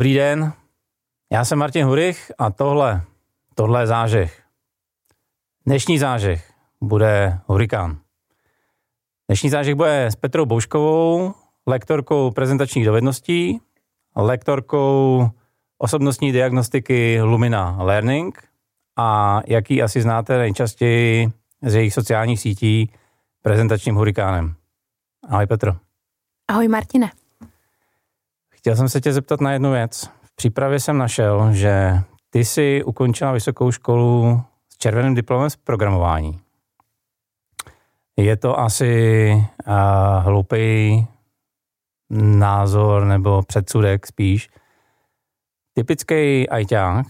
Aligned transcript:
Dobrý 0.00 0.14
den, 0.14 0.52
já 1.32 1.44
jsem 1.44 1.58
Martin 1.58 1.86
Hurich 1.86 2.32
a 2.38 2.50
tohle, 2.50 3.02
tohle 3.54 3.82
je 3.82 3.86
zážeh. 3.86 4.42
Dnešní 5.66 5.98
zážeh 5.98 6.52
bude 6.80 7.38
hurikán. 7.46 7.98
Dnešní 9.28 9.50
zážeh 9.50 9.74
bude 9.74 10.06
s 10.06 10.16
Petrou 10.16 10.46
Bouškovou, 10.46 11.34
lektorkou 11.66 12.30
prezentačních 12.30 12.84
dovedností, 12.84 13.60
lektorkou 14.16 15.30
osobnostní 15.78 16.32
diagnostiky 16.32 17.22
Lumina 17.22 17.76
Learning 17.82 18.42
a 18.96 19.40
jaký 19.46 19.82
asi 19.82 20.02
znáte 20.02 20.38
nejčastěji 20.38 21.32
z 21.62 21.74
jejich 21.74 21.94
sociálních 21.94 22.40
sítí 22.40 22.92
prezentačním 23.42 23.94
hurikánem. 23.94 24.54
Ahoj 25.28 25.46
Petro. 25.46 25.72
Ahoj 26.48 26.68
Martine. 26.68 27.19
Chtěl 28.60 28.76
jsem 28.76 28.88
se 28.88 29.00
tě 29.00 29.12
zeptat 29.12 29.40
na 29.40 29.52
jednu 29.52 29.72
věc. 29.72 30.10
V 30.22 30.36
přípravě 30.36 30.80
jsem 30.80 30.98
našel, 30.98 31.52
že 31.52 32.00
ty 32.30 32.44
jsi 32.44 32.84
ukončila 32.84 33.32
vysokou 33.32 33.72
školu 33.72 34.42
s 34.68 34.78
červeným 34.78 35.14
diplomem 35.14 35.50
z 35.50 35.56
programování. 35.56 36.40
Je 38.16 38.36
to 38.36 38.60
asi 38.60 39.32
uh, 39.66 39.74
hloupý 40.24 41.06
názor 42.20 43.04
nebo 43.04 43.42
předsudek 43.42 44.06
spíš. 44.06 44.48
Typický 45.74 46.48
ajťák 46.48 47.06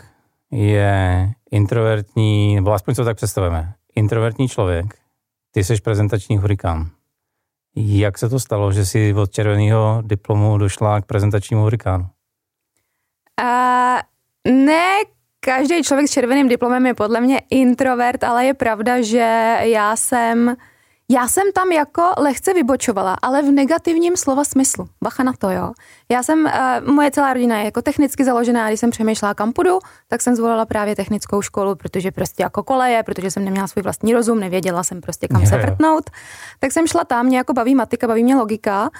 je 0.51 1.31
introvertní, 1.51 2.55
nebo 2.55 2.73
aspoň 2.73 2.95
co 2.95 3.05
tak 3.05 3.17
představujeme, 3.17 3.75
introvertní 3.97 4.49
člověk. 4.49 4.99
Ty 5.51 5.65
jsi 5.65 5.81
prezentační 5.81 6.39
hurikán. 6.39 6.91
Jak 7.77 8.19
se 8.19 8.29
to 8.29 8.41
stalo, 8.41 8.73
že 8.73 8.87
jsi 8.87 9.15
od 9.15 9.31
červeného 9.31 10.03
diplomu 10.07 10.59
došla 10.59 11.01
k 11.01 11.07
prezentačnímu 11.07 11.63
hurikánu? 11.63 12.07
Uh, 13.43 14.01
ne, 14.53 14.93
každý 15.41 15.83
člověk 15.83 16.09
s 16.09 16.13
červeným 16.13 16.49
diplomem 16.49 16.87
je 16.87 16.95
podle 16.95 17.21
mě 17.21 17.41
introvert, 17.51 18.25
ale 18.25 18.47
je 18.47 18.55
pravda, 18.55 19.03
že 19.03 19.59
já 19.63 19.97
jsem 19.97 20.57
já 21.13 21.29
jsem 21.29 21.53
tam 21.53 21.73
jako 21.73 22.03
lehce 22.19 22.55
vybočovala, 22.55 23.17
ale 23.23 23.43
v 23.43 23.51
negativním 23.51 24.17
slova 24.17 24.45
smyslu. 24.45 24.89
Bacha 25.05 25.23
na 25.23 25.33
to, 25.33 25.51
jo. 25.51 25.73
Já 26.09 26.23
jsem, 26.23 26.45
uh, 26.45 26.93
moje 26.95 27.11
celá 27.11 27.33
rodina 27.33 27.59
je 27.59 27.65
jako 27.65 27.83
technicky 27.83 28.25
založená, 28.25 28.69
když 28.69 28.81
jsem 28.81 28.91
přemýšlela, 28.91 29.35
kam 29.35 29.53
půjdu, 29.53 29.79
tak 30.09 30.23
jsem 30.23 30.37
zvolila 30.37 30.67
právě 30.67 30.97
technickou 30.97 31.43
školu, 31.43 31.75
protože 31.75 32.11
prostě 32.11 32.43
jako 32.43 32.63
koleje, 32.63 33.03
protože 33.03 33.31
jsem 33.31 33.45
neměla 33.45 33.67
svůj 33.67 33.83
vlastní 33.83 34.15
rozum, 34.15 34.41
nevěděla 34.41 34.83
jsem 34.83 35.01
prostě 35.01 35.29
kam 35.29 35.41
je, 35.41 35.47
se 35.47 35.57
vrtnout. 35.59 36.11
Tak 36.59 36.73
jsem 36.73 36.87
šla 36.87 37.05
tam, 37.05 37.27
mě 37.27 37.37
jako 37.37 37.53
baví 37.53 37.75
matika, 37.75 38.07
baví 38.07 38.25
mě 38.25 38.37
logika 38.37 38.91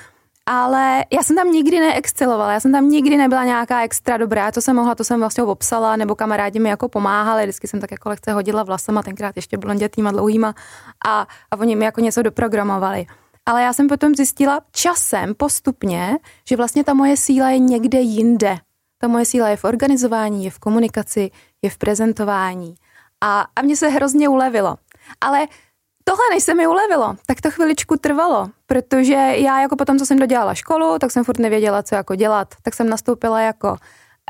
ale 0.53 1.05
já 1.13 1.23
jsem 1.23 1.37
tam 1.37 1.53
nikdy 1.53 1.81
neexcelovala, 1.81 2.53
já 2.53 2.61
jsem 2.61 2.73
tam 2.73 2.89
nikdy 2.89 3.17
nebyla 3.17 3.45
nějaká 3.45 3.83
extra 3.83 4.17
dobrá, 4.17 4.53
co 4.53 4.63
jsem 4.63 4.77
mohla, 4.77 4.95
to 4.95 5.05
jsem 5.05 5.21
vlastně 5.21 5.45
obsala, 5.45 5.97
nebo 5.97 6.15
kamarádi 6.15 6.59
mi 6.59 6.69
jako 6.69 6.89
pomáhali, 6.89 7.43
vždycky 7.43 7.69
jsem 7.69 7.81
tak 7.81 7.91
jako 7.91 8.09
lehce 8.09 8.33
hodila 8.33 8.63
vlasama, 8.63 9.03
tenkrát 9.03 9.37
ještě 9.37 9.59
blondětýma 9.59 10.11
dlouhýma 10.11 10.55
a, 11.07 11.27
a 11.51 11.59
oni 11.59 11.77
mi 11.77 11.85
jako 11.85 12.01
něco 12.01 12.23
doprogramovali. 12.23 13.07
Ale 13.47 13.63
já 13.63 13.73
jsem 13.73 13.89
potom 13.89 14.15
zjistila 14.15 14.61
časem, 14.73 15.35
postupně, 15.35 16.19
že 16.49 16.57
vlastně 16.57 16.85
ta 16.85 16.95
moje 16.95 17.17
síla 17.17 17.51
je 17.51 17.59
někde 17.59 18.01
jinde. 18.01 18.59
Ta 18.99 19.09
moje 19.09 19.25
síla 19.25 19.49
je 19.49 19.57
v 19.57 19.65
organizování, 19.65 20.45
je 20.45 20.51
v 20.51 20.59
komunikaci, 20.59 21.31
je 21.63 21.71
v 21.71 21.79
prezentování. 21.79 22.75
A, 23.21 23.47
a 23.57 23.63
mně 23.63 23.77
se 23.77 23.89
hrozně 23.89 24.29
ulevilo. 24.29 24.77
Ale 25.21 25.47
Tohle, 26.05 26.23
než 26.35 26.43
se 26.45 26.55
mi 26.55 26.67
ulevilo, 26.67 27.17
tak 27.27 27.41
to 27.41 27.51
chviličku 27.51 27.97
trvalo, 27.97 28.49
protože 28.67 29.15
já 29.15 29.61
jako 29.61 29.77
potom, 29.77 29.99
co 29.99 30.07
jsem 30.07 30.19
dodělala 30.19 30.55
školu, 30.55 30.99
tak 30.99 31.11
jsem 31.11 31.25
furt 31.25 31.39
nevěděla, 31.39 31.83
co 31.83 31.95
jako 31.95 32.15
dělat. 32.15 32.55
Tak 32.63 32.75
jsem 32.75 32.89
nastoupila 32.89 33.41
jako 33.41 33.77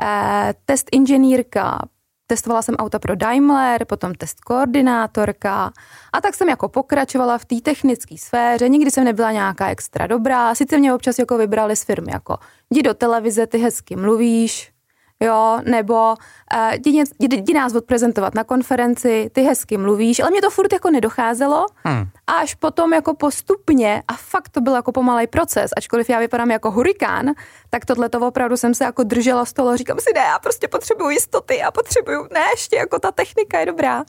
eh, 0.03 0.53
test 0.65 0.87
inženýrka, 0.91 1.79
testovala 2.27 2.61
jsem 2.61 2.75
auta 2.75 2.99
pro 2.99 3.15
Daimler, 3.15 3.85
potom 3.85 4.13
test 4.13 4.39
koordinátorka 4.41 5.71
a 6.13 6.21
tak 6.21 6.35
jsem 6.35 6.49
jako 6.49 6.69
pokračovala 6.69 7.37
v 7.37 7.45
té 7.45 7.55
technické 7.61 8.17
sféře. 8.17 8.69
Nikdy 8.69 8.91
jsem 8.91 9.03
nebyla 9.03 9.31
nějaká 9.31 9.69
extra 9.69 10.07
dobrá, 10.07 10.55
sice 10.55 10.77
mě 10.77 10.93
občas 10.93 11.19
jako 11.19 11.37
vybrali 11.37 11.75
z 11.75 11.83
firmy 11.83 12.11
jako 12.13 12.37
jdi 12.69 12.83
do 12.83 12.93
televize, 12.93 13.47
ty 13.47 13.57
hezky 13.57 13.95
mluvíš, 13.95 14.70
jo, 15.21 15.59
nebo 15.65 16.09
uh, 16.09 16.73
jdi, 16.73 17.03
jdi, 17.19 17.37
jdi 17.37 17.53
nás 17.53 17.75
odprezentovat 17.75 18.35
na 18.35 18.43
konferenci, 18.43 19.29
ty 19.31 19.41
hezky 19.41 19.77
mluvíš, 19.77 20.19
ale 20.19 20.31
mě 20.31 20.41
to 20.41 20.49
furt 20.49 20.73
jako 20.73 20.89
nedocházelo 20.89 21.65
hmm. 21.83 22.07
a 22.27 22.33
až 22.33 22.55
potom 22.55 22.93
jako 22.93 23.15
postupně 23.15 24.03
a 24.07 24.13
fakt 24.13 24.49
to 24.49 24.61
byl 24.61 24.75
jako 24.75 24.91
pomalej 24.91 25.27
proces, 25.27 25.71
ačkoliv 25.77 26.09
já 26.09 26.19
vypadám 26.19 26.51
jako 26.51 26.71
hurikán, 26.71 27.25
tak 27.69 27.85
tohle 27.85 28.09
to 28.09 28.27
opravdu 28.27 28.57
jsem 28.57 28.73
se 28.73 28.83
jako 28.83 29.03
držela 29.03 29.45
z 29.45 29.53
toho, 29.53 29.77
říkám 29.77 29.99
si 29.99 30.13
ne, 30.15 30.21
já 30.21 30.39
prostě 30.39 30.67
potřebuju 30.67 31.09
jistoty, 31.09 31.61
a 31.61 31.71
potřebuju, 31.71 32.27
ne, 32.33 32.41
ještě 32.51 32.75
jako 32.75 32.99
ta 32.99 33.11
technika 33.11 33.59
je 33.59 33.65
dobrá. 33.65 34.03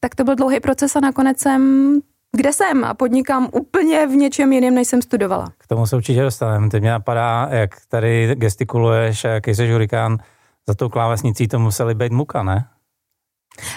Tak 0.00 0.14
to 0.14 0.24
byl 0.24 0.34
dlouhý 0.34 0.60
proces 0.60 0.96
a 0.96 1.00
nakonec 1.00 1.40
jsem 1.40 2.00
kde 2.36 2.52
jsem 2.52 2.84
a 2.84 2.94
podnikám 2.94 3.48
úplně 3.52 4.06
v 4.06 4.10
něčem 4.10 4.52
jiném, 4.52 4.74
než 4.74 4.88
jsem 4.88 5.02
studovala. 5.02 5.52
K 5.58 5.66
tomu 5.66 5.86
se 5.86 5.96
určitě 5.96 6.22
dostaneme. 6.22 6.70
Teď 6.70 6.80
mě 6.80 6.90
napadá, 6.90 7.48
jak 7.50 7.70
tady 7.88 8.34
gestikuluješ 8.34 9.24
a 9.24 9.28
jaký 9.28 9.54
jsi 9.54 9.72
hurikán 9.72 10.18
za 10.68 10.74
tou 10.74 10.88
klávesnicí 10.88 11.48
to 11.48 11.58
museli 11.58 11.94
být 11.94 12.12
muka, 12.12 12.42
ne? 12.42 12.68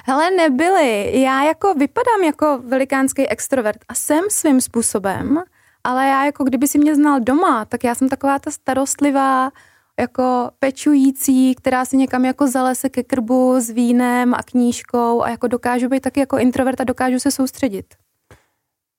Hele, 0.05 0.31
nebyly. 0.31 1.21
Já 1.21 1.43
jako 1.43 1.73
vypadám 1.73 2.23
jako 2.25 2.61
velikánský 2.67 3.27
extrovert 3.27 3.79
a 3.87 3.93
jsem 3.93 4.25
svým 4.29 4.61
způsobem, 4.61 5.43
ale 5.83 6.07
já 6.07 6.25
jako 6.25 6.43
kdyby 6.43 6.67
si 6.67 6.79
mě 6.79 6.95
znal 6.95 7.19
doma, 7.19 7.65
tak 7.65 7.83
já 7.83 7.95
jsem 7.95 8.09
taková 8.09 8.39
ta 8.39 8.51
starostlivá, 8.51 9.51
jako 9.99 10.49
pečující, 10.59 11.55
která 11.55 11.85
si 11.85 11.97
někam 11.97 12.25
jako 12.25 12.47
zalese 12.47 12.89
ke 12.89 13.03
krbu 13.03 13.59
s 13.59 13.69
vínem 13.69 14.33
a 14.33 14.43
knížkou 14.43 15.23
a 15.23 15.29
jako 15.29 15.47
dokážu 15.47 15.89
být 15.89 15.99
taky 15.99 16.19
jako 16.19 16.37
introvert 16.37 16.81
a 16.81 16.83
dokážu 16.83 17.19
se 17.19 17.31
soustředit. 17.31 17.85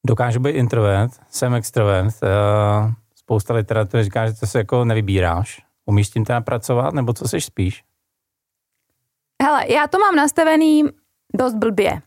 Dokážu 0.06 0.40
být 0.40 0.50
introvert, 0.50 1.12
jsem 1.30 1.54
extrovert. 1.54 2.14
Eh, 2.22 2.92
spousta 3.14 3.54
literatury 3.54 4.04
říká, 4.04 4.26
že 4.26 4.32
to 4.32 4.46
se 4.46 4.58
jako 4.58 4.84
nevybíráš. 4.84 5.69
Umíš 5.90 6.06
s 6.06 6.10
tím 6.10 6.24
teda 6.24 6.40
pracovat, 6.40 6.94
nebo 6.94 7.12
co 7.12 7.28
seš 7.28 7.44
spíš? 7.44 7.82
Hele, 9.42 9.72
já 9.72 9.86
to 9.86 9.98
mám 9.98 10.16
nastavený 10.16 10.84
dost 11.34 11.54
blbě. 11.54 11.90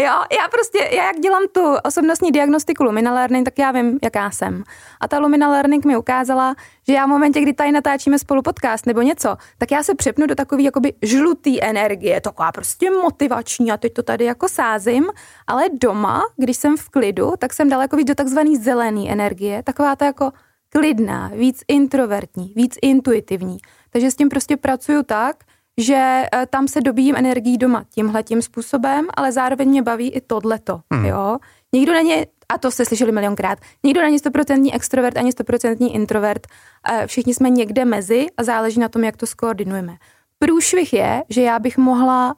jo, 0.00 0.12
já 0.38 0.48
prostě, 0.50 0.78
já 0.96 1.06
jak 1.06 1.20
dělám 1.20 1.42
tu 1.52 1.60
osobnostní 1.84 2.32
diagnostiku 2.32 2.84
Lumina 2.84 3.14
Learning, 3.14 3.44
tak 3.44 3.58
já 3.58 3.70
vím, 3.70 3.98
jaká 4.04 4.30
jsem. 4.30 4.62
A 5.00 5.08
ta 5.08 5.18
Lumina 5.18 5.48
Learning 5.48 5.84
mi 5.84 5.96
ukázala, 5.96 6.54
že 6.88 6.94
já 6.94 7.06
v 7.06 7.08
momentě, 7.08 7.40
kdy 7.40 7.52
tady 7.52 7.72
natáčíme 7.72 8.18
spolu 8.18 8.42
podcast 8.42 8.86
nebo 8.86 9.02
něco, 9.02 9.36
tak 9.58 9.70
já 9.70 9.82
se 9.82 9.94
přepnu 9.94 10.26
do 10.26 10.34
takové 10.34 10.62
jakoby 10.62 10.94
žlutý 11.02 11.62
energie, 11.62 12.20
taková 12.20 12.52
prostě 12.52 12.90
motivační 12.90 13.72
a 13.72 13.76
teď 13.76 13.92
to 13.92 14.02
tady 14.02 14.24
jako 14.24 14.48
sázím, 14.48 15.06
ale 15.46 15.64
doma, 15.72 16.22
když 16.36 16.56
jsem 16.56 16.76
v 16.76 16.88
klidu, 16.88 17.32
tak 17.38 17.52
jsem 17.52 17.68
daleko 17.68 17.96
víc 17.96 18.08
do 18.08 18.14
takzvaný 18.14 18.56
zelený 18.56 19.10
energie, 19.10 19.62
taková 19.62 19.96
ta 19.96 20.04
jako 20.04 20.30
klidná, 20.72 21.30
víc 21.34 21.62
introvertní, 21.68 22.52
víc 22.56 22.74
intuitivní. 22.82 23.58
Takže 23.90 24.10
s 24.10 24.16
tím 24.16 24.28
prostě 24.28 24.56
pracuju 24.56 25.02
tak, 25.02 25.44
že 25.78 26.24
eh, 26.32 26.46
tam 26.46 26.68
se 26.68 26.80
dobíjím 26.80 27.16
energií 27.16 27.58
doma 27.58 27.84
tímhle 27.94 28.22
tím 28.22 28.42
způsobem, 28.42 29.06
ale 29.14 29.32
zároveň 29.32 29.68
mě 29.68 29.82
baví 29.82 30.10
i 30.10 30.20
tohleto, 30.20 30.80
hmm. 30.92 31.04
jo. 31.04 31.38
Nikdo 31.72 31.92
není, 31.92 32.14
a 32.48 32.58
to 32.58 32.70
jste 32.70 32.84
slyšeli 32.84 33.12
milionkrát, 33.12 33.58
nikdo 33.84 34.02
není 34.02 34.18
stoprocentní 34.18 34.74
extrovert 34.74 35.16
ani 35.16 35.32
stoprocentní 35.32 35.94
introvert, 35.94 36.46
eh, 36.92 37.06
všichni 37.06 37.34
jsme 37.34 37.50
někde 37.50 37.84
mezi 37.84 38.26
a 38.36 38.42
záleží 38.42 38.80
na 38.80 38.88
tom, 38.88 39.04
jak 39.04 39.16
to 39.16 39.26
skoordinujeme. 39.26 39.96
Průšvih 40.38 40.92
je, 40.92 41.22
že 41.28 41.42
já 41.42 41.58
bych 41.58 41.78
mohla 41.78 42.34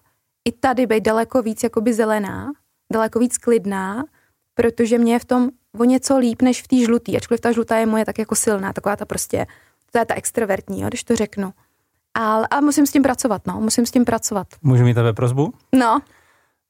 i 0.49 0.53
tady 0.53 0.87
být 0.87 1.05
daleko 1.05 1.43
víc 1.43 1.63
jakoby 1.63 1.93
zelená, 1.93 2.53
daleko 2.93 3.19
víc 3.19 3.39
klidná, 3.39 4.05
protože 4.55 4.99
mě 4.99 5.13
je 5.13 5.19
v 5.19 5.25
tom 5.25 5.49
o 5.79 5.85
něco 5.85 6.19
líp 6.19 6.43
než 6.43 6.63
v 6.63 6.69
té 6.69 6.77
žlutý, 6.77 7.17
ačkoliv 7.17 7.41
ta 7.41 7.53
žlutá 7.53 7.77
je 7.77 7.87
moje 7.87 8.05
tak 8.05 8.19
jako 8.19 8.35
silná, 8.35 8.73
taková 8.73 8.97
ta 8.97 9.05
prostě, 9.05 9.47
to 9.91 9.99
je 9.99 10.05
ta 10.05 10.15
extrovertní, 10.15 10.81
jo, 10.81 10.89
když 10.89 11.05
to 11.05 11.17
řeknu. 11.17 11.53
A, 12.15 12.43
a 12.51 12.61
musím 12.61 12.87
s 12.87 12.93
tím 12.93 13.03
pracovat, 13.03 13.47
no, 13.47 13.61
musím 13.61 13.87
s 13.87 13.91
tím 13.91 14.05
pracovat. 14.05 14.47
Můžu 14.63 14.85
mít 14.85 14.95
tebe 14.95 15.13
prozbu? 15.13 15.53
No. 15.75 16.01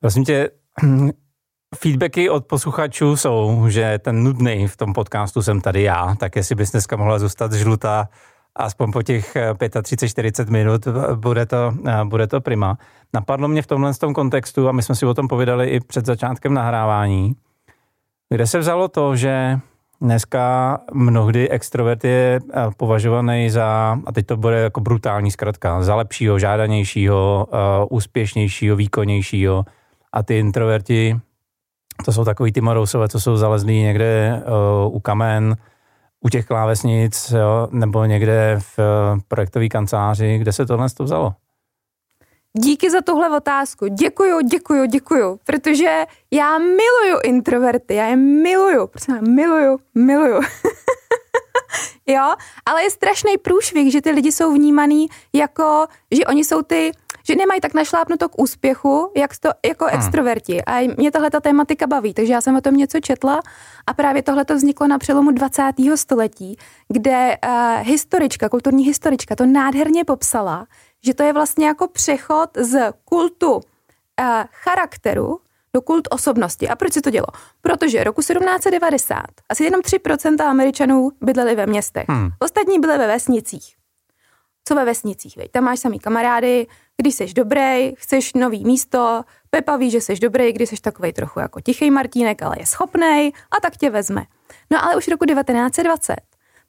Prosím 0.01 0.25
tě, 0.25 0.51
feedbacky 1.75 2.31
od 2.31 2.47
posluchačů 2.47 3.17
jsou, 3.17 3.65
že 3.69 3.99
ten 3.99 4.23
nudný 4.23 4.69
v 4.69 4.77
tom 4.77 4.93
podcastu 4.93 5.43
jsem 5.43 5.61
tady 5.61 5.83
já, 5.83 6.15
tak 6.15 6.37
jestli 6.37 6.55
bys 6.55 6.71
dneska 6.71 6.97
mohla 6.97 7.19
zůstat 7.19 7.53
žlutá 7.53 8.09
aspoň 8.57 8.93
po 8.93 9.03
těch 9.03 9.37
35-40 9.37 10.51
minut, 10.51 10.89
bude 11.15 11.47
to, 11.47 11.73
bude 12.05 12.27
to 12.27 12.41
prima. 12.41 12.79
Napadlo 13.15 13.49
mě 13.49 13.63
v 13.63 13.67
tomhle 13.67 13.95
tom 13.95 14.15
kontextu, 14.15 14.69
a 14.69 14.73
my 14.73 14.83
jsme 14.83 14.95
si 14.95 15.07
o 15.07 15.15
tom 15.15 15.29
povídali 15.29 15.69
i 15.69 15.81
před 15.81 16.07
začátkem 16.07 16.55
nahrávání, 16.55 17.35
kde 18.33 18.47
se 18.47 18.59
vzalo 18.59 18.89
to, 18.89 19.17
že 19.17 19.59
dneska 20.01 20.79
mnohdy 20.93 21.49
extrovert 21.49 22.05
je 22.05 22.41
eh, 22.41 22.71
považovaný 22.77 23.51
za, 23.51 23.99
a 24.07 24.13
teď 24.13 24.27
to 24.27 24.37
bude 24.37 24.61
jako 24.61 24.81
brutální 24.81 25.31
zkratka, 25.31 25.83
za 25.83 25.95
lepšího, 25.95 26.39
žádanějšího, 26.39 27.47
uh, 27.53 27.59
úspěšnějšího, 27.97 28.77
výkonnějšího 28.77 29.65
a 30.13 30.23
ty 30.23 30.39
introverti, 30.39 31.21
to 32.05 32.13
jsou 32.13 32.25
takový 32.25 32.53
ty 32.53 32.61
marousové, 32.61 33.09
co 33.09 33.21
jsou 33.21 33.37
zalezlí 33.37 33.83
někde 33.83 34.43
uh, 34.87 34.97
u 34.97 35.01
kamen, 35.01 35.57
u 36.23 36.29
těch 36.29 36.47
klávesnic 36.47 37.31
jo, 37.31 37.69
nebo 37.71 38.05
někde 38.05 38.57
v 38.59 38.79
eh, 38.79 39.21
projektové 39.29 39.69
kanceláři, 39.69 40.39
kde 40.39 40.53
se 40.53 40.67
tohle 40.67 40.91
to 40.91 41.05
vzalo? 41.05 41.35
Díky 42.59 42.91
za 42.91 43.01
tuhle 43.01 43.37
otázku. 43.37 43.87
Děkuju, 43.87 44.41
děkuju, 44.41 44.85
děkuju. 44.85 45.39
Protože 45.45 46.05
já 46.31 46.59
miluju 46.59 47.21
introverty, 47.25 47.95
já 47.95 48.07
je 48.07 48.17
miluju. 48.17 48.87
Prostě 48.87 49.13
miluju, 49.13 49.79
miluju. 49.95 50.35
jo, 52.07 52.35
ale 52.67 52.83
je 52.83 52.91
strašný 52.91 53.39
průšvih, 53.39 53.93
že 53.93 54.01
ty 54.01 54.11
lidi 54.11 54.33
jsou 54.33 54.53
vnímaný 54.53 55.09
jako, 55.33 55.87
že 56.11 56.25
oni 56.27 56.45
jsou 56.45 56.63
ty 56.63 56.93
že 57.27 57.37
nemají 57.37 57.61
tak 57.61 57.75
našlápnuto 57.75 58.29
k 58.29 58.39
úspěchu, 58.39 59.13
jak 59.17 59.39
to 59.39 59.49
jako 59.67 59.85
hmm. 59.85 59.99
extroverti. 59.99 60.65
A 60.65 60.95
mě 60.97 61.11
tahle 61.11 61.31
ta 61.31 61.41
tématika 61.41 61.87
baví, 61.87 62.15
takže 62.15 62.33
já 62.33 62.41
jsem 62.41 62.57
o 62.57 62.61
tom 62.61 62.77
něco 62.77 63.01
četla 63.01 63.41
a 63.87 63.95
právě 63.95 64.23
tohle 64.23 64.45
to 64.45 64.55
vzniklo 64.55 64.87
na 64.87 64.99
přelomu 64.99 65.31
20. 65.31 65.63
století, 65.95 66.57
kde 66.89 67.37
uh, 67.47 67.87
historička, 67.87 68.49
kulturní 68.49 68.85
historička 68.85 69.37
to 69.37 69.47
nádherně 69.47 70.05
popsala, 70.05 70.67
že 71.05 71.15
to 71.15 71.23
je 71.23 71.33
vlastně 71.33 71.67
jako 71.67 71.89
přechod 71.89 72.51
z 72.57 72.93
kultu 73.05 73.53
uh, 73.55 73.63
charakteru 74.53 75.41
do 75.75 75.81
kult 75.81 76.09
osobnosti. 76.11 76.69
A 76.69 76.77
proč 76.77 76.93
se 76.93 77.03
to 77.03 77.11
dělo? 77.11 77.27
Protože 77.61 78.05
roku 78.05 78.21
1790 78.21 79.25
asi 79.49 79.65
jenom 79.65 79.81
3% 79.81 80.45
Američanů 80.45 81.11
bydleli 81.21 81.55
ve 81.55 81.67
městech. 81.67 82.05
Hmm. 82.09 82.29
Ostatní 82.39 82.79
byli 82.79 82.99
ve 82.99 83.07
vesnicích. 83.07 83.75
Co 84.65 84.75
ve 84.75 84.85
vesnicích, 84.85 85.37
veď? 85.37 85.51
Tam 85.51 85.65
máš 85.65 85.81
samý 85.81 85.99
kamarády, 85.99 86.67
když 86.97 87.15
jsi 87.15 87.33
dobrý, 87.35 87.95
chceš 87.97 88.35
nový 88.35 88.65
místo, 88.65 89.23
Pepa 89.51 89.77
ví, 89.77 89.91
že 89.91 90.01
jsi 90.01 90.15
dobrý, 90.15 90.53
když 90.53 90.69
jsi 90.69 90.77
takový 90.81 91.13
trochu 91.13 91.41
jako 91.41 91.61
tichý 91.61 91.91
Martínek, 91.91 92.43
ale 92.43 92.57
je 92.59 92.67
schopný 92.67 93.33
a 93.51 93.61
tak 93.63 93.77
tě 93.77 93.91
vezme. 93.91 94.25
No 94.71 94.85
ale 94.85 94.97
už 94.97 95.09
roku 95.09 95.25
1920, 95.25 96.17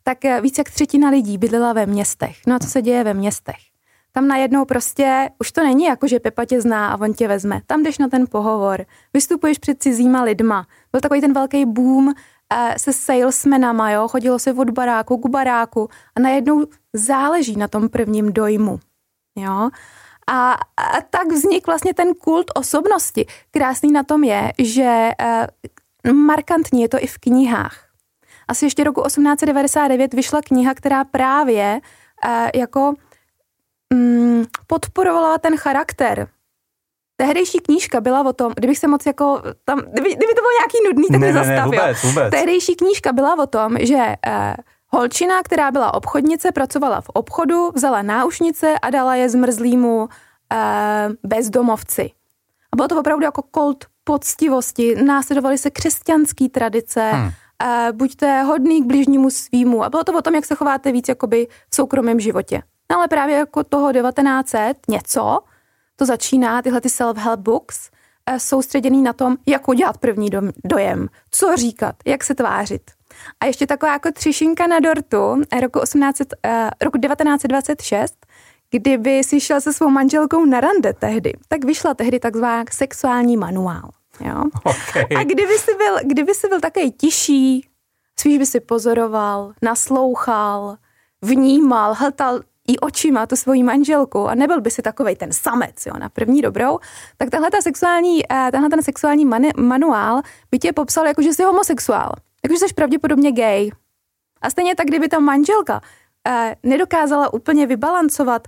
tak 0.04 0.26
eh, 0.26 0.42
více 0.42 0.60
jak 0.62 0.70
třetina 0.70 1.10
lidí 1.10 1.38
bydlela 1.38 1.74
ve 1.74 1.86
městech. 1.86 2.38
No 2.48 2.56
a 2.56 2.60
co 2.60 2.68
se 2.68 2.82
děje 2.82 3.04
ve 3.04 3.14
městech? 3.14 3.73
Tam 4.16 4.28
najednou 4.28 4.66
prostě 4.66 5.30
už 5.40 5.52
to 5.52 5.64
není 5.64 5.84
jako, 5.84 6.08
že 6.08 6.20
Pepa 6.20 6.46
tě 6.46 6.62
zná 6.62 6.88
a 6.88 7.02
on 7.02 7.14
tě 7.14 7.28
vezme. 7.28 7.62
Tam 7.68 7.84
jdeš 7.84 7.98
na 7.98 8.08
ten 8.08 8.26
pohovor, 8.32 8.86
vystupuješ 9.14 9.58
před 9.58 9.84
cizíma 9.84 10.24
lidma. 10.24 10.68
Byl 10.92 11.02
takový 11.02 11.22
ten 11.22 11.34
velký 11.34 11.66
boom 11.66 12.14
eh, 12.54 12.76
se 12.78 12.94
salesmenama, 12.94 13.92
jo? 13.92 14.08
chodilo 14.08 14.40
se 14.40 14.54
od 14.54 14.70
baráku 14.70 15.18
k 15.18 15.30
baráku 15.30 15.90
a 16.16 16.20
najednou 16.20 16.66
záleží 16.94 17.56
na 17.56 17.68
tom 17.68 17.90
prvním 17.90 18.34
dojmu. 18.34 18.80
Jo? 19.36 19.70
A, 20.28 20.52
a 20.78 21.02
tak 21.10 21.32
vznik 21.32 21.68
vlastně 21.68 21.94
ten 21.94 22.14
kult 22.14 22.52
osobnosti. 22.56 23.26
Krásný 23.52 23.92
na 23.92 24.04
tom 24.04 24.24
je, 24.24 24.54
že 24.60 25.10
uh, 26.06 26.14
markantní 26.14 26.82
je 26.82 26.90
to 26.90 26.98
i 27.04 27.08
v 27.08 27.18
knihách. 27.18 27.86
Asi 28.48 28.66
ještě 28.66 28.84
roku 28.84 29.02
1899 29.02 30.14
vyšla 30.14 30.42
kniha, 30.42 30.74
která 30.74 31.04
právě 31.04 31.82
uh, 32.26 32.50
jako 32.56 32.94
um, 33.94 34.46
podporovala 34.68 35.38
ten 35.38 35.58
charakter 35.58 36.28
Tehdejší 37.16 37.60
knížka 37.60 38.02
byla 38.02 38.26
o 38.26 38.34
tom, 38.34 38.54
kdybych 38.56 38.78
se 38.78 38.88
moc 38.88 39.06
jako, 39.06 39.42
tam, 39.66 39.80
kdyby, 39.80 40.10
kdyby 40.10 40.34
to 40.34 40.42
bylo 40.42 40.52
nějaký 40.60 40.78
nudný, 40.88 41.08
tak 41.08 41.20
ne, 41.20 41.32
mě 41.32 41.34
zastav, 41.34 41.56
ne, 41.56 41.66
vůbec, 41.66 42.04
vůbec. 42.04 42.32
Tehdejší 42.32 42.76
knížka 42.76 43.14
byla 43.14 43.44
o 43.44 43.48
tom, 43.48 43.78
že 43.80 43.96
uh, 43.98 44.56
Holčina, 44.94 45.44
která 45.44 45.72
byla 45.72 45.94
obchodnice, 45.94 46.52
pracovala 46.52 47.02
v 47.02 47.10
obchodu, 47.10 47.72
vzala 47.76 48.02
náušnice 48.02 48.80
a 48.82 48.90
dala 48.90 49.16
je 49.16 49.30
zmrzlýmu 49.30 50.10
eh, 50.54 51.10
bezdomovci. 51.24 52.12
A 52.74 52.76
bylo 52.76 52.88
to 52.88 53.00
opravdu 53.00 53.24
jako 53.24 53.42
kult 53.42 53.86
poctivosti, 54.04 54.96
následovaly 55.04 55.58
se 55.58 55.70
křesťanské 55.70 56.50
tradice, 56.50 57.12
hmm. 57.14 57.30
eh, 57.64 57.92
buďte 57.92 58.42
hodný 58.42 58.84
k 58.84 58.86
bližnímu 58.86 59.30
svýmu. 59.30 59.84
A 59.84 59.90
bylo 59.90 60.04
to 60.04 60.18
o 60.18 60.22
tom, 60.22 60.36
jak 60.36 60.46
se 60.46 60.56
chováte 60.56 60.92
víc 60.92 61.10
jakoby 61.10 61.48
v 61.70 61.76
soukromém 61.76 62.20
životě. 62.20 62.62
No 62.92 62.98
ale 62.98 63.08
právě 63.08 63.36
jako 63.36 63.64
toho 63.64 63.94
1900 63.94 64.78
něco, 64.88 65.40
to 65.96 66.06
začíná, 66.06 66.62
tyhle 66.62 66.82
ty 66.82 66.90
self-help 66.90 67.38
books, 67.38 67.90
eh, 68.26 68.40
soustředěný 68.40 69.02
na 69.02 69.14
tom, 69.14 69.38
jak 69.46 69.68
udělat 69.68 69.98
první 69.98 70.30
dojem, 70.66 71.08
co 71.32 71.56
říkat, 71.56 71.96
jak 72.06 72.24
se 72.24 72.36
tvářit. 72.36 72.92
A 73.40 73.46
ještě 73.46 73.68
taková 73.68 73.92
jako 73.92 74.12
třišinka 74.12 74.68
na 74.68 74.80
dortu 74.80 75.42
roku, 75.62 75.80
18, 75.80 76.22
uh, 76.22 76.52
roku 76.82 76.98
1926, 76.98 78.26
kdyby 78.72 79.24
si 79.24 79.40
šel 79.42 79.62
se 79.62 79.74
svou 79.74 79.90
manželkou 79.90 80.46
na 80.46 80.62
rande 80.62 80.94
tehdy, 80.94 81.34
tak 81.48 81.66
vyšla 81.66 81.94
tehdy 81.94 82.20
takzvaná 82.20 82.64
sexuální 82.72 83.38
manuál. 83.38 83.90
Jo? 84.20 84.44
Okay. 84.64 85.06
A 85.18 85.24
kdyby 85.24 85.58
si 85.58 85.76
byl, 85.76 85.98
kdyby 86.04 86.34
si 86.34 86.48
byl 86.48 86.60
takový 86.60 86.92
tiší, 86.92 87.70
spíš 88.20 88.38
by 88.38 88.46
si 88.46 88.60
pozoroval, 88.60 89.54
naslouchal, 89.62 90.78
vnímal, 91.22 91.94
hltal 91.94 92.42
i 92.68 92.80
očima 92.80 93.26
tu 93.26 93.36
svoji 93.36 93.64
manželku 93.64 94.28
a 94.28 94.36
nebyl 94.36 94.62
by 94.62 94.72
si 94.72 94.82
takový 94.82 95.16
ten 95.16 95.32
samec 95.32 95.86
jo, 95.86 95.94
na 96.00 96.10
první 96.10 96.42
dobrou, 96.42 96.80
tak 97.18 97.30
tenhle, 97.30 97.52
ta 97.52 97.62
sexuální, 97.62 98.32
eh, 98.32 98.52
tenhle 98.52 98.70
ten 98.70 98.84
sexuální 98.84 99.26
manuál 99.58 100.22
by 100.52 100.60
tě 100.60 100.74
popsal 100.74 101.06
jako, 101.08 101.22
že 101.22 101.34
jsi 101.34 101.44
homosexuál 101.44 102.12
jakože 102.44 102.60
jsi 102.60 102.74
pravděpodobně 102.74 103.32
gay. 103.32 103.72
A 104.42 104.50
stejně 104.50 104.76
tak, 104.76 104.88
kdyby 104.88 105.08
ta 105.08 105.20
manželka 105.20 105.82
eh, 106.28 106.56
nedokázala 106.64 107.34
úplně 107.34 107.68
vybalancovat 107.68 108.48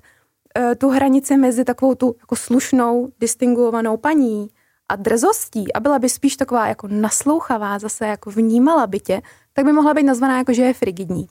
eh, 0.58 0.76
tu 0.76 0.90
hranici 0.90 1.38
mezi 1.38 1.66
takovou 1.66 1.96
tu 1.96 2.16
jako 2.20 2.36
slušnou, 2.36 3.12
distinguovanou 3.20 3.98
paní 3.98 4.48
a 4.90 4.96
drzostí 4.96 5.74
a 5.74 5.80
byla 5.80 6.00
by 6.00 6.10
spíš 6.10 6.38
taková 6.38 6.68
jako 6.68 6.88
naslouchavá, 6.92 7.80
zase 7.80 8.08
jako 8.08 8.32
vnímala 8.32 8.88
by 8.88 9.00
tě, 9.00 9.22
tak 9.56 9.66
by 9.66 9.74
mohla 9.74 9.94
být 9.94 10.04
nazvaná 10.04 10.38
jako, 10.38 10.54
že 10.54 10.64
je 10.64 10.74
frigidní. 10.74 11.28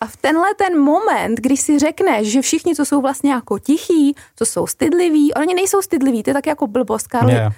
A 0.00 0.06
v 0.06 0.16
tenhle 0.16 0.54
ten 0.54 0.80
moment, 0.80 1.40
když 1.40 1.60
si 1.60 1.78
řekneš, 1.78 2.28
že 2.28 2.42
všichni, 2.42 2.74
co 2.74 2.84
jsou 2.84 3.00
vlastně 3.00 3.32
jako 3.32 3.58
tichí, 3.58 4.14
co 4.36 4.46
jsou 4.46 4.66
stydliví, 4.66 5.34
oni 5.34 5.54
nejsou 5.54 5.82
stydliví, 5.82 6.22
to 6.22 6.30
je 6.30 6.34
tak 6.34 6.46
jako 6.46 6.66
blbost, 6.66 7.06
Karl, 7.06 7.30
yeah. 7.30 7.54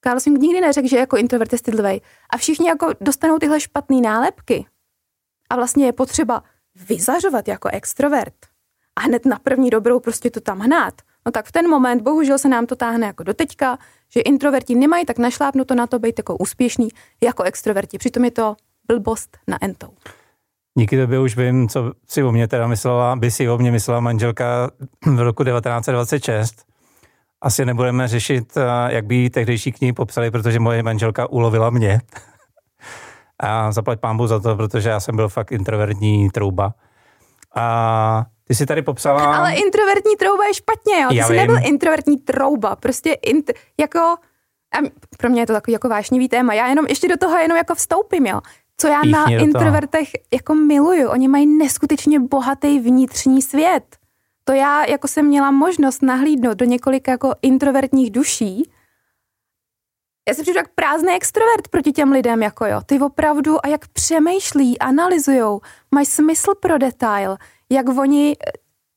Karl 0.00 0.20
jsem 0.20 0.34
nikdy 0.34 0.60
neřekl, 0.60 0.88
že 0.88 0.96
jako 0.96 1.16
introvert 1.16 1.52
je 1.52 1.58
stydlivý. 1.58 2.02
A 2.30 2.36
všichni 2.36 2.68
jako 2.68 2.90
dostanou 3.00 3.38
tyhle 3.38 3.60
špatné 3.60 4.00
nálepky. 4.00 4.66
A 5.50 5.56
vlastně 5.56 5.86
je 5.86 5.92
potřeba 5.92 6.42
vyzařovat 6.88 7.48
jako 7.48 7.68
extrovert. 7.72 8.34
A 8.96 9.00
hned 9.00 9.26
na 9.26 9.38
první 9.38 9.70
dobrou 9.70 10.00
prostě 10.00 10.30
to 10.30 10.40
tam 10.40 10.58
hnát. 10.58 10.94
No 11.26 11.32
tak 11.32 11.46
v 11.46 11.52
ten 11.52 11.70
moment, 11.70 12.02
bohužel 12.02 12.38
se 12.38 12.48
nám 12.48 12.66
to 12.66 12.76
táhne 12.76 13.06
jako 13.06 13.22
doteďka, 13.22 13.78
že 14.08 14.20
introverti 14.20 14.74
nemají 14.74 15.04
tak 15.04 15.18
našlápnuto 15.18 15.74
na 15.74 15.86
to 15.86 15.98
být 15.98 16.18
jako 16.18 16.36
úspěšný 16.36 16.88
jako 17.22 17.42
extroverti. 17.42 17.98
Přitom 17.98 18.24
je 18.24 18.30
to 18.30 18.56
blbost 18.88 19.38
na 19.48 19.58
entou. 19.60 19.88
Díky 20.78 21.00
tobě 21.00 21.18
už 21.18 21.36
vím, 21.36 21.68
co 21.68 21.92
si 22.08 22.22
o 22.22 22.32
mě 22.32 22.48
teda 22.48 22.66
myslela, 22.66 23.16
by 23.16 23.30
si 23.30 23.48
o 23.48 23.58
mě 23.58 23.70
myslela 23.70 24.00
manželka 24.00 24.70
v 25.06 25.20
roku 25.20 25.44
1926 25.44 26.74
asi 27.44 27.64
nebudeme 27.64 28.08
řešit, 28.08 28.56
eh, 28.56 28.94
jak 28.94 29.04
by 29.04 29.30
tehdejší 29.30 29.72
knihy 29.72 29.92
popsali, 29.92 30.30
protože 30.30 30.60
moje 30.60 30.82
manželka 30.82 31.30
ulovila 31.30 31.70
mě. 31.70 32.00
A 33.40 33.72
zaplať 33.72 34.00
pámbu 34.00 34.26
za 34.26 34.40
to, 34.40 34.56
protože 34.56 34.88
já 34.88 35.00
jsem 35.00 35.16
byl 35.16 35.28
fakt 35.28 35.52
introvertní 35.52 36.30
trouba. 36.30 36.74
A 37.56 38.24
ty 38.44 38.54
si 38.54 38.66
tady 38.66 38.82
popsala... 38.82 39.36
Ale 39.36 39.52
introvertní 39.52 40.16
trouba 40.16 40.44
je 40.46 40.54
špatně, 40.54 41.02
jo. 41.02 41.08
Ty 41.08 41.16
já 41.16 41.26
jsi 41.26 41.32
vím. 41.32 41.40
nebyl 41.40 41.58
introvertní 41.62 42.16
trouba, 42.16 42.76
prostě 42.76 43.12
int, 43.12 43.50
jako... 43.80 43.98
A 44.74 44.78
pro 45.18 45.30
mě 45.30 45.42
je 45.42 45.46
to 45.46 45.52
takový 45.52 45.72
jako 45.72 45.88
vášnivý 45.88 46.28
téma. 46.28 46.54
Já 46.54 46.68
jenom 46.68 46.86
ještě 46.86 47.08
do 47.08 47.16
toho 47.16 47.36
jenom 47.36 47.56
jako 47.56 47.74
vstoupím, 47.74 48.26
jo. 48.26 48.40
Co 48.80 48.88
já 48.88 49.00
na 49.10 49.24
introvertech 49.30 50.08
jako 50.32 50.54
miluju. 50.54 51.08
Oni 51.08 51.28
mají 51.28 51.46
neskutečně 51.46 52.20
bohatý 52.20 52.78
vnitřní 52.78 53.42
svět 53.42 53.96
to 54.44 54.52
já 54.52 54.84
jako 54.84 55.08
jsem 55.08 55.26
měla 55.26 55.50
možnost 55.50 56.02
nahlídnout 56.02 56.58
do 56.58 56.64
několika 56.64 57.10
jako 57.10 57.34
introvertních 57.42 58.10
duší, 58.10 58.70
já 60.28 60.34
se 60.34 60.42
přijdu 60.42 60.58
jak 60.58 60.68
prázdný 60.74 61.12
extrovert 61.12 61.68
proti 61.68 61.92
těm 61.92 62.12
lidem, 62.12 62.42
jako 62.42 62.66
jo. 62.66 62.80
Ty 62.86 63.00
opravdu 63.00 63.66
a 63.66 63.68
jak 63.68 63.88
přemýšlí, 63.88 64.78
analyzujou, 64.78 65.60
mají 65.94 66.06
smysl 66.06 66.54
pro 66.60 66.78
detail, 66.78 67.36
jak 67.70 67.88
oni 67.88 68.36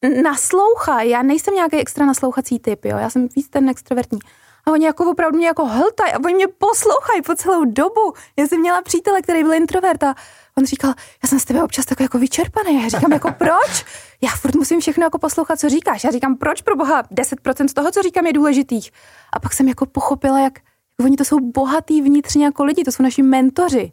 eh, 0.02 0.22
naslouchají. 0.22 1.10
Já 1.10 1.24
nejsem 1.24 1.54
nějaký 1.54 1.78
extra 1.78 2.06
naslouchací 2.06 2.60
typ, 2.60 2.86
jo. 2.86 2.98
Já 2.98 3.10
jsem 3.10 3.28
víc 3.36 3.50
ten 3.50 3.70
extrovertní. 3.70 4.20
A 4.68 4.72
oni 4.72 4.86
jako 4.86 5.12
opravdu 5.12 5.38
mě 5.38 5.48
jako 5.48 5.66
hltají 5.66 6.14
a 6.14 6.20
oni 6.26 6.36
mě 6.36 6.48
poslouchají 6.48 7.22
po 7.26 7.36
celou 7.36 7.66
dobu. 7.66 8.14
Já 8.40 8.48
jsem 8.48 8.60
měla 8.60 8.82
přítele, 8.82 9.22
který 9.22 9.44
byl 9.44 9.54
introvert 9.54 10.04
a 10.04 10.16
on 10.58 10.66
říkal, 10.66 10.94
já 11.24 11.30
jsem 11.30 11.40
z 11.40 11.46
tebe 11.46 11.64
občas 11.64 11.86
takový 11.86 12.04
jako 12.04 12.20
vyčerpaný. 12.20 12.84
Já 12.84 12.90
říkám, 12.90 13.12
jako 13.12 13.32
proč? 13.32 13.86
Já 14.22 14.30
furt 14.30 14.56
musím 14.56 14.80
všechno 14.80 15.04
jako 15.04 15.20
poslouchat, 15.20 15.60
co 15.60 15.70
říkáš. 15.70 16.04
Já 16.04 16.12
říkám, 16.12 16.38
proč 16.38 16.62
pro 16.62 16.76
boha 16.76 17.04
10% 17.04 17.68
z 17.68 17.74
toho, 17.74 17.92
co 17.92 18.02
říkám, 18.02 18.26
je 18.26 18.34
důležitých. 18.34 18.92
A 19.34 19.40
pak 19.40 19.54
jsem 19.54 19.68
jako 19.68 19.86
pochopila, 19.86 20.40
jak, 20.40 20.60
jak 21.00 21.06
oni 21.06 21.18
to 21.18 21.26
jsou 21.26 21.38
bohatý 21.40 22.02
vnitřně 22.02 22.46
jako 22.46 22.64
lidi, 22.64 22.84
to 22.84 22.92
jsou 22.92 23.04
naši 23.04 23.22
mentoři. 23.22 23.92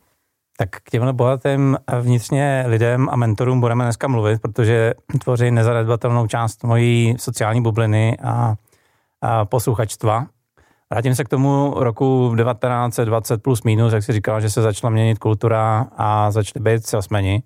Tak 0.57 0.71
k 0.71 0.90
těmhle 0.90 1.12
bohatým 1.12 1.78
vnitřně 2.00 2.64
lidem 2.66 3.09
a 3.11 3.16
mentorům 3.16 3.61
budeme 3.61 3.85
dneska 3.85 4.09
mluvit, 4.09 4.43
protože 4.43 4.95
tvoří 5.21 5.50
nezanedbatelnou 5.50 6.26
část 6.26 6.64
mojí 6.64 7.16
sociální 7.19 7.62
bubliny 7.62 8.19
a, 8.23 8.54
a 9.21 9.45
posluchačstva. 9.45 10.26
Vrátím 10.94 11.14
se 11.14 11.24
k 11.24 11.28
tomu 11.28 11.74
roku 11.76 12.34
1920 12.36 13.42
plus 13.42 13.62
minus, 13.62 13.92
jak 13.92 14.02
si 14.02 14.12
říkal, 14.12 14.40
že 14.40 14.50
se 14.50 14.62
začala 14.62 14.90
měnit 14.90 15.18
kultura 15.18 15.86
a 15.96 16.30
začaly 16.30 16.62
být 16.62 16.86
salesmeni. 16.86 17.42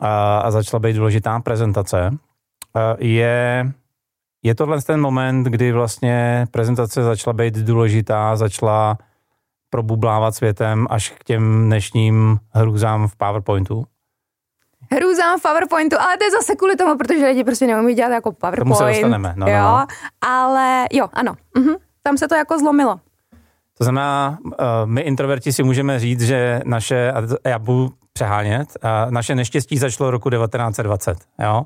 a, 0.00 0.38
a 0.38 0.50
začala 0.50 0.80
být 0.80 0.96
důležitá 0.96 1.40
prezentace, 1.40 2.10
je, 2.98 3.66
je 4.42 4.54
tohle 4.54 4.82
ten 4.82 5.00
moment, 5.00 5.44
kdy 5.44 5.72
vlastně 5.72 6.46
prezentace 6.50 7.02
začala 7.02 7.34
být 7.34 7.54
důležitá, 7.54 8.36
začala 8.36 8.98
probublávat 9.70 10.34
světem 10.34 10.86
až 10.90 11.10
k 11.10 11.24
těm 11.24 11.66
dnešním 11.66 12.38
hrůzám 12.50 13.08
v 13.08 13.16
PowerPointu? 13.16 13.84
hrůzám 14.92 15.38
v 15.38 15.42
PowerPointu, 15.42 15.96
ale 16.00 16.16
to 16.16 16.24
je 16.24 16.30
zase 16.30 16.56
kvůli 16.56 16.76
tomu, 16.76 16.98
protože 16.98 17.26
lidi 17.26 17.44
prostě 17.44 17.66
neumí 17.66 17.94
dělat 17.94 18.10
jako 18.10 18.32
PowerPoint. 18.32 18.78
Tomu 18.78 18.92
se 18.92 19.00
dostaneme. 19.00 19.32
No, 19.36 19.46
jo, 19.46 19.54
no, 19.54 19.62
no. 19.62 19.86
ale 20.20 20.86
jo, 20.92 21.08
ano. 21.12 21.34
Mhm. 21.56 21.74
Tam 22.06 22.18
se 22.18 22.28
to 22.28 22.34
jako 22.34 22.58
zlomilo. 22.58 23.00
To 23.78 23.84
znamená, 23.84 24.38
uh, 24.44 24.52
my 24.84 25.00
introverti 25.00 25.52
si 25.52 25.62
můžeme 25.62 25.98
říct, 25.98 26.22
že 26.22 26.60
naše, 26.64 27.12
a 27.12 27.48
já 27.48 27.58
budu 27.58 27.92
přehánět, 28.12 28.68
naše 29.10 29.34
neštěstí 29.34 29.78
začalo 29.78 30.10
roku 30.10 30.30
1920. 30.30 31.18
Jo? 31.38 31.62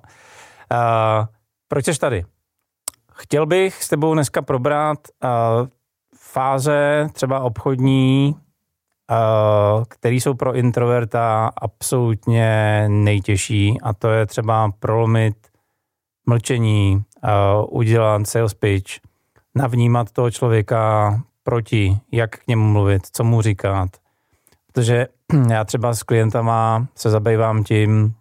Uh, 0.73 1.27
proč 1.69 1.85
jsi 1.85 1.99
tady? 1.99 2.25
Chtěl 3.13 3.47
bych 3.47 3.85
s 3.85 3.89
tebou 3.89 4.15
dneska 4.15 4.43
probrat 4.43 4.99
uh, 5.25 5.69
fáze 6.17 7.09
třeba 7.13 7.41
obchodní, 7.41 8.37
které 9.89 10.15
jsou 10.15 10.35
pro 10.35 10.55
introverta 10.55 11.51
absolutně 11.57 12.85
nejtěžší 12.89 13.81
a 13.83 13.93
to 13.93 14.11
je 14.11 14.27
třeba 14.27 14.71
prolomit 14.79 15.37
mlčení, 16.27 17.03
udělat 17.71 18.27
sales 18.27 18.55
pitch, 18.55 19.10
navnímat 19.55 20.11
toho 20.11 20.31
člověka 20.31 21.15
proti, 21.43 21.99
jak 22.13 22.31
k 22.31 22.47
němu 22.47 22.73
mluvit, 22.73 23.03
co 23.13 23.25
mu 23.25 23.43
říkat. 23.43 23.91
Protože 24.73 25.07
já 25.51 25.65
třeba 25.65 25.95
s 25.95 26.03
klientama 26.03 26.87
se 26.95 27.11
zabývám 27.11 27.65
tím, 27.65 28.15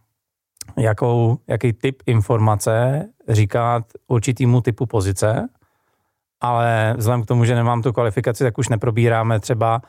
jakou, 0.77 1.37
jaký 1.47 1.73
typ 1.73 2.01
informace 2.05 3.05
říkat 3.27 3.83
určitýmu 4.07 4.61
typu 4.61 4.85
pozice, 4.85 5.49
ale 6.41 6.93
vzhledem 6.97 7.23
k 7.23 7.25
tomu, 7.25 7.45
že 7.45 7.55
nemám 7.55 7.81
tu 7.81 7.93
kvalifikaci, 7.93 8.43
tak 8.43 8.57
už 8.57 8.69
neprobíráme 8.69 9.39
třeba, 9.39 9.81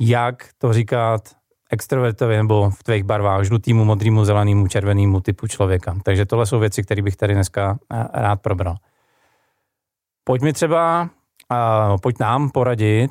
jak 0.00 0.48
to 0.58 0.72
říkat 0.72 1.20
extrovertovi 1.70 2.36
nebo 2.36 2.70
v 2.70 2.82
tvých 2.82 3.04
barvách, 3.04 3.44
žlutýmu, 3.44 3.84
modrýmu, 3.84 4.24
zelenému, 4.24 4.68
červenému 4.68 5.20
typu 5.20 5.46
člověka. 5.46 5.96
Takže 6.02 6.26
tohle 6.26 6.46
jsou 6.46 6.58
věci, 6.58 6.82
které 6.82 7.02
bych 7.02 7.16
tady 7.16 7.34
dneska 7.34 7.78
eh, 7.92 8.04
rád 8.12 8.42
probral. 8.42 8.76
Pojď 10.28 10.42
mi 10.42 10.52
třeba, 10.52 11.02
uh, 11.52 11.96
pojď 12.02 12.16
nám 12.20 12.50
poradit, 12.50 13.10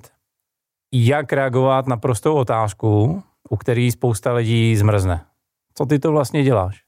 jak 0.93 1.33
reagovat 1.33 1.87
na 1.87 1.97
prostou 1.97 2.35
otázku, 2.35 3.23
u 3.49 3.57
který 3.57 3.91
spousta 3.91 4.33
lidí 4.33 4.75
zmrzne. 4.75 5.25
Co 5.73 5.85
ty 5.85 5.99
to 5.99 6.11
vlastně 6.11 6.43
děláš? 6.43 6.83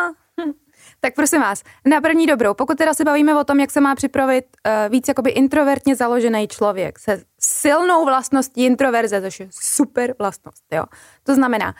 tak 1.00 1.14
prosím 1.14 1.40
vás, 1.40 1.62
na 1.86 2.00
první 2.00 2.26
dobrou, 2.26 2.54
pokud 2.54 2.78
teda 2.78 2.94
se 2.94 3.04
bavíme 3.04 3.40
o 3.40 3.44
tom, 3.44 3.60
jak 3.60 3.70
se 3.70 3.80
má 3.80 3.94
připravit 3.94 4.44
uh, 4.44 4.92
víc 4.92 5.08
jakoby 5.08 5.30
introvertně 5.30 5.96
založený 5.96 6.48
člověk 6.48 6.98
se 6.98 7.22
silnou 7.40 8.04
vlastností 8.04 8.64
introverze, 8.64 9.22
což 9.22 9.40
je 9.40 9.48
super 9.50 10.14
vlastnost, 10.18 10.64
jo. 10.72 10.84
To 11.22 11.34
znamená, 11.34 11.74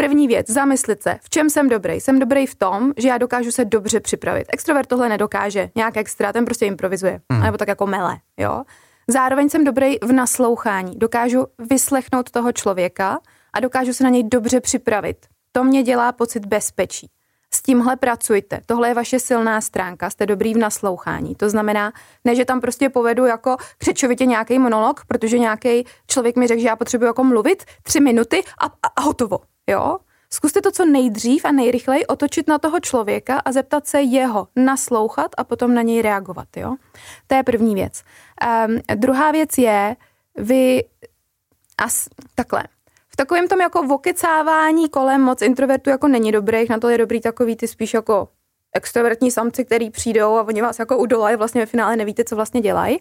První 0.00 0.28
věc, 0.28 0.50
zamyslit 0.50 1.02
se, 1.02 1.18
v 1.22 1.30
čem 1.30 1.50
jsem 1.50 1.68
dobrý. 1.68 2.00
Jsem 2.00 2.18
dobrý 2.18 2.46
v 2.46 2.54
tom, 2.54 2.92
že 2.96 3.08
já 3.08 3.18
dokážu 3.18 3.50
se 3.50 3.64
dobře 3.64 4.00
připravit. 4.00 4.46
Extrovert 4.52 4.88
tohle 4.88 5.08
nedokáže, 5.08 5.70
nějak 5.76 5.96
extra, 5.96 6.32
ten 6.32 6.44
prostě 6.44 6.66
improvizuje, 6.66 7.20
hmm. 7.32 7.42
nebo 7.42 7.58
tak 7.58 7.68
jako 7.68 7.86
mele, 7.86 8.16
jo. 8.36 8.62
Zároveň 9.08 9.48
jsem 9.48 9.64
dobrý 9.64 9.96
v 10.02 10.12
naslouchání. 10.12 10.98
Dokážu 10.98 11.46
vyslechnout 11.70 12.30
toho 12.30 12.52
člověka 12.52 13.18
a 13.52 13.60
dokážu 13.60 13.92
se 13.92 14.04
na 14.04 14.10
něj 14.10 14.22
dobře 14.22 14.60
připravit. 14.60 15.16
To 15.52 15.64
mě 15.64 15.82
dělá 15.82 16.12
pocit 16.12 16.46
bezpečí. 16.46 17.10
S 17.54 17.62
tímhle 17.62 17.96
pracujte. 17.96 18.60
Tohle 18.66 18.88
je 18.88 18.94
vaše 18.94 19.18
silná 19.18 19.60
stránka, 19.60 20.10
jste 20.10 20.26
dobrý 20.26 20.54
v 20.54 20.58
naslouchání. 20.58 21.34
To 21.34 21.50
znamená, 21.50 21.92
ne, 22.24 22.34
že 22.34 22.44
tam 22.44 22.60
prostě 22.60 22.88
povedu 22.88 23.26
jako 23.26 23.56
křečovitě 23.78 24.26
nějaký 24.26 24.58
monolog, 24.58 25.00
protože 25.06 25.38
nějaký 25.38 25.84
člověk 26.06 26.36
mi 26.36 26.46
řekl, 26.46 26.60
že 26.60 26.68
já 26.68 26.76
potřebuji 26.76 27.04
jako 27.04 27.24
mluvit 27.24 27.64
tři 27.82 28.00
minuty 28.00 28.42
a, 28.58 28.66
a, 28.66 28.88
a 28.96 29.00
hotovo. 29.00 29.38
Jo? 29.70 29.98
Zkuste 30.32 30.60
to 30.60 30.70
co 30.70 30.84
nejdřív 30.84 31.44
a 31.44 31.52
nejrychleji 31.52 32.06
otočit 32.06 32.48
na 32.48 32.58
toho 32.58 32.80
člověka 32.80 33.38
a 33.38 33.52
zeptat 33.52 33.86
se 33.86 34.02
jeho, 34.02 34.48
naslouchat 34.56 35.30
a 35.36 35.44
potom 35.44 35.74
na 35.74 35.82
něj 35.82 36.02
reagovat. 36.02 36.48
Jo? 36.56 36.76
To 37.26 37.34
je 37.34 37.42
první 37.42 37.74
věc. 37.74 38.02
Um, 38.66 38.80
druhá 38.94 39.30
věc 39.30 39.58
je, 39.58 39.96
vy 40.36 40.84
as, 41.78 42.08
takhle, 42.34 42.64
v 43.08 43.16
takovém 43.16 43.48
tom 43.48 43.60
jako 43.60 43.82
vokecávání 43.82 44.88
kolem 44.88 45.20
moc 45.20 45.42
introvertů 45.42 45.90
jako 45.90 46.08
není 46.08 46.32
dobrých, 46.32 46.70
na 46.70 46.78
to 46.78 46.88
je 46.88 46.98
dobrý 46.98 47.20
takový 47.20 47.56
ty 47.56 47.68
spíš 47.68 47.94
jako 47.94 48.28
extrovertní 48.72 49.30
samci, 49.30 49.64
který 49.64 49.90
přijdou 49.90 50.36
a 50.36 50.42
oni 50.42 50.62
vás 50.62 50.78
jako 50.78 50.98
udolají, 50.98 51.36
vlastně 51.36 51.60
ve 51.60 51.66
finále 51.66 51.96
nevíte, 51.96 52.24
co 52.24 52.36
vlastně 52.36 52.60
dělají. 52.60 53.00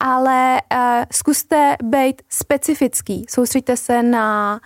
Ale 0.00 0.60
uh, 0.72 1.04
zkuste 1.12 1.76
být 1.82 2.22
specifický, 2.28 3.26
soustřeďte 3.28 3.76
se 3.76 4.02
na 4.02 4.60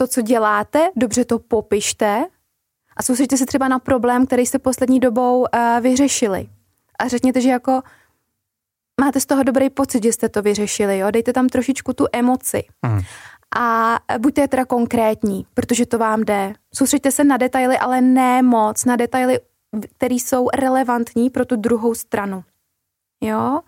to, 0.00 0.06
co 0.06 0.22
děláte, 0.22 0.88
dobře 0.96 1.24
to 1.24 1.38
popište 1.38 2.24
a 2.96 3.02
soustředíte 3.02 3.36
se 3.36 3.46
třeba 3.46 3.68
na 3.68 3.78
problém, 3.78 4.26
který 4.26 4.46
jste 4.46 4.58
poslední 4.58 5.00
dobou 5.00 5.40
uh, 5.40 5.46
vyřešili. 5.80 6.48
A 6.98 7.08
řekněte, 7.08 7.40
že 7.40 7.48
jako 7.48 7.82
máte 9.00 9.20
z 9.20 9.26
toho 9.26 9.42
dobrý 9.42 9.70
pocit, 9.70 10.02
že 10.02 10.12
jste 10.12 10.28
to 10.28 10.42
vyřešili, 10.42 10.98
jo? 10.98 11.10
dejte 11.10 11.32
tam 11.32 11.48
trošičku 11.48 11.92
tu 11.92 12.06
emoci. 12.12 12.64
Hmm. 12.84 13.00
A 13.56 13.98
buďte 14.18 14.48
teda 14.48 14.64
konkrétní, 14.64 15.46
protože 15.54 15.86
to 15.86 15.98
vám 15.98 16.24
jde. 16.24 16.52
Soustředte 16.74 17.12
se 17.12 17.24
na 17.24 17.36
detaily, 17.36 17.78
ale 17.78 18.00
ne 18.00 18.42
moc, 18.42 18.84
na 18.84 18.96
detaily, 18.96 19.40
které 19.96 20.14
jsou 20.14 20.48
relevantní 20.54 21.30
pro 21.30 21.44
tu 21.44 21.56
druhou 21.56 21.94
stranu. 21.94 22.44
Jo? 23.20 23.60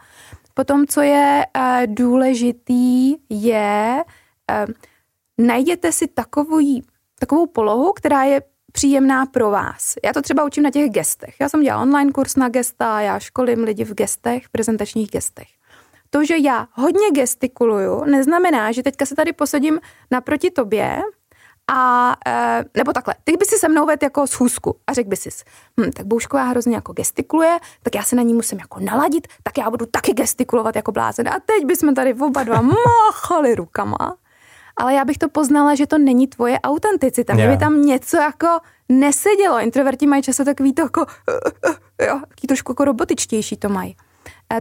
Potom, 0.55 0.87
co 0.87 1.01
je 1.01 1.47
uh, 1.57 1.95
důležitý, 1.95 3.17
je 3.29 4.05
uh, 4.67 4.75
najděte 5.39 5.93
si 5.93 6.07
takový, 6.09 6.87
takovou 7.19 7.47
polohu, 7.47 7.93
která 7.93 8.25
je 8.25 8.43
příjemná 8.73 9.27
pro 9.27 9.51
vás. 9.51 9.95
Já 10.05 10.13
to 10.13 10.23
třeba 10.23 10.45
učím 10.45 10.63
na 10.63 10.71
těch 10.71 10.91
gestech. 10.91 11.35
Já 11.41 11.49
jsem 11.49 11.63
dělala 11.63 11.83
online 11.83 12.13
kurz 12.13 12.37
na 12.37 12.49
gesta, 12.49 13.01
já 13.01 13.19
školím 13.19 13.65
lidi 13.65 13.85
v 13.85 13.95
gestech, 13.95 14.49
prezentačních 14.49 15.11
gestech. 15.11 15.49
To, 16.11 16.25
že 16.25 16.37
já 16.39 16.69
hodně 16.73 17.11
gestikuluju, 17.11 18.05
neznamená, 18.05 18.73
že 18.73 18.83
teďka 18.83 19.07
se 19.07 19.15
tady 19.15 19.33
posadím 19.33 19.81
naproti 20.11 20.51
tobě 20.51 21.03
a, 21.71 22.17
e, 22.27 22.65
nebo 22.77 22.93
takhle, 22.93 23.15
ty 23.25 23.37
by 23.37 23.45
si 23.45 23.59
se 23.59 23.69
mnou 23.69 23.87
vedl 23.87 24.05
jako 24.05 24.27
schůzku 24.27 24.77
a 24.87 24.93
řekl 24.93 25.09
by 25.09 25.17
si, 25.17 25.31
hm, 25.81 25.91
tak 25.91 26.07
Boušková 26.07 26.45
hrozně 26.45 26.75
jako 26.75 26.93
gestikuluje, 26.93 27.59
tak 27.83 27.95
já 27.95 28.03
se 28.03 28.17
na 28.17 28.23
ní 28.23 28.35
musím 28.35 28.59
jako 28.59 28.81
naladit, 28.81 29.29
tak 29.43 29.59
já 29.59 29.71
budu 29.71 29.87
taky 29.87 30.13
gestikulovat 30.13 30.77
jako 30.77 30.93
blázen. 30.93 31.29
A 31.29 31.41
teď 31.47 31.65
bychom 31.65 31.95
tady 31.95 32.15
oba 32.15 32.43
dva 32.43 32.61
máchali 33.11 33.55
rukama 33.55 34.17
ale 34.77 34.95
já 34.95 35.05
bych 35.05 35.19
to 35.19 35.29
poznala, 35.29 35.75
že 35.75 35.87
to 35.87 35.99
není 35.99 36.27
tvoje 36.27 36.61
autenticita, 36.61 37.35
yeah. 37.35 37.51
že 37.51 37.57
by 37.57 37.61
tam 37.61 37.83
něco 37.83 38.17
jako 38.17 38.49
nesedělo. 38.89 39.61
Introverti 39.61 40.07
mají 40.07 40.23
často 40.23 40.45
takový 40.45 40.73
to 40.73 40.83
jako, 40.83 41.01
jo, 42.07 42.21
takový 42.29 42.47
trošku 42.49 42.73
jako 42.73 42.85
robotičtější 42.85 43.57
to 43.57 43.69
mají. 43.69 43.97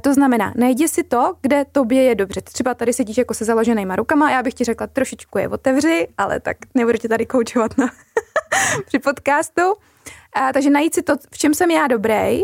To 0.02 0.14
znamená, 0.14 0.54
najdi 0.56 0.88
si 0.88 1.04
to, 1.04 1.36
kde 1.42 1.66
tobě 1.72 2.04
je 2.04 2.16
dobře. 2.16 2.42
Třeba 2.42 2.74
tady 2.74 2.94
sedíš 2.94 3.18
jako 3.18 3.34
se 3.34 3.46
založenýma 3.46 3.96
rukama, 3.96 4.32
já 4.32 4.44
bych 4.44 4.54
ti 4.54 4.64
řekla, 4.64 4.88
trošičku 4.88 5.38
je 5.38 5.50
otevři, 5.50 6.08
ale 6.18 6.40
tak 6.40 6.58
nebudu 6.74 6.98
tě 6.98 7.10
tady 7.10 7.26
koučovat 7.26 7.78
na 7.78 7.92
při 8.86 9.00
podcastu. 9.00 9.62
E, 10.50 10.54
takže 10.54 10.70
najít 10.70 10.96
si 10.96 11.02
to, 11.02 11.14
v 11.32 11.38
čem 11.38 11.54
jsem 11.54 11.72
já 11.72 11.88
dobrý, 11.88 12.42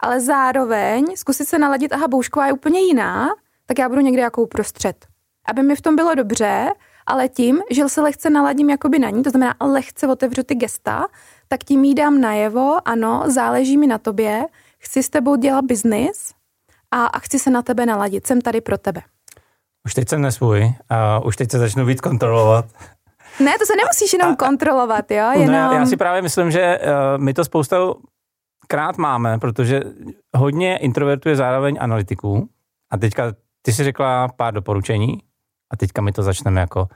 ale 0.00 0.20
zároveň 0.20 1.06
zkusit 1.16 1.48
se 1.48 1.58
naladit, 1.58 1.92
aha, 1.92 2.08
boušková 2.08 2.46
je 2.46 2.52
úplně 2.52 2.80
jiná, 2.80 3.28
tak 3.66 3.78
já 3.78 3.88
budu 3.88 4.00
někde 4.00 4.22
jako 4.22 4.42
uprostřed. 4.42 5.06
Aby 5.44 5.62
mi 5.62 5.76
v 5.76 5.80
tom 5.80 5.96
bylo 5.96 6.14
dobře, 6.14 6.68
ale 7.06 7.28
tím, 7.28 7.60
že 7.70 7.88
se 7.88 8.00
lehce 8.00 8.30
naladím 8.30 8.70
jakoby 8.70 8.98
na 8.98 9.10
ní, 9.10 9.22
to 9.22 9.30
znamená 9.30 9.54
lehce 9.60 10.06
otevřu 10.06 10.42
ty 10.42 10.54
gesta, 10.54 11.06
tak 11.48 11.64
tím 11.64 11.84
jí 11.84 11.94
dám 11.94 12.20
najevo, 12.20 12.76
ano, 12.84 13.22
záleží 13.26 13.76
mi 13.76 13.86
na 13.86 13.98
tobě, 13.98 14.44
chci 14.78 15.02
s 15.02 15.10
tebou 15.10 15.36
dělat 15.36 15.64
biznis 15.64 16.34
a, 16.90 17.06
a 17.06 17.18
chci 17.18 17.38
se 17.38 17.50
na 17.50 17.62
tebe 17.62 17.86
naladit, 17.86 18.26
jsem 18.26 18.40
tady 18.40 18.60
pro 18.60 18.78
tebe. 18.78 19.02
Už 19.86 19.94
teď 19.94 20.08
jsem 20.08 20.22
nesvůj 20.22 20.72
a 20.88 21.24
už 21.24 21.36
teď 21.36 21.50
se 21.50 21.58
začnu 21.58 21.84
víc 21.84 22.00
kontrolovat. 22.00 22.64
Ne, 23.40 23.58
to 23.58 23.66
se 23.66 23.76
nemusíš 23.76 24.12
jenom 24.12 24.32
a, 24.32 24.36
kontrolovat, 24.36 25.10
jo? 25.10 25.30
Jenom... 25.32 25.46
Ne, 25.46 25.58
já 25.58 25.86
si 25.86 25.96
právě 25.96 26.22
myslím, 26.22 26.50
že 26.50 26.78
uh, 26.82 27.22
my 27.22 27.34
to 27.34 27.44
spousta 27.44 27.76
krát 28.68 28.98
máme, 28.98 29.38
protože 29.38 29.82
hodně 30.36 30.76
introvertů 30.76 31.28
je 31.28 31.36
zároveň 31.36 31.76
analytiků. 31.80 32.48
A 32.90 32.96
teďka 32.96 33.32
ty 33.62 33.72
si 33.72 33.84
řekla 33.84 34.28
pár 34.28 34.54
doporučení, 34.54 35.18
a 35.72 35.76
teďka 35.76 36.02
my 36.02 36.12
to 36.12 36.22
začneme 36.22 36.60
jako 36.60 36.88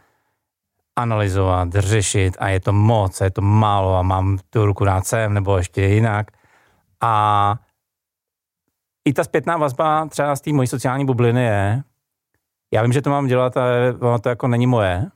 analyzovat, 0.97 1.73
řešit 1.73 2.37
a 2.38 2.49
je 2.49 2.61
to 2.61 2.73
moc, 2.73 3.21
a 3.21 3.25
je 3.25 3.30
to 3.30 3.40
málo 3.40 3.97
a 3.97 4.02
mám 4.02 4.38
tu 4.50 4.66
ruku 4.66 4.85
rád 4.85 5.06
sem 5.06 5.35
nebo 5.35 5.56
ještě 5.56 5.83
jinak. 5.83 6.26
A 7.00 7.54
i 9.04 9.12
ta 9.12 9.25
zpětná 9.25 9.56
vazba 9.56 10.06
třeba 10.06 10.37
z 10.37 10.40
té 10.40 10.52
mojí 10.52 10.68
sociální 10.68 11.06
bubliny 11.06 11.45
je, 11.45 11.83
já 12.75 12.83
vím, 12.83 12.92
že 12.92 13.02
to 13.02 13.11
mám 13.11 13.26
dělat, 13.26 13.56
ale 13.56 13.95
ono 14.00 14.18
to 14.18 14.28
jako 14.28 14.49
není 14.49 14.66
moje, 14.66 15.11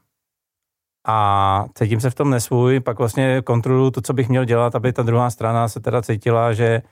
a 1.06 1.64
cítím 1.74 2.00
se 2.00 2.10
v 2.10 2.14
tom 2.14 2.30
nesvůj, 2.30 2.80
pak 2.80 2.98
vlastně 2.98 3.42
kontroluji 3.42 3.90
to, 3.90 4.00
co 4.00 4.12
bych 4.12 4.28
měl 4.28 4.44
dělat, 4.44 4.74
aby 4.74 4.92
ta 4.92 5.02
druhá 5.02 5.30
strana 5.30 5.68
se 5.68 5.80
teda 5.80 6.02
cítila, 6.02 6.52
že 6.52 6.82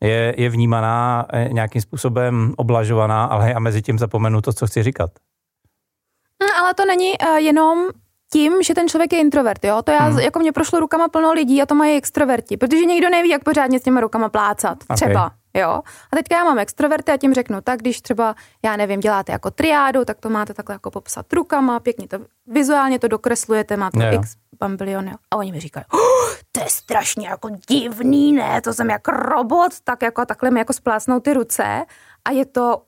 je, 0.00 0.34
je 0.38 0.50
vnímaná 0.50 1.26
eh, 1.32 1.48
nějakým 1.52 1.82
způsobem 1.82 2.54
oblažovaná, 2.56 3.24
ale 3.24 3.54
a 3.54 3.58
mezi 3.58 3.82
tím 3.82 3.98
zapomenu 3.98 4.40
to, 4.40 4.52
co 4.52 4.66
chci 4.66 4.82
říkat. 4.82 5.10
No, 6.46 6.64
ale 6.64 6.74
to 6.74 6.84
není 6.84 7.12
uh, 7.18 7.36
jenom 7.36 7.86
tím, 8.32 8.62
že 8.62 8.74
ten 8.74 8.88
člověk 8.88 9.12
je 9.12 9.20
introvert, 9.20 9.64
jo? 9.64 9.82
To 9.82 9.90
já, 9.90 9.98
hmm. 9.98 10.18
jako 10.18 10.38
mě 10.38 10.52
prošlo 10.52 10.80
rukama 10.80 11.08
plno 11.08 11.32
lidí 11.32 11.62
a 11.62 11.66
to 11.66 11.74
mají 11.74 11.96
extroverti, 11.96 12.56
protože 12.56 12.84
někdo 12.84 13.10
neví, 13.10 13.28
jak 13.28 13.44
pořádně 13.44 13.80
s 13.80 13.82
těma 13.82 14.00
rukama 14.00 14.28
plácat, 14.28 14.78
třeba. 14.94 15.26
Okay. 15.26 15.38
Jo. 15.56 15.82
A 16.12 16.16
teďka 16.16 16.36
já 16.36 16.44
mám 16.44 16.58
extroverty 16.58 17.12
a 17.12 17.16
tím 17.16 17.34
řeknu, 17.34 17.60
tak 17.60 17.80
když 17.80 18.00
třeba, 18.00 18.34
já 18.64 18.76
nevím, 18.76 19.00
děláte 19.00 19.32
jako 19.32 19.50
triádu, 19.50 20.04
tak 20.04 20.20
to 20.20 20.30
máte 20.30 20.54
takhle 20.54 20.74
jako 20.74 20.90
popsat 20.90 21.32
rukama, 21.32 21.80
pěkně 21.80 22.08
to 22.08 22.18
vizuálně 22.46 22.98
to 22.98 23.08
dokreslujete, 23.08 23.76
máte 23.76 24.14
jo. 24.14 24.20
x 24.20 24.34
bambilion. 24.60 25.10
A 25.30 25.36
oni 25.36 25.52
mi 25.52 25.60
říkají, 25.60 25.84
oh, 25.92 26.34
to 26.52 26.60
je 26.60 26.66
strašně 26.68 27.28
jako 27.28 27.48
divný, 27.68 28.32
ne, 28.32 28.60
to 28.62 28.72
jsem 28.72 28.90
jako 28.90 29.10
robot, 29.10 29.72
tak 29.84 30.02
jako 30.02 30.26
takhle 30.26 30.50
mi 30.50 30.58
jako 30.58 30.72
splácnou 30.72 31.20
ty 31.20 31.34
ruce 31.34 31.84
a 32.24 32.30
je 32.30 32.46
to 32.46 32.82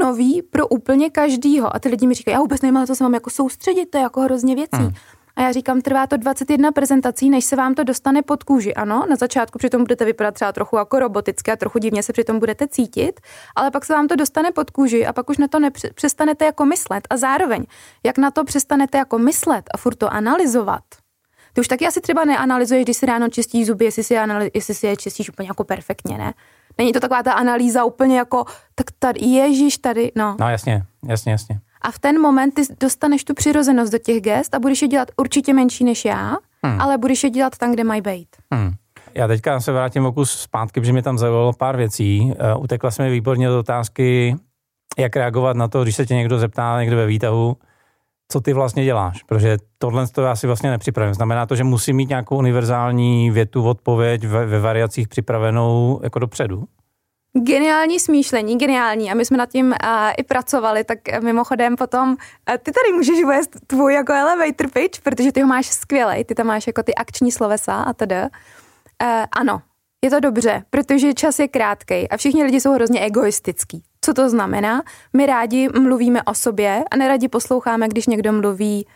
nový 0.00 0.42
pro 0.42 0.68
úplně 0.68 1.10
každýho. 1.10 1.76
A 1.76 1.78
ty 1.78 1.88
lidi 1.88 2.06
mi 2.06 2.14
říkají, 2.14 2.32
já 2.32 2.40
vůbec 2.40 2.62
nevím, 2.62 2.74
na 2.74 2.86
to 2.86 2.94
se 2.94 3.04
mám 3.04 3.14
jako 3.14 3.30
soustředit, 3.30 3.86
to 3.86 3.98
je 3.98 4.02
jako 4.02 4.20
hrozně 4.20 4.54
věcí. 4.54 4.76
Hmm. 4.76 4.92
A 5.36 5.42
já 5.42 5.52
říkám, 5.52 5.80
trvá 5.80 6.06
to 6.06 6.16
21 6.16 6.72
prezentací, 6.72 7.30
než 7.30 7.44
se 7.44 7.56
vám 7.56 7.74
to 7.74 7.84
dostane 7.84 8.22
pod 8.22 8.44
kůži. 8.44 8.74
Ano, 8.74 9.06
na 9.10 9.16
začátku 9.16 9.58
přitom 9.58 9.82
budete 9.82 10.04
vypadat 10.04 10.34
třeba 10.34 10.52
trochu 10.52 10.76
jako 10.76 10.98
roboticky 10.98 11.50
a 11.50 11.56
trochu 11.56 11.78
divně 11.78 12.02
se 12.02 12.12
přitom 12.12 12.38
budete 12.38 12.68
cítit, 12.68 13.20
ale 13.56 13.70
pak 13.70 13.84
se 13.84 13.92
vám 13.92 14.08
to 14.08 14.16
dostane 14.16 14.52
pod 14.52 14.70
kůži 14.70 15.06
a 15.06 15.12
pak 15.12 15.30
už 15.30 15.38
na 15.38 15.48
to 15.48 15.58
nepřestanete 15.58 16.44
jako 16.44 16.64
myslet. 16.64 17.06
A 17.10 17.16
zároveň, 17.16 17.64
jak 18.04 18.18
na 18.18 18.30
to 18.30 18.44
přestanete 18.44 18.98
jako 18.98 19.18
myslet 19.18 19.64
a 19.74 19.76
furt 19.76 19.94
to 19.94 20.12
analyzovat, 20.12 20.82
ty 21.52 21.60
už 21.60 21.68
taky 21.68 21.86
asi 21.86 22.00
třeba 22.00 22.24
neanalizuješ, 22.24 22.84
když 22.84 22.96
si 22.96 23.06
ráno 23.06 23.28
čistíš 23.28 23.66
zuby, 23.66 23.84
jestli 23.84 24.04
si, 24.04 24.14
analy- 24.14 24.50
jestli 24.54 24.74
si 24.74 24.86
je 24.86 24.96
čistíš 24.96 25.28
úplně 25.28 25.48
jako 25.48 25.64
perfektně, 25.64 26.18
ne? 26.18 26.34
Není 26.78 26.92
to 26.92 27.00
taková 27.00 27.22
ta 27.22 27.32
analýza 27.32 27.84
úplně 27.84 28.18
jako, 28.18 28.44
tak 28.74 28.87
tady, 28.98 29.20
ježíš 29.20 29.78
tady, 29.78 30.12
no. 30.16 30.36
No 30.40 30.48
jasně, 30.48 30.82
jasně, 31.08 31.32
jasně. 31.32 31.60
A 31.80 31.90
v 31.90 31.98
ten 31.98 32.20
moment 32.20 32.54
ty 32.54 32.62
dostaneš 32.80 33.24
tu 33.24 33.34
přirozenost 33.34 33.92
do 33.92 33.98
těch 33.98 34.22
gest 34.22 34.54
a 34.54 34.58
budeš 34.58 34.82
je 34.82 34.88
dělat 34.88 35.08
určitě 35.16 35.54
menší 35.54 35.84
než 35.84 36.04
já, 36.04 36.36
hmm. 36.62 36.80
ale 36.80 36.98
budeš 36.98 37.24
je 37.24 37.30
dělat 37.30 37.56
tam, 37.58 37.72
kde 37.72 37.84
mají 37.84 38.00
být. 38.00 38.28
Hmm. 38.52 38.72
Já 39.14 39.26
teďka 39.26 39.60
se 39.60 39.72
vrátím 39.72 40.06
o 40.06 40.12
kus 40.12 40.30
zpátky, 40.30 40.80
protože 40.80 40.92
mi 40.92 41.02
tam 41.02 41.18
zaujalo 41.18 41.52
pár 41.52 41.76
věcí. 41.76 42.20
Uh, 42.20 42.62
utekla 42.62 42.90
jsme 42.90 43.10
výborně 43.10 43.48
do 43.48 43.58
otázky, 43.58 44.36
jak 44.98 45.16
reagovat 45.16 45.56
na 45.56 45.68
to, 45.68 45.82
když 45.82 45.96
se 45.96 46.06
tě 46.06 46.14
někdo 46.14 46.38
zeptá 46.38 46.80
někde 46.80 46.96
ve 46.96 47.06
výtahu, 47.06 47.56
co 48.28 48.40
ty 48.40 48.52
vlastně 48.52 48.84
děláš, 48.84 49.22
protože 49.22 49.56
tohle 49.78 50.06
to 50.06 50.22
já 50.22 50.36
si 50.36 50.46
vlastně 50.46 50.70
nepřipravím. 50.70 51.14
Znamená 51.14 51.46
to, 51.46 51.56
že 51.56 51.64
musím 51.64 51.96
mít 51.96 52.08
nějakou 52.08 52.36
univerzální 52.36 53.30
větu, 53.30 53.64
odpověď 53.64 54.24
ve, 54.24 54.46
ve 54.46 54.60
variacích 54.60 55.08
připravenou 55.08 56.00
jako 56.02 56.18
dopředu? 56.18 56.64
Geniální 57.32 58.00
smýšlení, 58.00 58.58
geniální. 58.58 59.10
A 59.10 59.14
my 59.14 59.24
jsme 59.24 59.36
nad 59.36 59.50
tím 59.50 59.66
uh, 59.66 59.74
i 60.18 60.22
pracovali, 60.22 60.84
tak 60.84 60.98
mimochodem 61.22 61.76
potom, 61.76 62.08
uh, 62.10 62.16
ty 62.62 62.72
tady 62.72 62.92
můžeš 62.92 63.24
uvést 63.24 63.56
tvůj 63.66 63.94
jako 63.94 64.12
elevator 64.12 64.70
pitch, 64.70 65.00
protože 65.00 65.32
ty 65.32 65.40
ho 65.40 65.46
máš 65.46 65.66
skvělej, 65.66 66.24
ty 66.24 66.34
tam 66.34 66.46
máš 66.46 66.66
jako 66.66 66.82
ty 66.82 66.94
akční 66.94 67.32
slovesa 67.32 67.74
a 67.74 67.92
tedy. 67.92 68.20
Uh, 68.20 68.28
ano, 69.32 69.62
je 70.04 70.10
to 70.10 70.20
dobře, 70.20 70.62
protože 70.70 71.14
čas 71.14 71.38
je 71.38 71.48
krátký 71.48 72.08
a 72.08 72.16
všichni 72.16 72.44
lidi 72.44 72.60
jsou 72.60 72.72
hrozně 72.72 73.00
egoistický. 73.00 73.82
Co 74.00 74.14
to 74.14 74.30
znamená? 74.30 74.82
My 75.12 75.26
rádi 75.26 75.68
mluvíme 75.80 76.22
o 76.22 76.34
sobě 76.34 76.84
a 76.90 76.96
neradi 76.96 77.28
posloucháme, 77.28 77.88
když 77.88 78.06
někdo 78.06 78.32
mluví 78.32 78.86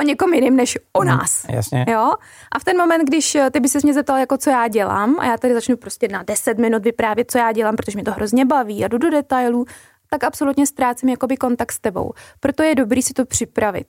o 0.00 0.02
někom 0.02 0.34
jiným 0.34 0.56
než 0.56 0.78
o 0.92 1.00
mhm, 1.00 1.08
nás. 1.08 1.44
Hmm, 1.44 1.56
jasně. 1.56 1.86
Jo? 1.88 2.12
A 2.52 2.58
v 2.58 2.64
ten 2.64 2.76
moment, 2.76 3.04
když 3.04 3.34
eh, 3.34 3.50
ty 3.50 3.60
by 3.60 3.68
se 3.68 3.78
mě 3.82 3.94
zeptal, 3.94 4.16
jako 4.16 4.38
co 4.38 4.50
já 4.50 4.68
dělám, 4.68 5.20
a 5.20 5.24
já 5.26 5.38
tady 5.38 5.54
začnu 5.54 5.76
prostě 5.76 6.08
na 6.08 6.22
10 6.22 6.58
minut 6.58 6.82
vyprávět, 6.82 7.30
co 7.30 7.38
já 7.38 7.52
dělám, 7.52 7.76
protože 7.76 7.96
mě 7.96 8.04
to 8.04 8.12
hrozně 8.12 8.44
baví 8.44 8.84
a 8.84 8.88
jdu 8.88 8.98
do 8.98 9.10
detailů, 9.10 9.64
tak 10.10 10.24
absolutně 10.24 10.66
ztrácím 10.66 11.08
jakoby 11.08 11.36
kontakt 11.36 11.72
s 11.72 11.80
tebou. 11.80 12.12
Proto 12.40 12.62
je 12.62 12.74
dobrý 12.74 13.02
si 13.02 13.12
to 13.12 13.24
připravit. 13.24 13.86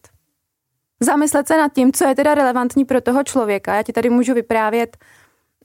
Zamyslet 1.00 1.48
se 1.48 1.58
nad 1.58 1.74
tím, 1.74 1.92
co 1.92 2.08
je 2.08 2.16
teda 2.16 2.36
relevantní 2.36 2.86
pro 2.86 3.02
toho 3.02 3.24
člověka. 3.24 3.76
Já 3.76 3.84
ti 3.84 3.94
tady 3.94 4.10
můžu 4.10 4.34
vyprávět 4.34 4.98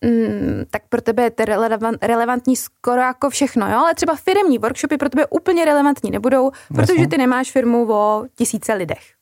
mm, 0.04 0.64
tak 0.70 0.82
pro 0.88 1.02
tebe 1.02 1.22
je 1.22 1.30
to 1.30 1.44
relevant, 1.44 2.04
relevantní 2.04 2.56
skoro 2.56 3.00
jako 3.00 3.30
všechno, 3.30 3.70
jo? 3.70 3.78
ale 3.78 3.94
třeba 3.94 4.16
firmní 4.16 4.58
workshopy 4.58 4.96
pro 4.96 5.08
tebe 5.08 5.26
úplně 5.26 5.64
relevantní 5.64 6.10
nebudou, 6.10 6.50
protože 6.74 7.06
ty 7.06 7.18
nemáš 7.18 7.52
firmu 7.52 7.92
o 7.92 8.24
tisíce 8.34 8.74
lidech 8.74 9.15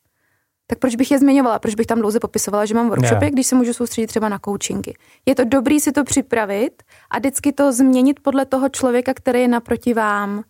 tak 0.66 0.79
proč 0.79 0.96
bych 0.96 1.11
je 1.11 1.18
zmiňovala? 1.18 1.59
Proč 1.59 1.74
bych 1.74 1.87
tam 1.87 2.00
dlouze 2.00 2.20
popisovala, 2.20 2.64
že 2.64 2.74
mám 2.74 2.88
workshopy, 2.88 3.24
yeah. 3.24 3.33
když 3.33 3.46
se 3.46 3.55
můžu 3.55 3.72
soustředit 3.72 4.07
třeba 4.07 4.29
na 4.29 4.38
coachingy? 4.44 4.94
Je 5.27 5.35
to 5.35 5.44
dobrý 5.44 5.81
si 5.81 5.92
to 5.92 6.05
připravit 6.05 6.83
a 7.11 7.18
vždycky 7.18 7.53
to 7.53 7.72
změnit 7.72 8.20
podle 8.20 8.46
toho 8.46 8.68
člověka, 8.68 9.14
který 9.14 9.40
je 9.40 9.48
naproti 9.48 9.94
vám. 9.94 10.42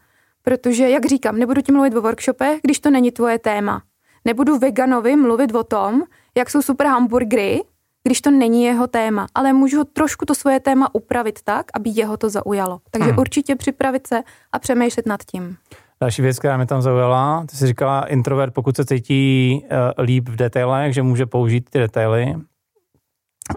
Protože, 0.43 0.89
jak 0.89 1.07
říkám, 1.07 1.39
nebudu 1.39 1.63
ti 1.63 1.73
mluvit 1.73 1.97
o 1.97 2.03
workshopech, 2.03 2.59
když 2.63 2.81
to 2.81 2.91
není 2.91 3.11
tvoje 3.11 3.39
téma. 3.39 3.83
Nebudu 4.25 4.59
veganovi 4.59 5.17
mluvit 5.17 5.55
o 5.55 5.65
tom, 5.65 6.03
jak 6.37 6.51
jsou 6.51 6.63
super 6.63 6.87
hamburgery, 6.87 7.63
když 8.05 8.21
to 8.21 8.31
není 8.31 8.65
jeho 8.65 8.87
téma, 8.87 9.27
ale 9.35 9.53
můžu 9.53 9.85
trošku 9.85 10.27
to 10.27 10.35
svoje 10.35 10.61
téma 10.61 10.95
upravit 10.95 11.43
tak, 11.43 11.67
aby 11.75 11.91
jeho 11.95 12.17
to 12.17 12.29
zaujalo. 12.31 12.81
Takže 12.91 13.11
hmm. 13.11 13.19
určitě 13.19 13.57
připravit 13.57 14.07
se 14.07 14.23
a 14.53 14.59
přemýšlet 14.59 15.07
nad 15.07 15.21
tím. 15.25 15.57
Další 16.01 16.23
věc, 16.23 16.39
která 16.39 16.57
mě 16.57 16.67
tam 16.67 16.83
zaujala, 16.83 17.45
ty 17.51 17.57
jsi 17.57 17.67
říkala, 17.67 18.07
introvert, 18.07 18.55
pokud 18.55 18.77
se 18.77 18.85
cítí 18.85 19.61
uh, 19.63 20.05
líp 20.05 20.29
v 20.29 20.37
detailech, 20.37 20.95
že 20.95 21.03
může 21.03 21.27
použít 21.27 21.71
ty 21.71 21.79
detaily. 21.79 22.35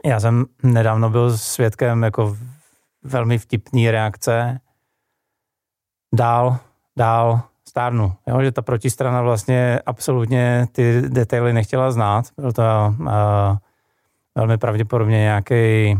Já 0.06 0.20
jsem 0.20 0.46
nedávno 0.64 1.10
byl 1.10 1.38
svědkem 1.38 2.04
jako 2.04 2.38
velmi 3.04 3.38
vtipný 3.38 3.92
reakce. 3.92 4.60
Dál, 6.16 6.58
dál, 6.98 7.42
stárnu. 7.70 8.14
Jo? 8.28 8.42
Že 8.42 8.52
ta 8.52 8.62
protistrana 8.62 9.22
vlastně 9.22 9.80
absolutně 9.86 10.68
ty 10.72 11.02
detaily 11.02 11.54
nechtěla 11.54 11.92
znát. 11.92 12.26
Byl 12.38 12.52
to 12.52 12.64
uh, 13.00 13.08
velmi 14.36 14.58
pravděpodobně 14.58 15.18
nějaký 15.18 15.96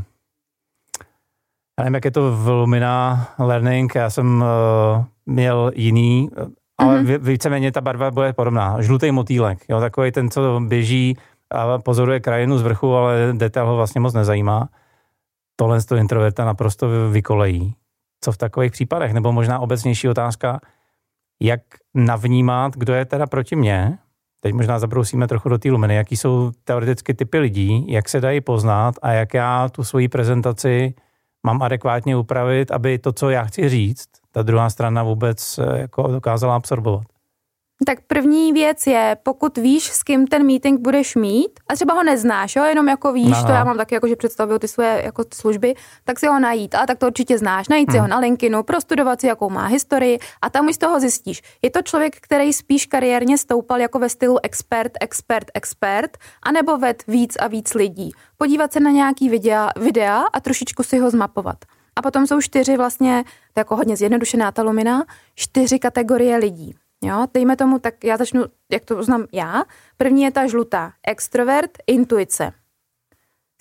já 1.80 1.84
nevím, 1.84 1.96
jak 1.96 2.06
je 2.06 2.12
to 2.12 2.32
v 2.38 2.48
Lumina 2.48 3.28
Learning, 3.40 3.96
já 3.96 4.10
jsem 4.10 4.42
uh, 4.42 5.06
měl 5.28 5.72
jiný, 5.76 6.30
ale 6.78 7.02
mm-hmm. 7.02 7.20
víceméně 7.20 7.72
ta 7.72 7.82
barva 7.82 8.12
bude 8.12 8.34
podobná. 8.34 8.82
Žlutý 8.82 9.12
motýlek, 9.12 9.66
jo, 9.70 9.80
takový 9.80 10.12
ten, 10.12 10.30
co 10.30 10.60
běží 10.60 11.18
a 11.52 11.80
pozoruje 11.80 12.20
krajinu 12.20 12.58
z 12.58 12.62
vrchu, 12.62 12.96
ale 12.96 13.34
detail 13.34 13.68
ho 13.68 13.76
vlastně 13.76 14.02
moc 14.02 14.14
nezajímá. 14.14 14.70
Tohle 15.56 15.82
z 15.82 15.86
toho 15.86 16.00
introverta 16.00 16.46
naprosto 16.46 17.10
vykolejí. 17.12 17.76
Co 18.24 18.32
v 18.32 18.38
takových 18.38 18.72
případech? 18.72 19.14
Nebo 19.14 19.32
možná 19.32 19.60
obecnější 19.60 20.10
otázka, 20.10 20.60
jak 21.42 21.62
navnímat, 21.94 22.74
kdo 22.76 22.94
je 22.94 23.06
teda 23.06 23.28
proti 23.28 23.56
mně, 23.56 23.98
teď 24.42 24.54
možná 24.54 24.80
zabrousíme 24.80 25.28
trochu 25.28 25.50
do 25.50 25.58
té 25.58 25.70
luminy, 25.70 25.96
jaký 25.96 26.18
jsou 26.18 26.52
teoreticky 26.64 27.14
typy 27.14 27.40
lidí, 27.40 27.92
jak 27.92 28.10
se 28.10 28.22
dají 28.22 28.42
poznat 28.42 28.96
a 29.02 29.12
jak 29.12 29.34
já 29.34 29.70
tu 29.70 29.84
svoji 29.84 30.08
prezentaci 30.08 30.94
mám 31.46 31.62
adekvátně 31.62 32.18
upravit, 32.18 32.72
aby 32.72 32.98
to, 32.98 33.12
co 33.12 33.30
já 33.30 33.44
chci 33.44 33.70
říct, 33.70 34.08
ta 34.38 34.44
druhá 34.44 34.70
strana 34.70 35.04
vůbec 35.04 35.58
eh, 35.58 35.80
jako 35.80 36.08
dokázala 36.08 36.56
absorbovat. 36.56 37.04
Tak 37.86 38.00
první 38.08 38.54
věc 38.54 38.88
je, 38.88 39.18
pokud 39.24 39.58
víš, 39.58 39.92
s 39.92 40.04
kým 40.04 40.28
ten 40.28 40.46
meeting 40.46 40.80
budeš 40.80 41.16
mít, 41.16 41.60
a 41.70 41.76
třeba 41.76 41.94
ho 41.94 42.04
neznáš, 42.04 42.56
jo, 42.56 42.64
jenom 42.64 42.88
jako 42.88 43.14
víš, 43.14 43.38
no. 43.38 43.44
to 43.46 43.52
já 43.52 43.64
mám 43.64 43.78
taky 43.78 43.96
jako, 43.96 44.08
že 44.08 44.16
představuju 44.16 44.60
ty 44.60 44.68
svoje 44.68 45.02
jako 45.06 45.24
služby, 45.34 45.76
tak 46.04 46.20
si 46.20 46.28
ho 46.28 46.40
najít, 46.40 46.76
ale 46.76 46.88
tak 46.88 46.98
to 46.98 47.08
určitě 47.08 47.38
znáš, 47.38 47.68
najít 47.68 47.90
hmm. 47.90 47.96
si 47.96 48.00
ho 48.00 48.08
na 48.08 48.20
LinkedInu, 48.20 48.64
prostudovat 48.64 49.22
si, 49.22 49.28
jakou 49.28 49.50
má 49.50 49.66
historii 49.66 50.20
a 50.42 50.50
tam 50.50 50.68
už 50.68 50.76
z 50.76 50.78
toho 50.78 51.00
zjistíš. 51.00 51.42
Je 51.62 51.70
to 51.70 51.82
člověk, 51.82 52.16
který 52.22 52.54
spíš 52.54 52.86
kariérně 52.86 53.38
stoupal 53.38 53.80
jako 53.80 54.00
ve 54.00 54.10
stylu 54.10 54.38
expert, 54.44 54.92
expert, 55.02 55.52
expert, 55.54 56.18
anebo 56.44 56.78
ved 56.78 57.04
víc 57.08 57.36
a 57.36 57.48
víc 57.48 57.74
lidí. 57.74 58.12
Podívat 58.38 58.74
se 58.74 58.80
na 58.80 58.92
nějaký 58.92 59.30
videa, 59.30 59.70
videa 59.80 60.24
a 60.34 60.40
trošičku 60.40 60.84
si 60.84 61.00
ho 61.00 61.10
zmapovat. 61.10 61.58
A 61.98 62.02
potom 62.02 62.28
jsou 62.28 62.42
čtyři 62.42 62.78
vlastně, 62.78 63.24
to 63.24 63.60
je 63.60 63.62
jako 63.62 63.76
hodně 63.76 63.98
zjednodušená 63.98 64.52
ta 64.52 64.62
lumina, 64.64 65.06
čtyři 65.36 65.80
kategorie 65.80 66.38
lidí. 66.38 66.76
Jo, 67.04 67.28
dejme 67.34 67.56
tomu, 67.56 67.80
tak 67.80 68.04
já 68.04 68.18
začnu, 68.18 68.46
jak 68.72 68.86
to 68.86 69.04
znám 69.04 69.26
já. 69.32 69.64
První 69.98 70.24
je 70.24 70.32
ta 70.32 70.48
žlutá. 70.48 70.94
Extrovert, 71.08 71.72
intuice. 71.88 72.54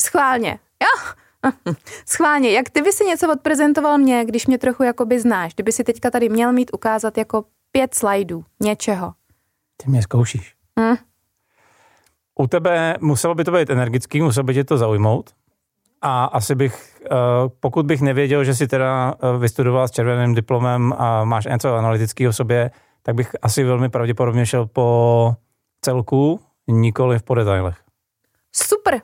Schválně. 0.03 0.59
Jo, 0.83 1.15
Schválně, 2.09 2.51
jak 2.51 2.71
ty 2.71 2.83
by 2.83 2.93
si 2.93 3.05
něco 3.05 3.33
odprezentoval 3.33 3.99
mě, 3.99 4.25
když 4.25 4.47
mě 4.47 4.59
trochu 4.59 4.83
jakoby 4.83 5.21
znáš, 5.21 5.55
kdyby 5.55 5.73
si 5.73 5.85
teďka 5.85 6.11
tady 6.11 6.29
měl 6.29 6.53
mít 6.53 6.71
ukázat 6.75 7.19
jako 7.19 7.45
pět 7.71 7.95
slajdů 7.95 8.45
něčeho. 8.61 9.13
Ty 9.77 9.91
mě 9.91 10.03
zkoušíš. 10.03 10.55
Hm? 10.81 10.97
U 12.39 12.47
tebe 12.47 12.97
muselo 13.01 13.35
by 13.35 13.45
to 13.45 13.53
být 13.53 13.71
energický, 13.71 14.23
muselo 14.23 14.45
by 14.45 14.55
tě 14.55 14.65
to 14.65 14.79
zaujmout. 14.79 15.31
A 16.03 16.25
asi 16.25 16.55
bych, 16.55 16.96
pokud 17.61 17.87
bych 17.87 18.01
nevěděl, 18.01 18.45
že 18.45 18.55
si 18.55 18.67
teda 18.69 19.15
eh, 19.15 19.39
vystudoval 19.39 19.89
s 19.89 19.91
červeným 19.91 20.35
diplomem 20.35 20.95
a 20.99 21.25
máš 21.25 21.45
něco 21.45 21.75
analytického 21.75 22.33
v 22.33 22.37
sobě, 22.37 22.71
tak 23.03 23.15
bych 23.15 23.31
asi 23.43 23.65
velmi 23.65 23.89
pravděpodobně 23.89 24.47
šel 24.47 24.67
po 24.67 25.35
celku, 25.81 26.41
nikoli 26.69 27.19
po 27.25 27.35
detailech. 27.35 27.77
Super. 28.53 29.01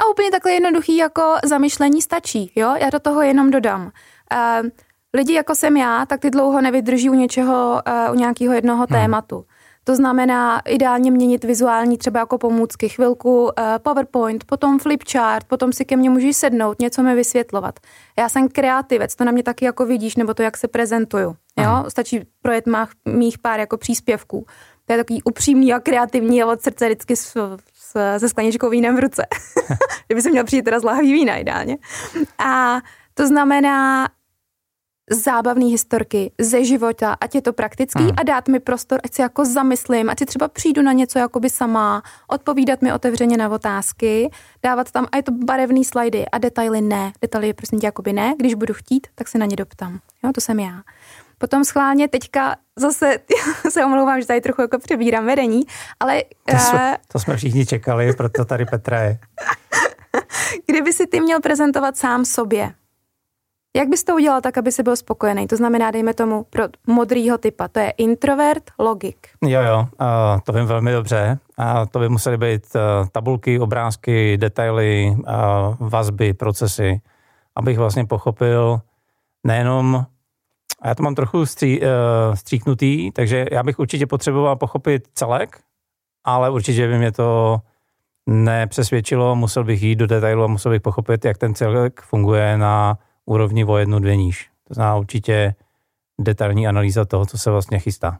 A 0.00 0.10
úplně 0.10 0.30
takhle 0.30 0.52
jednoduchý 0.52 0.96
jako 0.96 1.34
zamyšlení 1.44 2.02
stačí, 2.02 2.52
jo? 2.56 2.74
Já 2.80 2.90
do 2.90 3.00
toho 3.00 3.22
jenom 3.22 3.50
dodám. 3.50 3.82
Uh, 3.82 4.68
lidi 5.14 5.34
jako 5.34 5.54
jsem 5.54 5.76
já, 5.76 6.06
tak 6.06 6.20
ty 6.20 6.30
dlouho 6.30 6.60
nevydrží 6.60 7.10
u 7.10 7.14
něčeho, 7.14 7.82
uh, 8.08 8.14
u 8.14 8.18
nějakého 8.18 8.54
jednoho 8.54 8.86
hmm. 8.90 9.00
tématu. 9.00 9.44
To 9.84 9.96
znamená 9.96 10.60
ideálně 10.68 11.10
měnit 11.10 11.44
vizuální 11.44 11.98
třeba 11.98 12.20
jako 12.20 12.38
pomůcky, 12.38 12.88
chvilku 12.88 13.42
uh, 13.42 13.50
PowerPoint, 13.82 14.44
potom 14.44 14.78
flipchart, 14.78 15.46
potom 15.46 15.72
si 15.72 15.84
ke 15.84 15.96
mně 15.96 16.10
můžeš 16.10 16.36
sednout, 16.36 16.80
něco 16.80 17.02
mi 17.02 17.14
vysvětlovat. 17.14 17.80
Já 18.18 18.28
jsem 18.28 18.48
kreativec, 18.48 19.14
to 19.14 19.24
na 19.24 19.32
mě 19.32 19.42
taky 19.42 19.64
jako 19.64 19.86
vidíš, 19.86 20.16
nebo 20.16 20.34
to, 20.34 20.42
jak 20.42 20.56
se 20.56 20.68
prezentuju. 20.68 21.36
Jo? 21.58 21.84
Stačí 21.88 22.20
projet 22.42 22.66
mých, 22.66 23.14
mých 23.16 23.38
pár 23.38 23.60
jako 23.60 23.76
příspěvků. 23.76 24.46
To 24.86 24.92
je 24.92 24.96
takový 24.96 25.22
upřímný 25.22 25.72
a 25.72 25.80
kreativní 25.80 26.42
a 26.42 26.46
od 26.46 26.62
srdce 26.62 26.86
vždycky 26.86 27.16
s, 27.16 27.56
s, 27.74 28.18
se 28.18 28.28
skleničkou 28.28 28.70
vínem 28.70 28.96
v 28.96 29.00
ruce. 29.00 29.26
Kdyby 30.06 30.22
se 30.22 30.30
měl 30.30 30.44
přijít 30.44 30.62
teda 30.62 30.80
z 30.80 30.84
lahví 30.84 31.12
vína 31.12 31.36
ideálně. 31.36 31.76
A 32.38 32.80
to 33.14 33.26
znamená, 33.26 34.08
zábavné 35.10 35.64
historky 35.64 36.32
ze 36.40 36.64
života, 36.64 37.12
ať 37.20 37.34
je 37.34 37.42
to 37.42 37.52
praktický 37.52 38.02
hmm. 38.02 38.16
a 38.16 38.22
dát 38.22 38.48
mi 38.48 38.60
prostor, 38.60 39.00
ať 39.04 39.14
si 39.14 39.22
jako 39.22 39.44
zamyslím, 39.44 40.10
ať 40.10 40.18
si 40.18 40.26
třeba 40.26 40.48
přijdu 40.48 40.82
na 40.82 40.92
něco 40.92 41.18
jakoby 41.18 41.50
sama, 41.50 42.02
odpovídat 42.28 42.82
mi 42.82 42.92
otevřeně 42.92 43.36
na 43.36 43.48
otázky, 43.48 44.30
dávat 44.62 44.90
tam, 44.90 45.06
a 45.12 45.16
je 45.16 45.22
to 45.22 45.32
barevný 45.32 45.84
slajdy 45.84 46.26
a 46.28 46.38
detaily 46.38 46.80
ne. 46.80 47.12
Detaily 47.22 47.46
je 47.46 47.54
prostě 47.54 47.76
jakoby 47.82 48.12
ne, 48.12 48.34
když 48.38 48.54
budu 48.54 48.74
chtít, 48.74 49.06
tak 49.14 49.28
se 49.28 49.38
na 49.38 49.46
ně 49.46 49.56
doptám. 49.56 49.98
Jo, 50.24 50.32
to 50.34 50.40
jsem 50.40 50.60
já. 50.60 50.82
Potom 51.38 51.64
schválně 51.64 52.08
teďka 52.08 52.56
zase 52.76 53.18
se 53.70 53.84
omlouvám, 53.84 54.20
že 54.20 54.26
tady 54.26 54.40
trochu 54.40 54.60
jako 54.60 54.78
přebírám 54.78 55.26
vedení, 55.26 55.62
ale... 56.00 56.22
To 56.50 56.58
jsme, 56.58 56.94
eh, 56.94 56.98
to 57.12 57.18
jsme 57.18 57.36
všichni 57.36 57.66
čekali, 57.66 58.12
proto 58.12 58.44
tady 58.44 58.64
Petra 58.64 59.02
je. 59.02 59.18
Kdyby 60.66 60.92
si 60.92 61.06
ty 61.06 61.20
měl 61.20 61.40
prezentovat 61.40 61.96
sám 61.96 62.24
sobě, 62.24 62.74
jak 63.76 63.88
bys 63.88 64.04
to 64.04 64.14
udělal 64.14 64.40
tak, 64.40 64.58
aby 64.58 64.72
si 64.72 64.82
byl 64.82 64.96
spokojený? 64.96 65.46
To 65.46 65.56
znamená, 65.56 65.90
dejme 65.90 66.14
tomu 66.14 66.46
pro 66.50 66.64
modrýho 66.86 67.38
typa, 67.38 67.68
to 67.68 67.80
je 67.80 67.90
introvert, 67.90 68.70
logik. 68.78 69.28
Jo, 69.42 69.60
jo, 69.62 69.86
to 70.44 70.52
vím 70.52 70.66
velmi 70.66 70.92
dobře. 70.92 71.38
Uh, 71.58 71.86
to 71.90 71.98
by 71.98 72.08
musely 72.08 72.38
být 72.38 72.66
uh, 72.74 73.08
tabulky, 73.08 73.60
obrázky, 73.60 74.36
detaily, 74.36 75.16
uh, 75.18 75.88
vazby, 75.88 76.34
procesy, 76.34 77.00
abych 77.56 77.78
vlastně 77.78 78.04
pochopil 78.04 78.80
nejenom, 79.46 80.06
a 80.82 80.88
já 80.88 80.94
to 80.94 81.02
mám 81.02 81.14
trochu 81.14 81.46
stří, 81.46 81.80
uh, 81.80 81.86
stříknutý, 82.34 83.10
takže 83.10 83.46
já 83.52 83.62
bych 83.62 83.78
určitě 83.78 84.06
potřeboval 84.06 84.56
pochopit 84.56 85.08
celek, 85.14 85.60
ale 86.24 86.50
určitě 86.50 86.88
by 86.88 86.98
mě 86.98 87.12
to 87.12 87.58
nepřesvědčilo, 88.26 89.36
musel 89.36 89.64
bych 89.64 89.82
jít 89.82 89.96
do 89.96 90.06
detailu 90.06 90.44
a 90.44 90.46
musel 90.46 90.72
bych 90.72 90.82
pochopit, 90.82 91.24
jak 91.24 91.38
ten 91.38 91.54
celek 91.54 92.00
funguje 92.00 92.58
na 92.58 92.98
úrovni 93.26 93.64
o 93.64 93.76
jednu, 93.76 93.98
dvě 93.98 94.16
níž. 94.16 94.50
To 94.68 94.74
znamená 94.74 94.96
určitě 94.96 95.54
detailní 96.20 96.68
analýza 96.68 97.04
toho, 97.04 97.26
co 97.26 97.38
se 97.38 97.50
vlastně 97.50 97.78
chystá. 97.78 98.18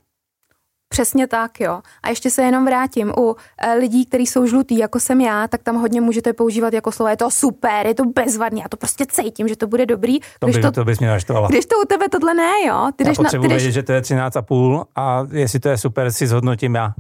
Přesně 0.89 1.27
tak, 1.27 1.61
jo. 1.61 1.81
A 2.03 2.09
ještě 2.09 2.31
se 2.31 2.43
jenom 2.43 2.65
vrátím. 2.65 3.13
U 3.19 3.37
e, 3.59 3.73
lidí, 3.75 4.07
kteří 4.07 4.27
jsou 4.27 4.47
žlutý, 4.47 4.79
jako 4.79 5.01
jsem 5.01 5.21
já, 5.21 5.49
tak 5.49 5.63
tam 5.63 5.77
hodně 5.77 6.01
můžete 6.01 6.33
používat 6.33 6.75
jako 6.75 6.93
slovo, 6.93 7.09
je 7.09 7.17
to 7.17 7.31
super, 7.31 7.87
je 7.87 7.95
to 7.95 8.05
bezvadný, 8.05 8.61
já 8.61 8.69
to 8.69 8.77
prostě 8.77 9.07
cítím, 9.07 9.49
že 9.49 9.57
to 9.57 9.67
bude 9.67 9.87
dobrý. 9.87 10.19
To, 10.39 10.47
by, 10.47 10.61
to, 10.61 10.73
to 10.73 10.85
bys 10.85 10.99
mě 10.99 11.09
naštvala. 11.09 11.49
Když 11.49 11.67
to 11.67 11.77
u 11.85 11.87
tebe 11.89 12.09
tohle 12.09 12.35
ne, 12.35 12.53
jo. 12.67 12.91
Ty 12.97 13.05
já 13.05 13.11
jdeš 13.11 13.17
potřebuji 13.17 13.43
na, 13.43 13.49
ty 13.49 13.55
jdeš... 13.55 13.63
vědět, 13.63 13.75
že 13.75 13.83
to 13.83 13.93
je 13.93 14.01
13,5 14.01 14.85
a 14.97 15.27
jestli 15.33 15.61
to 15.61 15.69
je 15.69 15.79
super, 15.79 16.13
si 16.13 16.27
zhodnotím 16.27 16.75
já. 16.75 16.95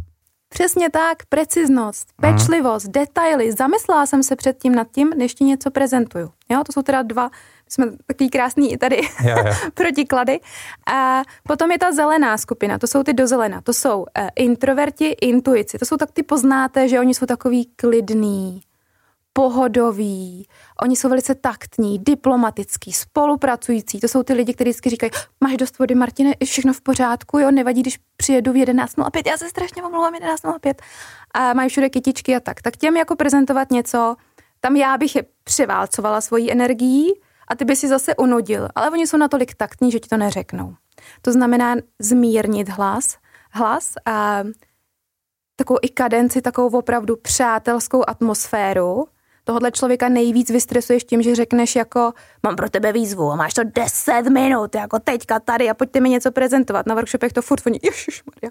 Přesně 0.49 0.91
tak, 0.91 1.27
preciznost, 1.29 2.09
mhm. 2.23 2.35
pečlivost, 2.35 2.85
hmm. 2.85 2.93
detaily. 2.93 3.53
Zamyslela 3.53 4.07
jsem 4.07 4.23
se 4.23 4.37
předtím 4.37 4.75
nad 4.75 4.87
tím, 4.93 5.11
než 5.17 5.35
ti 5.35 5.45
něco 5.45 5.71
prezentuju. 5.71 6.31
Jo, 6.51 6.63
to 6.67 6.73
jsou 6.73 6.83
teda 6.83 7.03
dva 7.03 7.31
jsme 7.69 7.87
takový 8.07 8.31
krásný 8.31 8.73
i 8.73 8.79
tady 8.79 8.97
jo, 8.97 9.37
jo. 9.47 9.53
protiklady. 9.75 10.41
A 10.95 11.23
potom 11.43 11.71
je 11.71 11.79
ta 11.79 11.93
zelená 11.93 12.39
skupina, 12.39 12.79
to 12.79 12.87
jsou 12.87 13.03
ty 13.03 13.13
do 13.13 13.27
zelena, 13.27 13.61
to 13.61 13.73
jsou 13.73 13.99
uh, 13.99 14.29
introverti, 14.37 15.07
intuici, 15.07 15.79
to 15.79 15.85
jsou 15.85 15.97
tak 15.97 16.13
ty 16.13 16.23
poznáte, 16.23 16.89
že 16.89 17.01
oni 17.01 17.15
jsou 17.15 17.27
takový 17.27 17.67
klidný, 17.77 18.61
pohodoví, 19.37 20.49
oni 20.83 20.97
jsou 20.97 21.09
velice 21.09 21.35
taktní, 21.35 21.99
diplomatický, 21.99 22.93
spolupracující. 22.93 24.01
To 24.01 24.09
jsou 24.09 24.23
ty 24.23 24.33
lidi, 24.33 24.55
kteří 24.55 24.71
vždycky 24.71 24.91
říkají, 24.91 25.11
máš 25.41 25.57
dost 25.57 25.79
vody, 25.79 25.95
Martine, 25.95 26.35
je 26.41 26.47
všechno 26.47 26.73
v 26.73 26.81
pořádku, 26.81 27.39
jo, 27.39 27.51
nevadí, 27.51 27.81
když 27.81 27.99
přijedu 28.17 28.53
v 28.53 28.57
11.05, 28.57 29.23
já 29.27 29.37
se 29.37 29.49
strašně 29.49 29.83
omlouvám 29.83 30.15
11.05 30.15 30.75
a 31.35 31.55
mají 31.55 31.69
všude 31.69 31.89
kytičky 31.89 32.37
a 32.37 32.41
tak. 32.41 32.63
Tak 32.63 32.77
těm 32.77 32.97
jako 32.97 33.17
prezentovat 33.17 33.71
něco, 33.71 34.17
tam 34.61 34.77
já 34.77 34.99
bych 34.99 35.17
je 35.17 35.25
převálcovala 35.45 36.21
svojí 36.21 36.53
energií, 36.53 37.13
a 37.49 37.55
ty 37.55 37.65
by 37.65 37.77
si 37.77 37.89
zase 37.89 38.17
unudil, 38.17 38.69
ale 38.75 38.91
oni 38.91 39.07
jsou 39.07 39.17
natolik 39.17 39.55
taktní, 39.55 39.91
že 39.91 40.01
ti 40.01 40.09
to 40.09 40.17
neřeknou. 40.17 40.75
To 41.23 41.33
znamená 41.33 41.75
zmírnit 41.99 42.69
hlas, 42.69 43.17
hlas 43.51 43.93
a 44.07 44.45
takovou 45.57 45.79
i 45.83 45.89
kadenci, 45.89 46.43
takovou 46.43 46.79
opravdu 46.79 47.17
přátelskou 47.17 48.05
atmosféru. 48.09 49.09
Tohle 49.45 49.73
člověka 49.73 50.09
nejvíc 50.09 50.51
vystresuješ 50.51 51.05
tím, 51.05 51.23
že 51.23 51.35
řekneš 51.35 51.77
jako 51.77 52.13
mám 52.43 52.57
pro 52.57 52.71
tebe 52.71 52.93
výzvu 52.93 53.31
a 53.31 53.37
máš 53.37 53.55
to 53.55 53.63
10 53.65 54.23
minut, 54.23 54.75
jako 54.75 54.99
teďka 54.99 55.41
tady 55.41 55.71
a 55.71 55.75
pojďte 55.75 56.01
mi 56.01 56.09
něco 56.09 56.33
prezentovat. 56.33 56.87
Na 56.87 56.95
workshopech 56.95 57.33
to 57.33 57.43
furt 57.43 57.65
voní, 57.65 57.79
ježišmarja. 57.83 58.51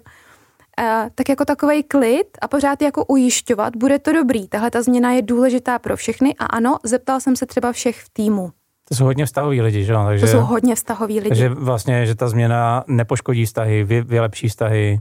Uh, 0.80 1.10
tak 1.14 1.28
jako 1.28 1.44
takový 1.44 1.82
klid 1.82 2.38
a 2.40 2.48
pořád 2.48 2.82
jako 2.82 3.04
ujišťovat, 3.04 3.76
bude 3.76 3.98
to 3.98 4.12
dobrý. 4.12 4.48
Tahle 4.48 4.70
ta 4.70 4.82
změna 4.82 5.12
je 5.12 5.22
důležitá 5.22 5.78
pro 5.78 5.96
všechny 5.96 6.34
a 6.38 6.46
ano, 6.46 6.76
zeptal 6.84 7.20
jsem 7.20 7.36
se 7.36 7.46
třeba 7.46 7.72
všech 7.72 8.00
v 8.00 8.08
týmu. 8.08 8.52
To 8.88 8.94
jsou 8.94 9.04
hodně 9.04 9.26
vztahoví 9.26 9.62
lidi, 9.62 9.84
že 9.84 9.92
jo? 9.92 10.04
Takže, 10.04 10.26
to 10.26 10.32
jsou 10.32 10.40
hodně 10.40 10.74
vztahoví 10.74 11.20
lidi. 11.20 11.28
Takže 11.28 11.48
vlastně, 11.48 12.06
že 12.06 12.14
ta 12.14 12.28
změna 12.28 12.84
nepoškodí 12.86 13.46
vztahy, 13.46 13.84
vy, 13.84 14.02
vylepší 14.02 14.48
vztahy, 14.48 15.00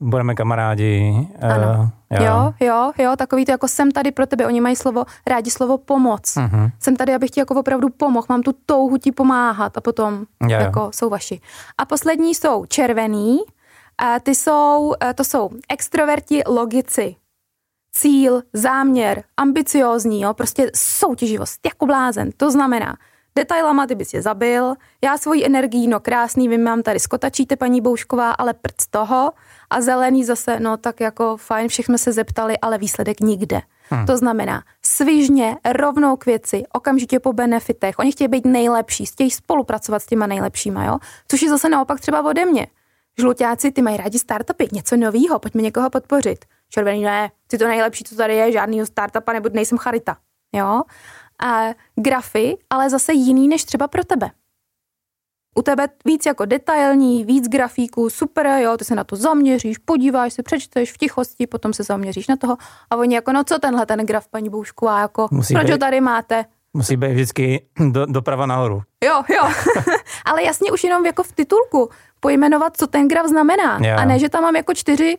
budeme 0.00 0.34
kamarádi. 0.34 1.28
Eh, 1.40 1.52
ano. 1.52 1.90
Uh, 2.10 2.24
jo. 2.24 2.24
jo, 2.24 2.52
jo, 2.60 2.92
jo, 2.98 3.16
takový 3.16 3.44
to 3.44 3.50
jako 3.50 3.68
jsem 3.68 3.90
tady 3.90 4.12
pro 4.12 4.26
tebe. 4.26 4.46
Oni 4.46 4.60
mají 4.60 4.76
slovo, 4.76 5.04
rádi 5.26 5.50
slovo 5.50 5.78
pomoc. 5.78 6.22
Uh-huh. 6.22 6.70
Jsem 6.80 6.96
tady, 6.96 7.14
abych 7.14 7.30
ti 7.30 7.40
jako 7.40 7.54
opravdu 7.54 7.88
pomohl, 7.88 8.26
mám 8.28 8.42
tu 8.42 8.54
touhu 8.66 8.96
ti 8.96 9.12
pomáhat 9.12 9.76
a 9.76 9.80
potom 9.80 10.24
jo, 10.42 10.50
jako 10.50 10.80
jo. 10.80 10.90
jsou 10.94 11.08
vaši. 11.08 11.40
A 11.78 11.84
poslední 11.84 12.34
jsou 12.34 12.66
červený, 12.66 13.38
a 13.98 14.20
ty 14.20 14.34
jsou, 14.34 14.94
eh, 15.02 15.14
to 15.14 15.24
jsou 15.24 15.50
extroverti, 15.68 16.42
logici. 16.46 17.16
Cíl, 17.92 18.42
záměr, 18.52 19.22
ambiciózní, 19.36 20.20
jo, 20.20 20.34
prostě 20.34 20.70
soutěživost, 20.74 21.60
jako 21.66 21.86
blázen. 21.86 22.30
To 22.36 22.50
znamená, 22.50 22.96
Detailama 23.38 23.86
ty 23.86 23.94
bys 23.94 24.14
je 24.14 24.22
zabil, 24.22 24.74
já 25.04 25.18
svoji 25.18 25.46
energii, 25.46 25.86
no 25.86 26.00
krásný, 26.00 26.48
vy 26.48 26.58
mám 26.58 26.82
tady 26.82 27.00
skotačíte, 27.00 27.56
paní 27.56 27.80
Boušková, 27.80 28.30
ale 28.30 28.54
prd 28.54 28.80
z 28.80 28.86
toho. 28.86 29.32
A 29.70 29.80
zelený 29.80 30.24
zase, 30.24 30.60
no 30.60 30.76
tak 30.76 31.00
jako 31.00 31.36
fajn, 31.36 31.68
všechno 31.68 31.98
se 31.98 32.12
zeptali, 32.12 32.58
ale 32.58 32.78
výsledek 32.78 33.20
nikde. 33.20 33.60
Hmm. 33.90 34.06
To 34.06 34.16
znamená, 34.16 34.62
svižně, 34.82 35.56
rovnou 35.64 36.16
k 36.16 36.26
věci, 36.26 36.62
okamžitě 36.72 37.20
po 37.20 37.32
benefitech. 37.32 37.98
Oni 37.98 38.12
chtějí 38.12 38.28
být 38.28 38.44
nejlepší, 38.44 39.06
chtějí 39.06 39.30
spolupracovat 39.30 40.02
s 40.02 40.06
těma 40.06 40.26
nejlepšíma, 40.26 40.84
jo? 40.84 40.98
Což 41.28 41.42
je 41.42 41.48
zase 41.48 41.68
naopak 41.68 42.00
třeba 42.00 42.22
ode 42.22 42.44
mě. 42.44 42.66
Žlutáci, 43.18 43.70
ty 43.70 43.82
mají 43.82 43.96
rádi 43.96 44.18
startupy, 44.18 44.68
něco 44.72 44.96
nového, 44.96 45.38
pojďme 45.38 45.62
někoho 45.62 45.90
podpořit. 45.90 46.44
Červený, 46.68 47.02
ne, 47.02 47.30
ty 47.46 47.58
to 47.58 47.68
nejlepší, 47.68 48.04
co 48.04 48.16
tady 48.16 48.34
je, 48.36 48.52
žádný 48.52 48.86
startupa, 48.86 49.32
nebo 49.32 49.48
nejsem 49.52 49.78
charita. 49.78 50.16
Jo? 50.52 50.82
a 51.42 51.74
grafy, 51.96 52.56
ale 52.70 52.90
zase 52.90 53.12
jiný 53.12 53.48
než 53.48 53.64
třeba 53.64 53.88
pro 53.88 54.04
tebe. 54.04 54.30
U 55.56 55.62
tebe 55.62 55.88
víc 56.04 56.26
jako 56.26 56.44
detailní, 56.44 57.24
víc 57.24 57.48
grafíků, 57.48 58.10
super, 58.10 58.46
jo, 58.46 58.76
ty 58.76 58.84
se 58.84 58.94
na 58.94 59.04
to 59.04 59.16
zaměříš, 59.16 59.78
podíváš 59.78 60.32
se, 60.32 60.42
přečteš 60.42 60.92
v 60.92 60.96
tichosti, 60.96 61.46
potom 61.46 61.72
se 61.72 61.82
zaměříš 61.82 62.28
na 62.28 62.36
toho 62.36 62.56
a 62.90 62.96
oni 62.96 63.14
jako, 63.14 63.32
no 63.32 63.44
co 63.44 63.58
tenhle 63.58 63.86
ten 63.86 64.06
graf, 64.06 64.28
paní 64.28 64.48
Boušková, 64.48 65.00
jako, 65.00 65.28
musí 65.30 65.54
proč 65.54 65.66
být, 65.66 65.72
ho 65.72 65.78
tady 65.78 66.00
máte? 66.00 66.44
Musí 66.74 66.96
být 66.96 67.12
vždycky 67.12 67.66
do, 67.90 68.06
doprava 68.06 68.46
nahoru. 68.46 68.82
Jo, 69.04 69.22
jo, 69.28 69.42
ale 70.24 70.42
jasně 70.42 70.72
už 70.72 70.84
jenom 70.84 71.06
jako 71.06 71.22
v 71.22 71.32
titulku 71.32 71.90
pojmenovat, 72.20 72.76
co 72.76 72.86
ten 72.86 73.08
graf 73.08 73.26
znamená 73.26 73.78
jo. 73.82 73.96
a 73.98 74.04
ne, 74.04 74.18
že 74.18 74.28
tam 74.28 74.42
mám 74.42 74.56
jako 74.56 74.74
čtyři 74.74 75.16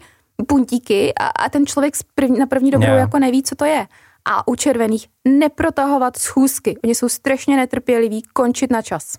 puntíky 0.47 1.13
a, 1.15 1.28
a 1.28 1.49
ten 1.49 1.65
člověk 1.65 1.93
první, 2.15 2.39
na 2.39 2.45
první 2.45 2.71
dobrou 2.71 2.91
jo. 2.91 2.97
jako 2.97 3.19
neví, 3.19 3.43
co 3.43 3.56
to 3.56 3.65
je 3.65 3.88
a 4.25 4.47
u 4.47 4.56
červených 4.56 5.08
neprotahovat 5.28 6.17
schůzky. 6.17 6.78
Oni 6.84 6.95
jsou 6.95 7.10
strašně 7.10 7.58
netrpěliví, 7.58 8.23
končit 8.34 8.71
na 8.71 8.82
čas. 8.82 9.17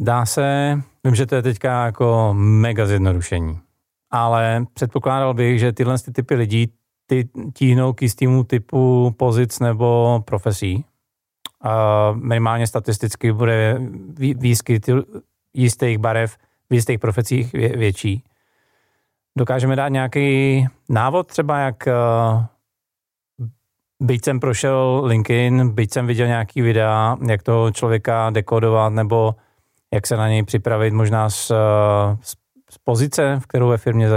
Dá 0.00 0.26
se, 0.26 0.78
vím, 1.04 1.14
že 1.14 1.26
to 1.26 1.34
je 1.34 1.42
teďka 1.42 1.84
jako 1.84 2.30
mega 2.38 2.86
zjednodušení, 2.86 3.60
ale 4.10 4.66
předpokládal 4.74 5.34
bych, 5.34 5.60
že 5.60 5.72
tyhle 5.72 5.98
ty 5.98 6.12
typy 6.12 6.34
lidí 6.34 6.72
ty 7.06 7.28
tíhnou 7.54 7.92
k 7.92 8.02
jistému 8.02 8.44
typu 8.44 9.14
pozic 9.16 9.58
nebo 9.58 10.20
profesí. 10.24 10.84
A 11.60 12.12
minimálně 12.12 12.66
statisticky 12.66 13.32
bude 13.32 13.80
výskyt 14.18 14.86
jistých 15.54 15.98
barev 15.98 16.36
v 16.70 16.74
jistých 16.74 16.98
profesích 16.98 17.52
větší. 17.52 18.24
Dokážeme 19.36 19.76
dát 19.76 19.88
nějaký 19.88 20.66
návod 20.88 21.26
třeba, 21.26 21.58
jak 21.58 21.88
byť 24.00 24.24
jsem 24.24 24.40
prošel 24.40 25.02
LinkedIn, 25.04 25.68
byť 25.68 25.92
jsem 25.92 26.06
viděl 26.06 26.26
nějaký 26.26 26.62
videa, 26.62 27.16
jak 27.26 27.42
toho 27.42 27.70
člověka 27.70 28.30
dekodovat, 28.30 28.92
nebo 28.92 29.34
jak 29.94 30.06
se 30.06 30.16
na 30.16 30.28
něj 30.28 30.42
připravit 30.42 30.92
možná 30.94 31.30
z, 31.30 31.52
z, 32.20 32.34
z 32.70 32.78
pozice, 32.84 33.38
v 33.42 33.46
kterou 33.46 33.68
ve 33.68 33.78
firmě 33.78 34.08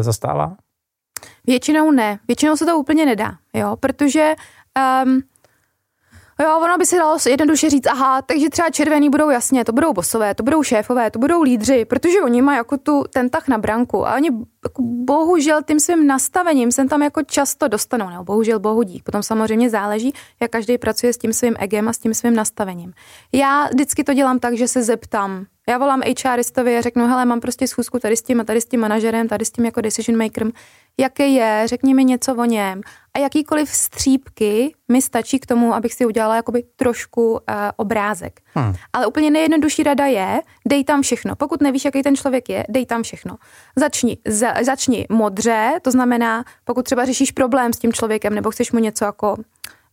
zastává? 0.00 0.56
Většinou 1.46 1.90
ne. 1.90 2.18
Většinou 2.28 2.56
se 2.56 2.66
to 2.66 2.78
úplně 2.78 3.06
nedá, 3.06 3.32
jo, 3.54 3.76
protože 3.80 4.34
um, 5.04 5.22
Jo, 6.42 6.58
ono 6.58 6.78
by 6.78 6.86
se 6.86 6.96
dalo 6.96 7.18
jednoduše 7.28 7.70
říct, 7.70 7.86
aha, 7.86 8.22
takže 8.22 8.50
třeba 8.50 8.70
červený 8.70 9.10
budou 9.10 9.30
jasně, 9.30 9.64
to 9.64 9.72
budou 9.72 9.92
bosové, 9.92 10.34
to 10.34 10.42
budou 10.42 10.62
šéfové, 10.62 11.10
to 11.10 11.18
budou 11.18 11.42
lídři, 11.42 11.84
protože 11.84 12.20
oni 12.20 12.42
mají 12.42 12.56
jako 12.56 12.76
tu, 12.76 13.04
ten 13.12 13.30
tah 13.30 13.48
na 13.48 13.58
branku. 13.58 14.06
A 14.06 14.14
oni 14.14 14.28
jako 14.64 14.82
bohužel 14.82 15.62
tím 15.62 15.80
svým 15.80 16.06
nastavením 16.06 16.72
se 16.72 16.84
tam 16.84 17.02
jako 17.02 17.22
často 17.22 17.68
dostanou, 17.68 18.10
nebo 18.10 18.24
bohužel 18.24 18.60
bohu 18.60 18.82
dík. 18.82 19.04
Potom 19.04 19.22
samozřejmě 19.22 19.70
záleží, 19.70 20.12
jak 20.40 20.50
každý 20.50 20.78
pracuje 20.78 21.12
s 21.12 21.18
tím 21.18 21.32
svým 21.32 21.54
egem 21.58 21.88
a 21.88 21.92
s 21.92 21.98
tím 21.98 22.14
svým 22.14 22.34
nastavením. 22.34 22.92
Já 23.32 23.68
vždycky 23.68 24.04
to 24.04 24.14
dělám 24.14 24.38
tak, 24.38 24.56
že 24.56 24.68
se 24.68 24.82
zeptám, 24.82 25.46
já 25.68 25.78
volám 25.78 26.02
HRistovi 26.24 26.78
a 26.78 26.80
řeknu, 26.80 27.06
hele, 27.06 27.24
mám 27.24 27.40
prostě 27.40 27.68
schůzku 27.68 27.98
tady 27.98 28.16
s 28.16 28.22
tím 28.22 28.40
a 28.40 28.44
tady 28.44 28.60
s 28.60 28.64
tím 28.64 28.80
manažerem, 28.80 29.28
tady 29.28 29.44
s 29.44 29.50
tím 29.50 29.64
jako 29.64 29.80
decision 29.80 30.18
makerem, 30.18 30.52
jaký 30.98 31.34
je, 31.34 31.62
řekni 31.64 31.94
mi 31.94 32.04
něco 32.04 32.34
o 32.34 32.44
něm 32.44 32.80
a 33.16 33.18
jakýkoliv 33.18 33.68
střípky 33.68 34.74
mi 34.88 35.02
stačí 35.02 35.38
k 35.38 35.46
tomu, 35.46 35.74
abych 35.74 35.94
si 35.94 36.06
udělala 36.06 36.36
jakoby 36.36 36.64
trošku 36.76 37.32
uh, 37.32 37.38
obrázek. 37.76 38.40
Hmm. 38.54 38.74
Ale 38.92 39.06
úplně 39.06 39.30
nejjednodušší 39.30 39.82
rada 39.82 40.06
je, 40.06 40.42
dej 40.66 40.84
tam 40.84 41.02
všechno. 41.02 41.36
Pokud 41.36 41.60
nevíš, 41.60 41.84
jaký 41.84 42.02
ten 42.02 42.16
člověk 42.16 42.48
je, 42.48 42.64
dej 42.68 42.86
tam 42.86 43.02
všechno. 43.02 43.36
Začni, 43.76 44.18
za, 44.28 44.54
začni 44.62 45.06
modře, 45.10 45.72
to 45.82 45.90
znamená, 45.90 46.44
pokud 46.64 46.84
třeba 46.84 47.04
řešíš 47.04 47.32
problém 47.32 47.72
s 47.72 47.78
tím 47.78 47.92
člověkem 47.92 48.34
nebo 48.34 48.50
chceš 48.50 48.72
mu 48.72 48.78
něco 48.78 49.04
jako, 49.04 49.36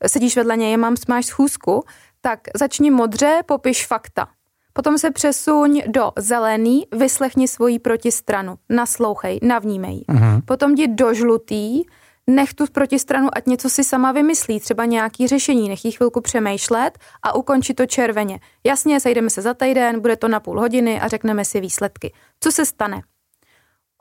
sedíš 0.07 0.35
vedle 0.35 0.57
něj, 0.57 0.77
mám, 0.77 0.95
máš 1.07 1.25
schůzku, 1.25 1.83
tak 2.21 2.39
začni 2.55 2.91
modře, 2.91 3.39
popiš 3.45 3.87
fakta. 3.87 4.27
Potom 4.73 4.97
se 4.97 5.11
přesuň 5.11 5.81
do 5.87 6.11
zelený, 6.17 6.83
vyslechni 6.91 7.47
svoji 7.47 7.79
protistranu, 7.79 8.55
naslouchej, 8.69 9.39
navnímej. 9.41 10.01
Uh-huh. 10.09 10.41
Potom 10.45 10.73
jdi 10.73 10.87
do 10.87 11.13
žlutý, 11.13 11.83
nech 12.29 12.53
tu 12.53 12.65
protistranu, 12.71 13.29
ať 13.33 13.45
něco 13.45 13.69
si 13.69 13.83
sama 13.83 14.11
vymyslí, 14.11 14.59
třeba 14.59 14.85
nějaký 14.85 15.27
řešení, 15.27 15.69
nech 15.69 15.85
jí 15.85 15.91
chvilku 15.91 16.21
přemýšlet 16.21 16.97
a 17.23 17.35
ukončí 17.35 17.73
to 17.73 17.85
červeně. 17.85 18.39
Jasně, 18.63 18.99
sejdeme 18.99 19.29
se 19.29 19.41
za 19.41 19.53
týden, 19.53 19.99
bude 19.99 20.15
to 20.15 20.27
na 20.27 20.39
půl 20.39 20.59
hodiny 20.59 21.01
a 21.01 21.07
řekneme 21.07 21.45
si 21.45 21.59
výsledky. 21.59 22.13
Co 22.39 22.51
se 22.51 22.65
stane? 22.65 23.01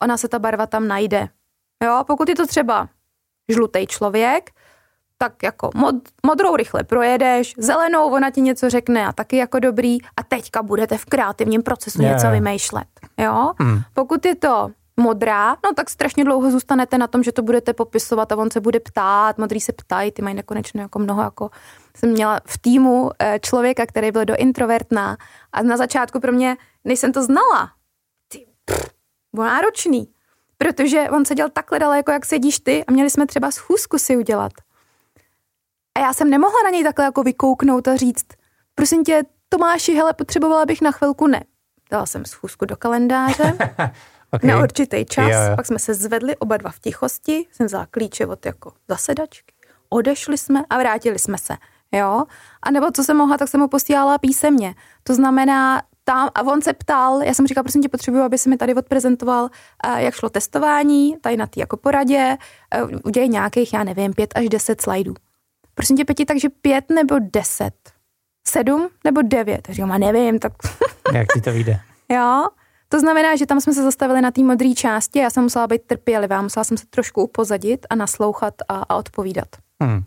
Ona 0.02 0.16
se 0.16 0.28
ta 0.28 0.38
barva 0.38 0.66
tam 0.66 0.88
najde. 0.88 1.28
Jo, 1.84 2.04
pokud 2.06 2.28
je 2.28 2.34
to 2.34 2.46
třeba 2.46 2.88
žlutý 3.48 3.86
člověk, 3.86 4.50
tak 5.18 5.42
jako 5.42 5.70
mod, 5.74 5.94
modrou 6.26 6.56
rychle 6.56 6.84
projedeš, 6.84 7.54
zelenou 7.58 8.12
ona 8.12 8.30
ti 8.30 8.40
něco 8.40 8.70
řekne 8.70 9.06
a 9.06 9.12
taky 9.12 9.36
jako 9.36 9.58
dobrý 9.58 9.98
a 10.02 10.22
teďka 10.28 10.62
budete 10.62 10.98
v 10.98 11.04
kreativním 11.04 11.62
procesu 11.62 12.02
yeah. 12.02 12.14
něco 12.14 12.30
vymýšlet. 12.30 12.86
Jo? 13.18 13.52
Hmm. 13.58 13.80
Pokud 13.94 14.26
je 14.26 14.36
to 14.36 14.70
modrá, 14.96 15.56
no 15.64 15.74
tak 15.76 15.90
strašně 15.90 16.24
dlouho 16.24 16.50
zůstanete 16.50 16.98
na 16.98 17.06
tom, 17.06 17.22
že 17.22 17.32
to 17.32 17.42
budete 17.42 17.72
popisovat 17.72 18.32
a 18.32 18.36
on 18.36 18.50
se 18.50 18.60
bude 18.60 18.80
ptát, 18.80 19.38
modrý 19.38 19.60
se 19.60 19.72
ptají, 19.72 20.12
ty 20.12 20.22
mají 20.22 20.34
nekonečně 20.34 20.80
jako 20.80 20.98
mnoho, 20.98 21.22
jako 21.22 21.50
jsem 21.96 22.10
měla 22.10 22.40
v 22.46 22.58
týmu 22.58 23.10
eh, 23.18 23.38
člověka, 23.42 23.86
který 23.86 24.12
byl 24.12 24.24
do 24.24 24.36
introvertná 24.36 25.16
a 25.52 25.62
na 25.62 25.76
začátku 25.76 26.20
pro 26.20 26.32
mě, 26.32 26.56
než 26.84 26.98
jsem 26.98 27.12
to 27.12 27.22
znala, 27.22 27.72
ty, 28.28 28.46
pff, 28.64 28.90
bylo 29.32 29.46
náročný, 29.46 30.08
protože 30.58 31.10
on 31.10 31.24
seděl 31.24 31.48
takhle 31.50 31.78
daleko, 31.78 32.10
jak 32.10 32.26
sedíš 32.26 32.58
ty 32.58 32.84
a 32.84 32.92
měli 32.92 33.10
jsme 33.10 33.26
třeba 33.26 33.50
schůzku 33.50 33.98
si 33.98 34.16
udělat. 34.16 34.52
A 35.98 36.00
já 36.00 36.12
jsem 36.12 36.30
nemohla 36.30 36.62
na 36.64 36.70
něj 36.70 36.84
takhle 36.84 37.04
jako 37.04 37.22
vykouknout 37.22 37.88
a 37.88 37.96
říct, 37.96 38.26
prosím 38.74 39.04
tě, 39.04 39.22
Tomáši, 39.48 39.94
hele, 39.94 40.12
potřebovala 40.12 40.66
bych 40.66 40.82
na 40.82 40.90
chvilku 40.90 41.26
ne. 41.26 41.44
Dala 41.90 42.06
jsem 42.06 42.24
schůzku 42.24 42.64
do 42.64 42.76
kalendáře 42.76 43.58
okay. 44.32 44.50
na 44.50 44.62
určitý 44.62 45.04
čas, 45.04 45.28
yeah. 45.28 45.56
pak 45.56 45.66
jsme 45.66 45.78
se 45.78 45.94
zvedli 45.94 46.36
oba 46.36 46.56
dva 46.56 46.70
v 46.70 46.80
tichosti, 46.80 47.46
jsem 47.52 47.66
vzala 47.66 47.86
klíče 47.90 48.26
od 48.26 48.46
jako 48.46 48.72
zasedačky, 48.88 49.54
odešli 49.88 50.38
jsme 50.38 50.64
a 50.70 50.78
vrátili 50.78 51.18
jsme 51.18 51.38
se. 51.38 51.56
Jo? 51.92 52.24
A 52.62 52.70
nebo 52.70 52.86
co 52.90 53.04
jsem 53.04 53.16
mohla, 53.16 53.38
tak 53.38 53.48
jsem 53.48 53.60
mu 53.60 53.68
posílala 53.68 54.18
písemně. 54.18 54.74
To 55.02 55.14
znamená, 55.14 55.82
tam, 56.04 56.28
a 56.34 56.42
on 56.42 56.62
se 56.62 56.72
ptal, 56.72 57.22
já 57.22 57.34
jsem 57.34 57.46
říkala, 57.46 57.62
prosím 57.62 57.82
tě, 57.82 57.88
potřebuji, 57.88 58.22
aby 58.22 58.38
se 58.38 58.50
mi 58.50 58.56
tady 58.56 58.74
odprezentoval, 58.74 59.48
jak 59.96 60.14
šlo 60.14 60.28
testování, 60.30 61.16
tady 61.20 61.36
na 61.36 61.46
té 61.46 61.60
jako 61.60 61.76
poradě, 61.76 62.36
udělej 63.04 63.28
nějakých, 63.28 63.72
já 63.72 63.84
nevím, 63.84 64.12
pět 64.12 64.32
až 64.36 64.48
deset 64.48 64.80
slajdů. 64.80 65.14
Prosím 65.74 65.96
tě, 65.96 66.04
Peti, 66.04 66.24
takže 66.24 66.48
pět 66.48 66.84
nebo 66.90 67.16
deset? 67.18 67.74
Sedm 68.46 68.88
nebo 69.04 69.22
devět? 69.22 69.68
říkám, 69.70 69.92
a 69.92 69.98
nevím, 69.98 70.38
tak... 70.38 70.52
Jak 71.12 71.26
ti 71.34 71.40
to 71.40 71.52
vyjde? 71.52 71.80
jo, 72.08 72.48
to 72.92 73.00
znamená, 73.00 73.36
že 73.36 73.46
tam 73.46 73.60
jsme 73.60 73.72
se 73.72 73.82
zastavili 73.82 74.20
na 74.20 74.30
té 74.30 74.42
modré 74.42 74.74
části, 74.74 75.18
já 75.18 75.30
jsem 75.30 75.42
musela 75.42 75.66
být 75.66 75.82
trpělivá, 75.86 76.42
musela 76.42 76.64
jsem 76.64 76.76
se 76.76 76.86
trošku 76.90 77.22
upozadit 77.22 77.86
a 77.90 77.94
naslouchat 77.94 78.54
a, 78.68 78.74
a 78.74 78.96
odpovídat. 78.96 79.48
Hmm. 79.82 80.02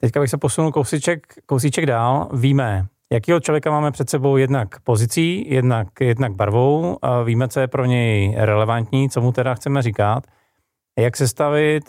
Teďka 0.00 0.20
bych 0.20 0.30
se 0.30 0.36
posunul 0.38 0.72
kousíček, 0.72 1.34
kousíček 1.46 1.86
dál. 1.86 2.28
Víme, 2.32 2.86
jakýho 3.12 3.40
člověka 3.40 3.70
máme 3.70 3.90
před 3.90 4.10
sebou 4.10 4.36
jednak 4.36 4.80
pozicí, 4.80 5.50
jednak, 5.50 5.88
jednak 6.00 6.32
barvou, 6.32 6.98
a 7.02 7.22
víme, 7.22 7.48
co 7.48 7.60
je 7.60 7.68
pro 7.68 7.84
něj 7.84 8.34
relevantní, 8.38 9.10
co 9.10 9.20
mu 9.20 9.32
teda 9.32 9.54
chceme 9.54 9.82
říkat, 9.82 10.26
jak 10.98 11.16
se 11.16 11.28
stavit 11.28 11.84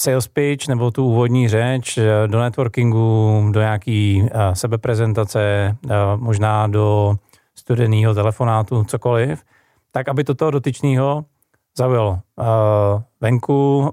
sales 0.00 0.28
pitch 0.28 0.68
nebo 0.68 0.90
tu 0.90 1.06
úvodní 1.06 1.48
řeč 1.48 1.98
eh, 1.98 2.04
do 2.26 2.40
networkingu, 2.40 3.48
do 3.52 3.60
nějaký 3.60 4.22
uh, 4.22 4.28
sebeprezentace, 4.52 5.76
uh, 5.84 5.90
možná 6.16 6.66
do 6.66 7.16
studeného 7.62 8.14
telefonátu, 8.14 8.84
cokoliv, 8.84 9.42
tak 9.90 10.08
aby 10.08 10.24
to 10.24 10.34
toho 10.34 10.50
dotyčného 10.50 11.24
zaujalo. 11.78 12.10
Uh, 12.10 13.02
venku, 13.20 13.90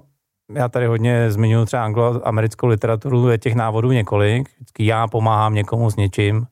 já 0.54 0.68
tady 0.68 0.86
hodně 0.86 1.30
zmiňuji 1.30 1.66
třeba 1.66 1.84
anglo-americkou 1.84 2.66
literaturu, 2.66 3.28
je 3.28 3.38
těch 3.38 3.54
návodů 3.54 3.92
několik, 3.92 4.50
vždycky 4.54 4.86
já 4.86 5.06
pomáhám 5.06 5.54
někomu 5.54 5.90
s 5.90 5.96
něčím, 5.96 6.46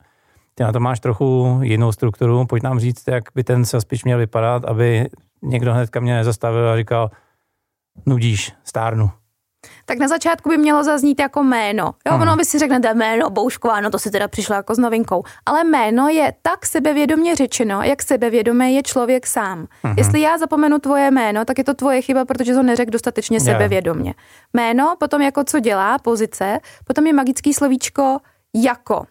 ty 0.55 0.63
na 0.63 0.71
to 0.71 0.79
máš 0.79 0.99
trochu 0.99 1.59
jinou 1.63 1.91
strukturu, 1.91 2.45
pojď 2.45 2.63
nám 2.63 2.79
říct, 2.79 3.07
jak 3.07 3.23
by 3.35 3.43
ten 3.43 3.63
pitch 3.87 4.05
měl 4.05 4.17
vypadat, 4.17 4.65
aby 4.65 5.07
někdo 5.43 5.73
hnedka 5.73 5.99
mě 5.99 6.15
nezastavil 6.15 6.69
a 6.69 6.77
říkal, 6.77 7.11
nudíš, 8.05 8.53
stárnu 8.63 9.11
tak 9.85 9.97
na 9.97 10.07
začátku 10.07 10.49
by 10.49 10.57
mělo 10.57 10.83
zaznít 10.83 11.19
jako 11.19 11.43
jméno. 11.43 11.93
Jo, 12.07 12.19
ono 12.21 12.35
by 12.35 12.45
si 12.45 12.59
řeknete 12.59 12.93
jméno 12.93 13.29
Boušková, 13.29 13.81
no 13.81 13.89
to 13.89 13.99
si 13.99 14.11
teda 14.11 14.27
přišlo 14.27 14.55
jako 14.55 14.75
s 14.75 14.77
novinkou. 14.77 15.23
Ale 15.45 15.63
jméno 15.63 16.07
je 16.07 16.33
tak 16.41 16.65
sebevědomě 16.65 17.35
řečeno, 17.35 17.81
jak 17.81 18.03
sebevědomý 18.03 18.75
je 18.75 18.83
člověk 18.83 19.27
sám. 19.27 19.67
Hmm. 19.83 19.93
Jestli 19.97 20.21
já 20.21 20.37
zapomenu 20.37 20.79
tvoje 20.79 21.11
jméno, 21.11 21.45
tak 21.45 21.57
je 21.57 21.63
to 21.63 21.73
tvoje 21.73 22.01
chyba, 22.01 22.25
protože 22.25 22.53
to 22.53 22.63
neřekl 22.63 22.91
dostatečně 22.91 23.37
yeah. 23.37 23.45
sebevědomě. 23.45 24.13
Jméno, 24.53 24.95
potom 24.99 25.21
jako 25.21 25.43
co 25.43 25.59
dělá, 25.59 25.97
pozice, 25.99 26.59
potom 26.85 27.07
je 27.07 27.13
magický 27.13 27.53
slovíčko 27.53 28.17
jako. 28.55 29.03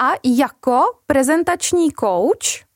A 0.00 0.12
jako 0.24 0.82
prezentační 1.06 1.88
coach, 2.00 2.66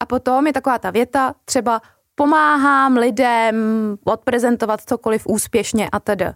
a 0.00 0.06
potom 0.06 0.46
je 0.46 0.52
taková 0.52 0.78
ta 0.78 0.90
věta, 0.90 1.34
třeba 1.44 1.80
pomáhám 2.16 2.96
lidem 2.96 3.56
odprezentovat 4.04 4.80
cokoliv 4.86 5.26
úspěšně 5.26 5.88
a 5.92 6.00
tedy. 6.00 6.26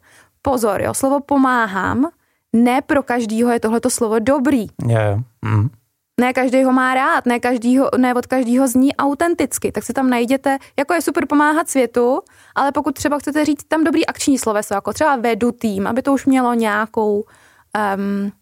Pozor, 0.43 0.83
jo, 0.83 0.95
slovo 0.95 1.21
pomáhám, 1.21 2.09
ne 2.53 2.83
pro 2.83 3.03
každýho 3.03 3.51
je 3.51 3.61
tohleto 3.61 3.90
slovo 3.90 4.19
dobrý. 4.19 4.66
Yeah. 4.88 5.21
Mm. 5.43 5.69
Ne 6.21 6.33
každý 6.33 6.64
ho 6.64 6.73
má 6.73 6.95
rád, 6.95 7.27
ne, 7.27 7.40
každýho, 7.40 7.90
ne 7.97 8.14
od 8.14 8.27
každého 8.27 8.69
zní 8.69 8.97
autenticky, 8.97 9.73
tak 9.73 9.85
si 9.85 9.93
tam 9.93 10.11
najděte, 10.11 10.59
jako 10.79 10.95
je 10.95 11.03
super 11.03 11.27
pomáhat 11.27 11.69
světu, 11.69 12.21
ale 12.55 12.73
pokud 12.73 12.95
třeba 12.95 13.19
chcete 13.19 13.45
říct 13.45 13.64
tam 13.64 13.85
dobrý 13.85 14.07
akční 14.07 14.38
sloveso, 14.38 14.75
jako 14.75 14.93
třeba 14.93 15.16
vedu 15.16 15.53
tým, 15.53 15.87
aby 15.87 16.03
to 16.03 16.12
už 16.12 16.27
mělo 16.27 16.55
nějakou, 16.55 17.25
um, 17.97 18.33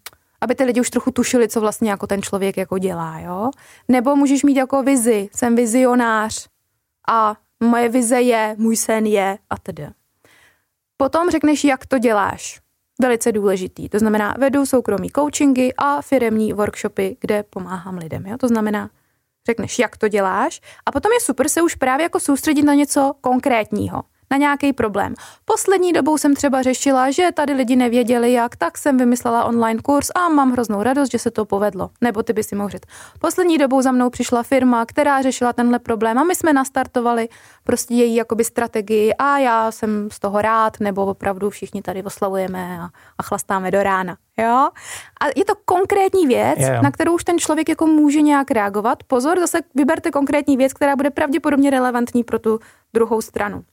aby 0.41 0.55
ty 0.55 0.63
lidi 0.63 0.81
už 0.81 0.89
trochu 0.89 1.11
tušili, 1.11 1.47
co 1.47 1.61
vlastně 1.61 1.89
jako 1.89 2.07
ten 2.07 2.21
člověk 2.21 2.57
jako 2.57 2.77
dělá, 2.77 3.19
jo. 3.19 3.49
Nebo 3.87 4.15
můžeš 4.15 4.43
mít 4.43 4.57
jako 4.57 4.83
vizi, 4.83 5.29
jsem 5.35 5.55
vizionář 5.55 6.47
a 7.09 7.35
moje 7.63 7.89
vize 7.89 8.21
je, 8.21 8.55
můj 8.57 8.75
sen 8.75 9.05
je 9.05 9.37
a 9.49 9.57
tedy. 9.57 9.87
Potom 10.97 11.29
řekneš, 11.29 11.63
jak 11.63 11.85
to 11.85 11.99
děláš. 11.99 12.61
Velice 13.01 13.31
důležitý. 13.31 13.89
To 13.89 13.99
znamená, 13.99 14.35
vedu 14.39 14.65
soukromí 14.65 15.09
coachingy 15.09 15.73
a 15.77 16.01
firemní 16.01 16.53
workshopy, 16.53 17.17
kde 17.21 17.43
pomáhám 17.43 17.97
lidem. 17.97 18.25
Jo? 18.25 18.37
To 18.37 18.47
znamená, 18.47 18.89
řekneš, 19.47 19.79
jak 19.79 19.97
to 19.97 20.07
děláš 20.07 20.61
a 20.85 20.91
potom 20.91 21.11
je 21.11 21.19
super 21.19 21.49
se 21.49 21.61
už 21.61 21.75
právě 21.75 22.03
jako 22.03 22.19
soustředit 22.19 22.63
na 22.63 22.73
něco 22.73 23.13
konkrétního. 23.21 24.03
Na 24.31 24.37
nějaký 24.37 24.73
problém. 24.73 25.13
Poslední 25.45 25.93
dobou 25.93 26.17
jsem 26.17 26.35
třeba 26.35 26.61
řešila, 26.61 27.11
že 27.11 27.29
tady 27.33 27.53
lidi 27.53 27.75
nevěděli 27.75 28.33
jak, 28.33 28.55
tak 28.55 28.77
jsem 28.77 28.97
vymyslela 28.97 29.43
online 29.43 29.81
kurz 29.81 30.09
a 30.15 30.29
mám 30.29 30.51
hroznou 30.51 30.83
radost, 30.83 31.11
že 31.11 31.19
se 31.19 31.31
to 31.31 31.45
povedlo. 31.45 31.89
Nebo 32.01 32.23
ty 32.23 32.33
by 32.33 32.43
si 32.43 32.55
mohl 32.55 32.69
říct. 32.69 32.83
Poslední 33.19 33.57
dobou 33.57 33.81
za 33.81 33.91
mnou 33.91 34.09
přišla 34.09 34.43
firma, 34.43 34.85
která 34.85 35.21
řešila 35.21 35.53
tenhle 35.53 35.79
problém 35.79 36.17
a 36.17 36.23
my 36.23 36.35
jsme 36.35 36.53
nastartovali 36.53 37.29
prostě 37.63 37.93
její 37.93 38.15
jakoby 38.15 38.43
strategii 38.43 39.13
a 39.13 39.37
já 39.37 39.71
jsem 39.71 40.09
z 40.11 40.19
toho 40.19 40.41
rád, 40.41 40.79
nebo 40.79 41.05
opravdu 41.05 41.49
všichni 41.49 41.81
tady 41.81 42.03
oslavujeme 42.03 42.79
a, 42.81 42.89
a 43.17 43.23
chlastáme 43.23 43.71
do 43.71 43.83
rána. 43.83 44.17
Jo? 44.37 44.69
A 45.21 45.25
je 45.35 45.45
to 45.45 45.53
konkrétní 45.65 46.27
věc, 46.27 46.59
jo. 46.59 46.81
na 46.81 46.91
kterou 46.91 47.15
už 47.15 47.23
ten 47.23 47.39
člověk 47.39 47.69
jako 47.69 47.87
může 47.87 48.21
nějak 48.21 48.51
reagovat. 48.51 49.03
Pozor, 49.03 49.39
zase 49.39 49.59
vyberte 49.75 50.11
konkrétní 50.11 50.57
věc, 50.57 50.73
která 50.73 50.95
bude 50.95 51.09
pravděpodobně 51.09 51.69
relevantní 51.69 52.23
pro 52.23 52.39
tu 52.39 52.59
druhou 52.93 53.21
stranu. 53.21 53.63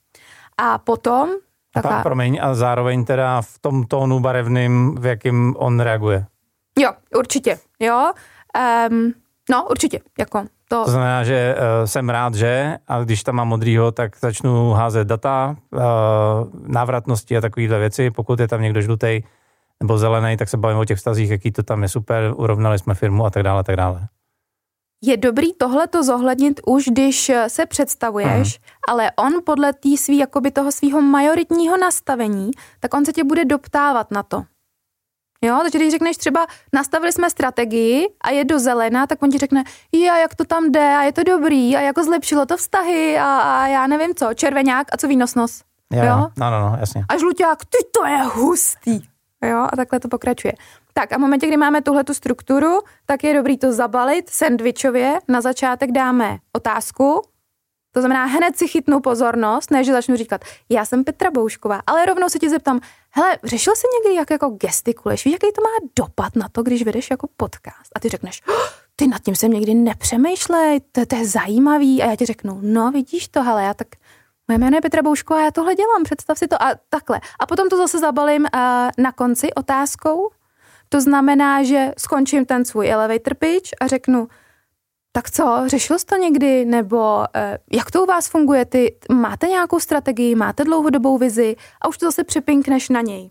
A 0.59 0.79
potom 0.79 1.29
A 1.77 1.83
tam, 1.83 2.03
promiň, 2.03 2.39
a 2.43 2.55
zároveň 2.55 3.05
teda 3.05 3.43
v 3.43 3.59
tom 3.59 3.85
tónu 3.85 4.21
barevným, 4.21 4.95
v 4.95 5.07
jakým 5.07 5.55
on 5.59 5.81
reaguje. 5.81 6.27
jo, 6.79 6.91
určitě, 7.19 7.59
jo. 7.81 8.13
Um, 8.91 9.13
no, 9.51 9.67
určitě, 9.71 10.01
jako 10.19 10.45
to, 10.69 10.85
To 10.85 10.91
znamená, 10.91 11.25
že 11.25 11.55
uh, 11.55 11.87
jsem 11.87 12.09
rád, 12.09 12.35
že, 12.35 12.79
a 12.89 13.03
když 13.03 13.23
tam 13.23 13.35
mám 13.35 13.49
modrýho, 13.49 13.93
tak 13.93 14.17
začnu 14.21 14.71
házet 14.73 15.09
data, 15.09 15.57
uh, 15.73 15.81
návratnosti 16.67 17.37
a 17.37 17.41
takovéhle 17.41 17.79
věci. 17.79 18.11
Pokud 18.11 18.41
je 18.41 18.49
tam 18.49 18.63
někdo 18.63 18.81
žlutý 18.81 19.23
nebo 19.81 19.99
zelený, 19.99 20.37
tak 20.37 20.49
se 20.49 20.57
bavím 20.57 20.79
o 20.79 20.85
těch 20.85 20.99
vztazích, 20.99 21.31
jaký 21.31 21.53
to 21.53 21.63
tam 21.63 21.83
je 21.83 21.89
super, 21.89 22.33
urovnali 22.37 22.79
jsme 22.79 22.95
firmu 22.95 23.27
a 23.27 23.31
tak 23.31 23.43
dále, 23.43 23.61
a 23.61 23.63
tak 23.63 23.77
dále. 23.77 24.09
Je 25.05 25.17
dobrý 25.17 25.53
tohle 25.53 25.87
to 25.87 26.03
zohlednit 26.03 26.61
už, 26.67 26.85
když 26.85 27.31
se 27.49 27.67
představuješ, 27.67 28.59
ale 28.89 29.11
on 29.17 29.33
podle 29.45 29.73
tý 29.73 29.97
svý, 29.97 30.19
jakoby 30.19 30.51
toho 30.51 30.73
svého 30.73 31.01
majoritního 31.03 31.77
nastavení, 31.77 32.51
tak 32.81 32.95
on 32.95 33.05
se 33.05 33.13
tě 33.13 33.25
bude 33.25 33.45
doptávat 33.45 34.11
na 34.11 34.23
to. 34.23 34.43
Jo, 35.43 35.59
takže 35.63 35.79
když 35.79 35.91
řekneš 35.91 36.17
třeba, 36.17 36.47
nastavili 36.73 37.13
jsme 37.13 37.31
strategii 37.31 38.07
a 38.21 38.31
je 38.31 38.45
do 38.45 38.59
zelená, 38.59 39.07
tak 39.07 39.23
on 39.23 39.31
ti 39.31 39.39
řekne, 39.39 39.65
já, 39.93 40.19
jak 40.19 40.35
to 40.35 40.45
tam 40.45 40.73
jde 40.73 40.97
a 40.97 41.03
je 41.03 41.13
to 41.13 41.23
dobrý 41.23 41.77
a 41.77 41.81
jako 41.81 42.05
zlepšilo 42.05 42.47
to 42.47 42.57
vztahy 42.57 43.19
a, 43.19 43.39
a 43.39 43.67
já 43.67 43.87
nevím 43.87 44.15
co, 44.15 44.35
červeňák 44.35 44.87
a 44.93 44.97
co 44.97 45.09
výnosnost. 45.09 45.65
Jo, 45.93 46.05
Jo? 46.05 46.17
No, 46.39 46.51
no, 46.51 46.61
no, 46.71 46.77
jasně. 46.81 47.05
A 47.09 47.19
žluťák, 47.19 47.65
ty 47.65 47.79
to 47.93 48.07
je 48.07 48.19
hustý. 48.23 49.01
Jo, 49.45 49.69
a 49.73 49.77
takhle 49.77 50.01
to 50.01 50.09
pokračuje. 50.09 50.53
Tak 50.99 51.13
a 51.13 51.17
v 51.17 51.21
momentě, 51.21 51.47
kdy 51.47 51.57
máme 51.57 51.83
tuhle 51.83 52.05
tu 52.05 52.15
strukturu, 52.15 52.81
tak 53.07 53.25
je 53.25 53.35
dobrý 53.35 53.59
to 53.59 53.73
zabalit 53.73 54.31
sandvičově. 54.31 55.19
Na 55.29 55.41
začátek 55.41 55.93
dáme 55.93 56.39
otázku, 56.53 57.23
to 57.93 58.01
znamená, 58.01 58.25
hned 58.25 58.59
si 58.59 58.69
chytnu 58.69 59.01
pozornost, 59.01 59.71
ne, 59.71 59.85
že 59.85 59.93
začnu 59.93 60.17
říkat, 60.17 60.41
já 60.69 60.85
jsem 60.85 61.05
Petra 61.05 61.31
Boušková, 61.31 61.81
ale 61.87 62.07
rovnou 62.07 62.29
se 62.29 62.39
ti 62.39 62.51
zeptám, 62.51 62.81
hele, 63.11 63.39
řešil 63.45 63.73
jsi 63.77 63.87
někdy, 63.95 64.17
jak 64.17 64.31
jako 64.31 64.49
gestikuluješ, 64.49 65.25
víš, 65.25 65.33
jaký 65.33 65.53
to 65.53 65.63
má 65.63 65.89
dopad 65.99 66.37
na 66.37 66.49
to, 66.53 66.63
když 66.63 66.83
vedeš 66.83 67.11
jako 67.11 67.29
podcast? 67.37 67.91
A 67.97 68.01
ty 68.01 68.09
řekneš, 68.09 68.43
"Oh, 68.49 68.69
ty 68.97 69.07
nad 69.07 69.23
tím 69.23 69.37
jsem 69.37 69.51
někdy 69.51 69.75
nepřemýšlej, 69.75 70.81
to, 70.93 71.07
to 71.07 71.17
je 71.17 71.27
zajímavý. 71.27 72.03
A 72.03 72.07
já 72.11 72.17
ti 72.17 72.27
řeknu, 72.27 72.59
no 72.63 72.91
vidíš 72.91 73.29
to, 73.29 73.43
hele, 73.43 73.63
já 73.65 73.75
tak 73.75 73.89
Moje 74.49 74.59
jméno 74.59 74.77
je 74.77 74.81
Petra 74.81 75.03
Boušková, 75.03 75.45
já 75.45 75.51
tohle 75.51 75.75
dělám, 75.75 76.03
představ 76.03 76.39
si 76.39 76.49
to 76.49 76.63
a 76.63 76.75
takhle. 76.89 77.21
A 77.39 77.47
potom 77.47 77.69
to 77.69 77.77
zase 77.77 77.99
zabalím 77.99 78.43
uh, 78.43 78.51
na 78.99 79.13
konci 79.13 79.55
otázkou. 79.55 80.31
To 80.89 81.01
znamená, 81.01 81.63
že 81.63 81.93
skončím 81.99 82.47
ten 82.47 82.65
svůj 82.65 82.91
elevator 82.91 83.35
pitch 83.35 83.71
a 83.81 83.87
řeknu, 83.87 84.29
tak 85.17 85.31
co, 85.31 85.63
řešil 85.67 85.99
jsi 85.99 86.07
to 86.07 86.17
někdy, 86.17 86.65
nebo 86.65 87.17
uh, 87.17 87.25
jak 87.73 87.91
to 87.91 88.03
u 88.03 88.07
vás 88.07 88.29
funguje, 88.29 88.65
ty 88.65 88.97
máte 89.13 89.47
nějakou 89.47 89.81
strategii, 89.81 90.35
máte 90.35 90.65
dlouhodobou 90.65 91.19
vizi 91.19 91.57
a 91.81 91.89
už 91.89 91.99
to 91.99 92.07
zase 92.07 92.25
připinkneš 92.25 92.89
na 92.89 93.01
něj. 93.01 93.31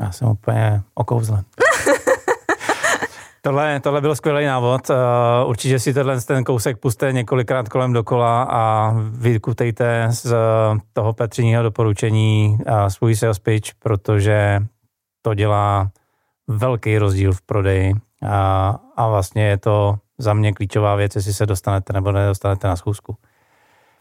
Já 0.00 0.12
jsem 0.12 0.28
úplně 0.28 0.82
okouzlen. 0.94 1.44
tohle, 3.42 3.80
tohle 3.80 4.00
byl 4.00 4.16
skvělý 4.16 4.44
návod. 4.44 4.90
Uh, 4.90 4.96
určitě 5.46 5.78
si 5.78 5.94
tenhle 5.94 6.20
ten 6.20 6.44
kousek 6.44 6.78
puste 6.78 7.12
několikrát 7.12 7.68
kolem 7.68 7.92
dokola 7.92 8.42
a 8.42 8.92
vykutejte 9.10 10.06
z 10.10 10.34
toho 10.92 11.12
Petřiního 11.12 11.62
doporučení 11.62 12.58
uh, 12.58 12.86
svůj 12.86 13.16
sales 13.16 13.38
pitch, 13.38 13.70
protože 13.78 14.60
to 15.24 15.34
dělá 15.34 15.90
velký 16.48 16.98
rozdíl 16.98 17.32
v 17.32 17.42
prodeji 17.42 17.94
a, 18.30 18.76
a 18.96 19.08
vlastně 19.08 19.46
je 19.48 19.58
to 19.58 19.94
za 20.18 20.34
mě 20.34 20.52
klíčová 20.52 20.94
věc, 20.94 21.16
jestli 21.16 21.32
se 21.32 21.46
dostanete 21.46 21.92
nebo 21.92 22.12
nedostanete 22.12 22.68
na 22.68 22.76
schůzku. 22.76 23.16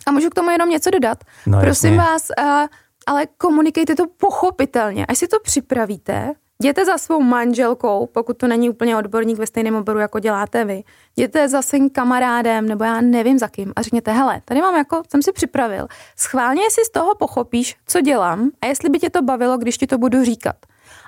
A 0.07 0.11
můžu 0.11 0.29
k 0.29 0.33
tomu 0.33 0.49
jenom 0.49 0.69
něco 0.69 0.89
dodat? 0.89 1.23
No, 1.45 1.59
Prosím 1.59 1.93
jasně. 1.93 2.11
vás, 2.11 2.27
uh, 2.39 2.67
ale 3.07 3.25
komunikejte 3.37 3.95
to 3.95 4.03
pochopitelně. 4.17 5.05
Až 5.05 5.17
si 5.17 5.27
to 5.27 5.39
připravíte, 5.39 6.33
jděte 6.61 6.85
za 6.85 6.97
svou 6.97 7.21
manželkou, 7.21 8.07
pokud 8.13 8.37
to 8.37 8.47
není 8.47 8.69
úplně 8.69 8.97
odborník 8.97 9.37
ve 9.37 9.47
stejném 9.47 9.75
oboru, 9.75 9.99
jako 9.99 10.19
děláte 10.19 10.65
vy. 10.65 10.83
Jděte 11.15 11.49
za 11.49 11.61
svým 11.61 11.89
kamarádem, 11.89 12.67
nebo 12.67 12.83
já 12.83 13.01
nevím 13.01 13.39
za 13.39 13.47
kým, 13.47 13.73
a 13.75 13.81
řekněte, 13.81 14.11
hele, 14.11 14.41
tady 14.45 14.61
mám 14.61 14.75
jako, 14.75 15.01
jsem 15.11 15.21
si 15.21 15.31
připravil. 15.31 15.87
Schválně 16.17 16.61
si 16.69 16.81
z 16.85 16.91
toho 16.91 17.15
pochopíš, 17.15 17.75
co 17.87 18.01
dělám 18.01 18.49
a 18.61 18.65
jestli 18.65 18.89
by 18.89 18.99
tě 18.99 19.09
to 19.09 19.21
bavilo, 19.21 19.57
když 19.57 19.77
ti 19.77 19.87
to 19.87 19.97
budu 19.97 20.23
říkat. 20.23 20.55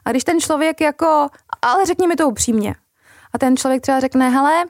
A 0.05 0.11
když 0.11 0.23
ten 0.23 0.39
člověk 0.39 0.81
jako, 0.81 1.27
ale 1.61 1.85
řekni 1.85 2.07
mi 2.07 2.15
to 2.15 2.29
upřímně. 2.29 2.75
A 3.33 3.37
ten 3.37 3.57
člověk 3.57 3.81
třeba 3.81 3.99
řekne, 3.99 4.29
hele, 4.29 4.63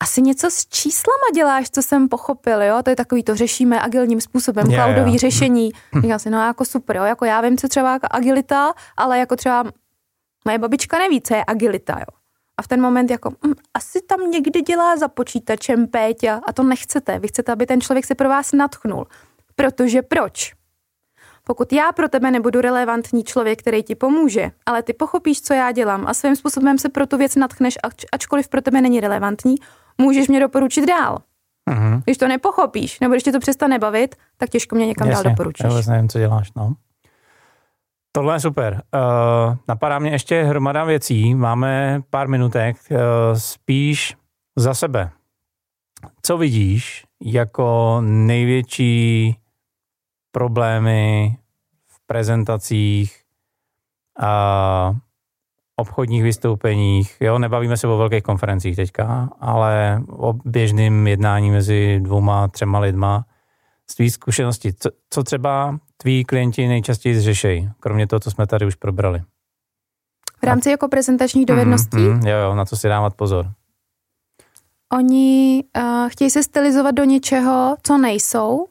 asi 0.00 0.22
něco 0.22 0.50
s 0.50 0.66
číslama 0.66 1.24
děláš, 1.34 1.70
co 1.70 1.82
jsem 1.82 2.08
pochopil, 2.08 2.62
jo? 2.62 2.82
To 2.82 2.90
je 2.90 2.96
takový, 2.96 3.22
to 3.22 3.36
řešíme 3.36 3.80
agilním 3.80 4.20
způsobem, 4.20 4.66
Jo, 4.70 4.82
cloudový 4.82 5.12
jo. 5.12 5.18
řešení. 5.18 5.70
Říkám 6.02 6.18
si, 6.18 6.30
no 6.30 6.38
jako 6.38 6.64
super, 6.64 6.96
jo? 6.96 7.04
Jako 7.04 7.24
já 7.24 7.40
vím, 7.40 7.58
co 7.58 7.68
třeba 7.68 7.92
jako 7.92 8.06
agilita, 8.10 8.72
ale 8.96 9.18
jako 9.18 9.36
třeba 9.36 9.64
moje 10.44 10.58
babička 10.58 10.98
neví, 10.98 11.20
co 11.22 11.34
je 11.34 11.44
agilita, 11.46 11.98
jo? 11.98 12.18
A 12.56 12.62
v 12.62 12.68
ten 12.68 12.80
moment 12.80 13.10
jako, 13.10 13.30
hm, 13.46 13.52
asi 13.74 14.00
tam 14.02 14.30
někdy 14.30 14.62
dělá 14.62 14.96
za 14.96 15.08
počítačem 15.08 15.86
Péťa 15.86 16.40
a 16.46 16.52
to 16.52 16.62
nechcete. 16.62 17.18
Vy 17.18 17.28
chcete, 17.28 17.52
aby 17.52 17.66
ten 17.66 17.80
člověk 17.80 18.04
se 18.04 18.14
pro 18.14 18.28
vás 18.28 18.52
natchnul. 18.52 19.06
Protože 19.56 20.02
proč? 20.02 20.52
Pokud 21.46 21.72
já 21.72 21.92
pro 21.92 22.08
tebe 22.08 22.30
nebudu 22.30 22.60
relevantní 22.60 23.24
člověk, 23.24 23.58
který 23.58 23.82
ti 23.82 23.94
pomůže, 23.94 24.50
ale 24.66 24.82
ty 24.82 24.92
pochopíš, 24.92 25.42
co 25.42 25.54
já 25.54 25.72
dělám 25.72 26.06
a 26.06 26.14
svým 26.14 26.36
způsobem 26.36 26.78
se 26.78 26.88
pro 26.88 27.06
tu 27.06 27.16
věc 27.16 27.36
natchneš, 27.36 27.78
ač, 27.82 28.04
ačkoliv 28.12 28.48
pro 28.48 28.62
tebe 28.62 28.80
není 28.80 29.00
relevantní, 29.00 29.54
můžeš 29.98 30.28
mě 30.28 30.40
doporučit 30.40 30.86
dál. 30.86 31.18
Mhm. 31.70 32.00
Když 32.04 32.18
to 32.18 32.28
nepochopíš, 32.28 33.00
nebo 33.00 33.14
když 33.14 33.22
tě 33.22 33.32
to 33.32 33.40
přestane 33.40 33.78
bavit, 33.78 34.14
tak 34.36 34.50
těžko 34.50 34.76
mě 34.76 34.86
někam 34.86 35.08
dál 35.08 35.16
Jasně, 35.16 35.30
doporučíš. 35.30 35.64
Já 35.64 35.70
vůbec 35.70 35.86
nevím, 35.86 36.08
co 36.08 36.18
děláš, 36.18 36.52
no. 36.56 36.74
Tohle 38.12 38.34
je 38.34 38.40
super. 38.40 38.82
Uh, 38.94 39.56
napadá 39.68 39.98
mě 39.98 40.10
ještě 40.10 40.42
hromada 40.42 40.84
věcí. 40.84 41.34
Máme 41.34 42.00
pár 42.10 42.28
minutek. 42.28 42.76
Uh, 42.90 42.98
spíš 43.38 44.16
za 44.56 44.74
sebe. 44.74 45.10
Co 46.22 46.38
vidíš 46.38 47.04
jako 47.24 47.98
největší 48.04 49.36
problémy 50.34 51.36
v 51.86 52.06
prezentacích 52.06 53.20
a 54.20 54.94
obchodních 55.76 56.22
vystoupeních. 56.22 57.16
Jo, 57.20 57.38
nebavíme 57.38 57.76
se 57.76 57.86
o 57.86 57.96
velkých 57.96 58.22
konferencích 58.22 58.76
teďka, 58.76 59.30
ale 59.40 60.02
o 60.10 60.32
běžným 60.44 61.06
jednání 61.06 61.50
mezi 61.50 62.00
dvouma, 62.02 62.48
třema 62.48 62.78
lidma. 62.78 63.24
Z 63.90 63.94
tvý 63.94 64.10
zkušenosti, 64.10 64.72
co, 64.72 64.90
co 65.10 65.22
třeba 65.24 65.78
tví 65.96 66.24
klienti 66.24 66.66
nejčastěji 66.68 67.20
řešejí, 67.20 67.70
kromě 67.80 68.06
toho, 68.06 68.20
co 68.20 68.30
jsme 68.30 68.46
tady 68.46 68.66
už 68.66 68.74
probrali? 68.74 69.22
V 70.40 70.42
rámci 70.46 70.70
jako 70.70 70.88
prezentačních 70.88 71.46
dovedností, 71.46 71.96
Mm, 71.96 72.14
mm, 72.14 72.26
jo, 72.26 72.36
jo, 72.36 72.54
na 72.54 72.64
co 72.64 72.76
si 72.76 72.88
dávat 72.88 73.14
pozor. 73.14 73.46
oni 74.92 75.64
uh, 75.76 76.08
chtějí 76.08 76.30
se 76.30 76.42
stylizovat 76.42 76.94
do 76.94 77.04
něčeho, 77.04 77.76
co 77.82 77.98
nejsou. 77.98 78.66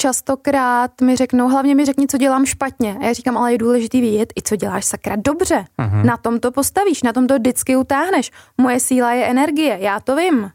Častokrát 0.00 1.00
mi 1.00 1.16
řeknou, 1.16 1.48
hlavně 1.48 1.74
mi 1.74 1.84
řekni, 1.84 2.06
co 2.06 2.18
dělám 2.18 2.46
špatně. 2.46 2.96
A 3.00 3.04
já 3.04 3.12
říkám, 3.12 3.36
ale 3.36 3.52
je 3.52 3.58
důležitý 3.58 4.00
vědět 4.00 4.32
i 4.38 4.42
co 4.42 4.56
děláš 4.56 4.84
sakra 4.84 5.16
dobře. 5.16 5.64
Mhm. 5.78 6.06
Na 6.06 6.16
tom 6.16 6.40
to 6.40 6.52
postavíš, 6.52 7.02
na 7.02 7.12
tom 7.12 7.26
to 7.26 7.34
vždycky 7.34 7.76
utáhneš. 7.76 8.30
Moje 8.58 8.80
síla 8.80 9.12
je 9.12 9.26
energie, 9.26 9.78
já 9.80 10.00
to 10.00 10.16
vím. 10.16 10.50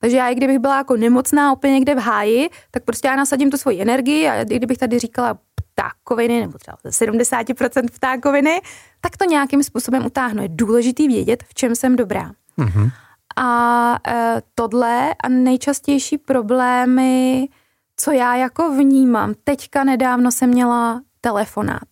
Takže 0.00 0.16
já, 0.16 0.28
i 0.28 0.34
kdybych 0.34 0.58
byla 0.58 0.76
jako 0.76 0.96
nemocná 0.96 1.52
úplně 1.52 1.72
někde 1.72 1.94
v 1.94 1.98
háji, 1.98 2.50
tak 2.70 2.84
prostě 2.84 3.08
já 3.08 3.16
nasadím 3.16 3.50
tu 3.50 3.56
svoji 3.56 3.82
energii 3.82 4.28
a 4.28 4.34
i 4.42 4.56
kdybych 4.56 4.78
tady 4.78 4.98
říkala 4.98 5.38
ptákoviny, 5.54 6.40
nebo 6.40 6.58
třeba 6.58 6.76
ze 6.84 7.06
70% 7.06 7.88
ptákoviny, 7.94 8.60
tak 9.00 9.16
to 9.16 9.24
nějakým 9.24 9.62
způsobem 9.62 10.06
utáhnu. 10.06 10.42
Je 10.42 10.48
důležitý 10.48 11.08
vědět, 11.08 11.44
v 11.48 11.54
čem 11.54 11.74
jsem 11.74 11.96
dobrá. 11.96 12.30
Mhm. 12.56 12.90
A 13.36 13.96
e, 14.08 14.42
tohle 14.54 15.14
a 15.24 15.28
nejčastější 15.28 16.18
problémy, 16.18 17.48
co 18.04 18.10
já 18.10 18.34
jako 18.34 18.70
vnímám, 18.70 19.34
teďka 19.44 19.84
nedávno 19.84 20.32
jsem 20.32 20.50
měla 20.50 21.00
telefonát. 21.20 21.88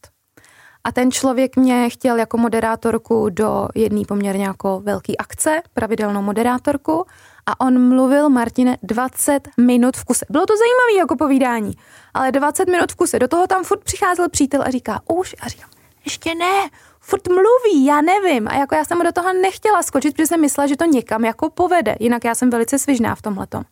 A 0.84 0.92
ten 0.92 1.10
člověk 1.10 1.56
mě 1.56 1.90
chtěl 1.90 2.18
jako 2.18 2.36
moderátorku 2.36 3.28
do 3.30 3.68
jedné 3.74 4.02
poměrně 4.08 4.44
jako 4.44 4.80
velké 4.80 5.16
akce, 5.16 5.62
pravidelnou 5.74 6.22
moderátorku. 6.22 7.04
A 7.46 7.60
on 7.60 7.88
mluvil, 7.88 8.28
Martine, 8.28 8.78
20 8.82 9.48
minut 9.60 9.96
v 9.96 10.04
kuse. 10.04 10.26
Bylo 10.30 10.46
to 10.46 10.52
zajímavé 10.56 10.98
jako 10.98 11.16
povídání, 11.16 11.72
ale 12.14 12.32
20 12.32 12.68
minut 12.68 12.92
v 12.92 12.96
kuse. 12.96 13.18
Do 13.18 13.28
toho 13.28 13.46
tam 13.46 13.64
furt 13.64 13.84
přicházel 13.84 14.28
přítel 14.28 14.62
a 14.62 14.70
říká, 14.70 15.00
už, 15.08 15.34
a 15.40 15.48
říkám, 15.48 15.70
ještě 16.04 16.34
ne, 16.34 16.68
furt 17.00 17.28
mluví, 17.28 17.84
já 17.84 18.00
nevím. 18.00 18.48
A 18.48 18.54
jako 18.54 18.74
já 18.74 18.84
jsem 18.84 19.02
do 19.02 19.12
toho 19.12 19.32
nechtěla 19.32 19.82
skočit, 19.82 20.14
protože 20.14 20.26
jsem 20.26 20.40
myslela, 20.40 20.66
že 20.66 20.76
to 20.76 20.84
někam 20.84 21.24
jako 21.24 21.50
povede. 21.50 21.96
Jinak 22.00 22.24
já 22.24 22.34
jsem 22.34 22.50
velice 22.50 22.78
svižná 22.78 23.14
v 23.14 23.22
tomhletom. 23.22 23.62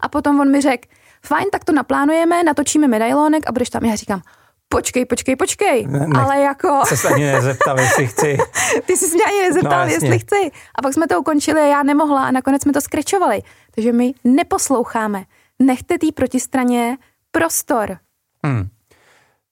A 0.00 0.08
potom 0.08 0.40
on 0.40 0.50
mi 0.50 0.60
řekl, 0.60 0.88
fajn, 1.26 1.44
tak 1.52 1.64
to 1.64 1.72
naplánujeme, 1.72 2.42
natočíme 2.42 2.88
medailonek 2.88 3.42
a 3.46 3.52
budeš 3.52 3.70
tam. 3.70 3.84
Já 3.84 3.94
říkám, 3.94 4.22
počkej, 4.68 5.04
počkej, 5.04 5.36
počkej, 5.36 5.86
ne, 5.86 6.06
ale 6.20 6.40
jako... 6.40 6.82
Se 6.94 7.08
ani 7.08 7.24
nezeptal, 7.24 7.80
jestli 7.80 8.06
chci. 8.06 8.38
Ty 8.86 8.96
jsi 8.96 9.14
mě 9.14 9.24
ani 9.24 9.40
nezeptal, 9.40 9.86
no, 9.86 9.92
jestli 9.92 10.18
chci. 10.18 10.50
A 10.74 10.82
pak 10.82 10.94
jsme 10.94 11.06
to 11.06 11.20
ukončili 11.20 11.60
a 11.60 11.64
já 11.64 11.82
nemohla 11.82 12.24
a 12.24 12.30
nakonec 12.30 12.62
jsme 12.62 12.72
to 12.72 12.80
skrečovali. 12.80 13.42
Takže 13.74 13.92
my 13.92 14.12
neposloucháme. 14.24 15.24
Nechte 15.58 15.98
tý 15.98 16.12
protistraně 16.12 16.98
prostor. 17.30 17.98
Hmm. 18.44 18.68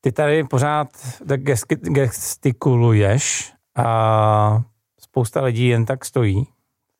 Ty 0.00 0.12
tady 0.12 0.44
pořád 0.44 0.88
gestikuluješ 1.80 3.52
a 3.76 4.62
spousta 5.00 5.42
lidí 5.42 5.66
jen 5.68 5.84
tak 5.84 6.04
stojí, 6.04 6.46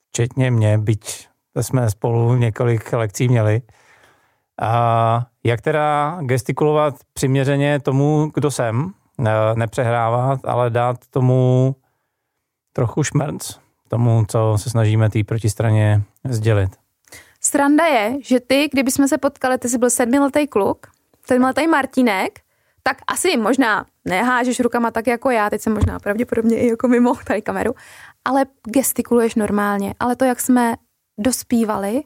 včetně 0.09 0.51
mě, 0.51 0.79
byť 0.79 1.29
jsme 1.61 1.91
spolu 1.91 2.37
několik 2.37 2.93
lekcí 2.93 3.29
měli. 3.29 3.63
A 4.61 5.27
jak 5.45 5.61
teda 5.61 6.19
gestikulovat 6.21 6.95
přiměřeně 7.13 7.81
tomu, 7.81 8.31
kdo 8.35 8.51
jsem, 8.51 8.93
nepřehrávat, 9.55 10.41
ale 10.45 10.71
dát 10.71 10.97
tomu 11.11 11.77
trochu 12.73 13.03
šmrnc, 13.03 13.55
tomu, 13.89 14.25
co 14.29 14.55
se 14.57 14.71
snažíme 14.71 15.11
té 15.11 15.25
protistraně 15.25 16.03
sdělit. 16.29 16.71
Sranda 17.41 17.87
je, 17.87 18.17
že 18.23 18.41
ty, 18.41 18.69
kdyby 18.73 18.91
jsme 18.91 19.09
se 19.09 19.19
potkali, 19.19 19.59
ty 19.59 19.69
jsi 19.69 19.79
byl 19.79 19.91
sedmiletý 19.91 20.47
kluk, 20.47 20.87
sedmiletý 21.27 21.67
Martinek, 21.67 22.41
tak 22.83 22.97
asi 23.07 23.37
možná 23.37 23.87
nehážeš 24.05 24.61
rukama 24.61 24.91
tak 24.91 25.07
jako 25.07 25.31
já, 25.31 25.51
teď 25.51 25.61
jsem 25.61 25.75
možná 25.75 25.99
pravděpodobně 25.99 26.59
i 26.59 26.69
jako 26.69 26.89
mimo 26.89 27.15
tady 27.15 27.43
kameru, 27.43 27.75
ale 28.25 28.45
gestikuluješ 28.65 29.35
normálně. 29.35 29.95
Ale 30.01 30.17
to, 30.17 30.25
jak 30.25 30.41
jsme 30.41 30.75
dospívali, 31.19 32.03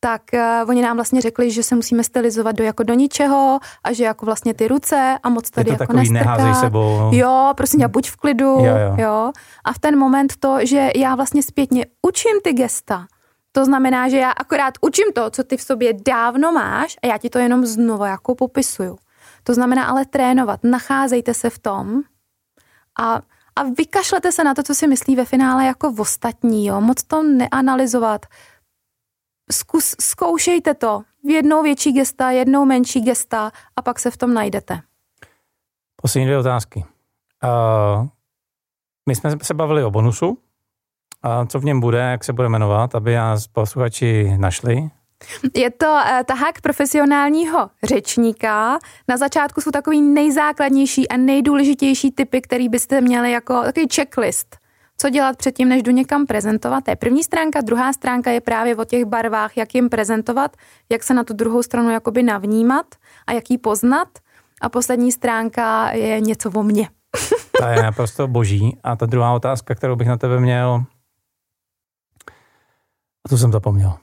tak 0.00 0.22
uh, 0.34 0.70
oni 0.70 0.82
nám 0.82 0.96
vlastně 0.96 1.20
řekli, 1.20 1.50
že 1.50 1.62
se 1.62 1.74
musíme 1.74 2.04
stylizovat 2.04 2.56
do 2.56 2.64
jako 2.64 2.82
do 2.82 2.94
ničeho 2.94 3.58
a 3.84 3.92
že 3.92 4.04
jako 4.04 4.26
vlastně 4.26 4.54
ty 4.54 4.68
ruce 4.68 5.18
a 5.22 5.28
moc 5.28 5.50
tady 5.50 5.70
je 5.70 5.76
to 5.76 5.82
jako 5.82 5.92
takový 5.92 6.10
neházej 6.10 6.54
sebou. 6.54 7.10
Jo, 7.12 7.52
prosím, 7.56 7.80
já 7.80 7.88
buď 7.88 8.10
v 8.10 8.16
klidu, 8.16 8.46
jo, 8.46 8.64
jo. 8.64 8.94
jo. 8.96 9.32
A 9.64 9.72
v 9.72 9.78
ten 9.78 9.98
moment 9.98 10.36
to, 10.36 10.56
že 10.62 10.90
já 10.96 11.14
vlastně 11.14 11.42
zpětně 11.42 11.86
učím 12.02 12.40
ty 12.44 12.52
gesta, 12.52 13.06
to 13.52 13.64
znamená, 13.64 14.08
že 14.08 14.16
já 14.18 14.30
akorát 14.30 14.74
učím 14.80 15.12
to, 15.14 15.30
co 15.30 15.44
ty 15.44 15.56
v 15.56 15.62
sobě 15.62 15.92
dávno 16.06 16.52
máš 16.52 16.96
a 17.02 17.06
já 17.06 17.18
ti 17.18 17.30
to 17.30 17.38
jenom 17.38 17.66
znovu 17.66 18.04
jako 18.04 18.34
popisuju. 18.34 18.98
To 19.44 19.54
znamená 19.54 19.86
ale 19.86 20.04
trénovat, 20.06 20.60
nacházejte 20.64 21.34
se 21.34 21.50
v 21.50 21.58
tom 21.58 22.02
a, 23.00 23.20
a 23.56 23.62
vykašlete 23.62 24.32
se 24.32 24.44
na 24.44 24.54
to, 24.54 24.62
co 24.62 24.74
si 24.74 24.86
myslí 24.86 25.16
ve 25.16 25.24
finále 25.24 25.66
jako 25.66 25.92
v 25.92 26.00
ostatní, 26.00 26.66
jo? 26.66 26.80
moc 26.80 27.02
to 27.02 27.22
neanalyzovat. 27.22 28.26
Zkus, 29.50 29.96
zkoušejte 30.00 30.74
to. 30.74 31.02
V 31.24 31.30
jednou 31.30 31.62
větší 31.62 31.92
gesta, 31.92 32.30
jednou 32.30 32.64
menší 32.64 33.00
gesta 33.00 33.50
a 33.76 33.82
pak 33.82 33.98
se 33.98 34.10
v 34.10 34.16
tom 34.16 34.34
najdete. 34.34 34.80
Poslední 36.02 36.26
dvě 36.26 36.38
otázky. 36.38 36.84
Uh, 37.44 38.06
my 39.08 39.14
jsme 39.14 39.30
se 39.42 39.54
bavili 39.54 39.84
o 39.84 39.90
bonusu. 39.90 40.38
A 41.22 41.46
co 41.46 41.60
v 41.60 41.64
něm 41.64 41.80
bude, 41.80 41.98
jak 41.98 42.24
se 42.24 42.32
bude 42.32 42.48
jmenovat, 42.48 42.94
aby 42.94 43.14
nás 43.14 43.46
posluchači 43.46 44.36
našli? 44.38 44.90
Je 45.54 45.70
to 45.70 45.86
uh, 45.86 46.22
tahák 46.26 46.60
profesionálního 46.60 47.70
řečníka. 47.82 48.78
Na 49.08 49.16
začátku 49.16 49.60
jsou 49.60 49.70
takový 49.70 50.02
nejzákladnější 50.02 51.08
a 51.08 51.16
nejdůležitější 51.16 52.12
typy, 52.12 52.40
který 52.40 52.68
byste 52.68 53.00
měli 53.00 53.32
jako 53.32 53.62
takový 53.62 53.86
checklist. 53.94 54.56
Co 55.00 55.10
dělat 55.10 55.36
předtím, 55.36 55.68
než 55.68 55.82
jdu 55.82 55.92
někam 55.92 56.26
prezentovat? 56.26 56.84
To 56.84 56.90
je 56.90 56.96
první 56.96 57.24
stránka. 57.24 57.60
Druhá 57.60 57.92
stránka 57.92 58.30
je 58.30 58.40
právě 58.40 58.76
o 58.76 58.84
těch 58.84 59.04
barvách, 59.04 59.56
jak 59.56 59.74
jim 59.74 59.88
prezentovat, 59.88 60.56
jak 60.90 61.02
se 61.02 61.14
na 61.14 61.24
tu 61.24 61.34
druhou 61.34 61.62
stranu 61.62 61.90
jakoby 61.90 62.22
navnímat 62.22 62.86
a 63.26 63.32
jak 63.32 63.50
ji 63.50 63.58
poznat. 63.58 64.08
A 64.60 64.68
poslední 64.68 65.12
stránka 65.12 65.92
je 65.92 66.20
něco 66.20 66.50
o 66.50 66.62
mně. 66.62 66.88
To 67.60 67.66
je 67.66 67.82
naprosto 67.82 68.28
boží. 68.28 68.78
A 68.84 68.96
ta 68.96 69.06
druhá 69.06 69.34
otázka, 69.34 69.74
kterou 69.74 69.96
bych 69.96 70.08
na 70.08 70.16
tebe 70.16 70.40
měl, 70.40 70.84
a 73.26 73.28
tu 73.28 73.38
jsem 73.38 73.52
zapomněl. 73.52 73.94